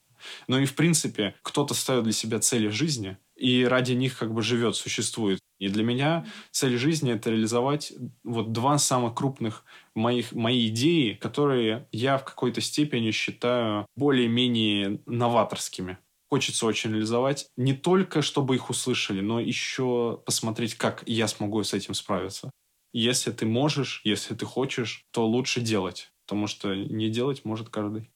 Но 0.47 0.59
и, 0.59 0.65
в 0.65 0.75
принципе, 0.75 1.35
кто-то 1.41 1.73
ставит 1.73 2.03
для 2.03 2.13
себя 2.13 2.39
цели 2.39 2.67
жизни, 2.67 3.17
и 3.35 3.63
ради 3.63 3.93
них 3.93 4.17
как 4.17 4.33
бы 4.33 4.41
живет, 4.41 4.75
существует. 4.75 5.39
И 5.59 5.67
для 5.67 5.83
меня 5.83 6.25
цель 6.51 6.77
жизни– 6.77 7.11
это 7.13 7.29
реализовать 7.29 7.93
вот 8.23 8.51
два 8.51 8.77
самых 8.77 9.15
крупных 9.15 9.65
моих, 9.95 10.31
мои 10.33 10.67
идеи, 10.67 11.13
которые 11.13 11.87
я 11.91 12.17
в 12.17 12.25
какой-то 12.25 12.61
степени 12.61 13.11
считаю 13.11 13.85
более-менее 13.95 15.01
новаторскими. 15.05 15.97
Хочется 16.29 16.65
очень 16.65 16.91
реализовать 16.91 17.47
не 17.57 17.73
только, 17.73 18.21
чтобы 18.21 18.55
их 18.55 18.69
услышали, 18.69 19.19
но 19.19 19.39
еще 19.39 20.21
посмотреть, 20.25 20.75
как 20.75 21.03
я 21.07 21.27
смогу 21.27 21.63
с 21.63 21.73
этим 21.73 21.93
справиться. 21.93 22.51
Если 22.93 23.31
ты 23.31 23.45
можешь, 23.45 24.01
если 24.03 24.35
ты 24.35 24.45
хочешь, 24.45 25.05
то 25.11 25.27
лучше 25.27 25.61
делать, 25.61 26.11
потому 26.25 26.47
что 26.47 26.75
не 26.75 27.09
делать 27.09 27.45
может 27.45 27.69
каждый. 27.69 28.11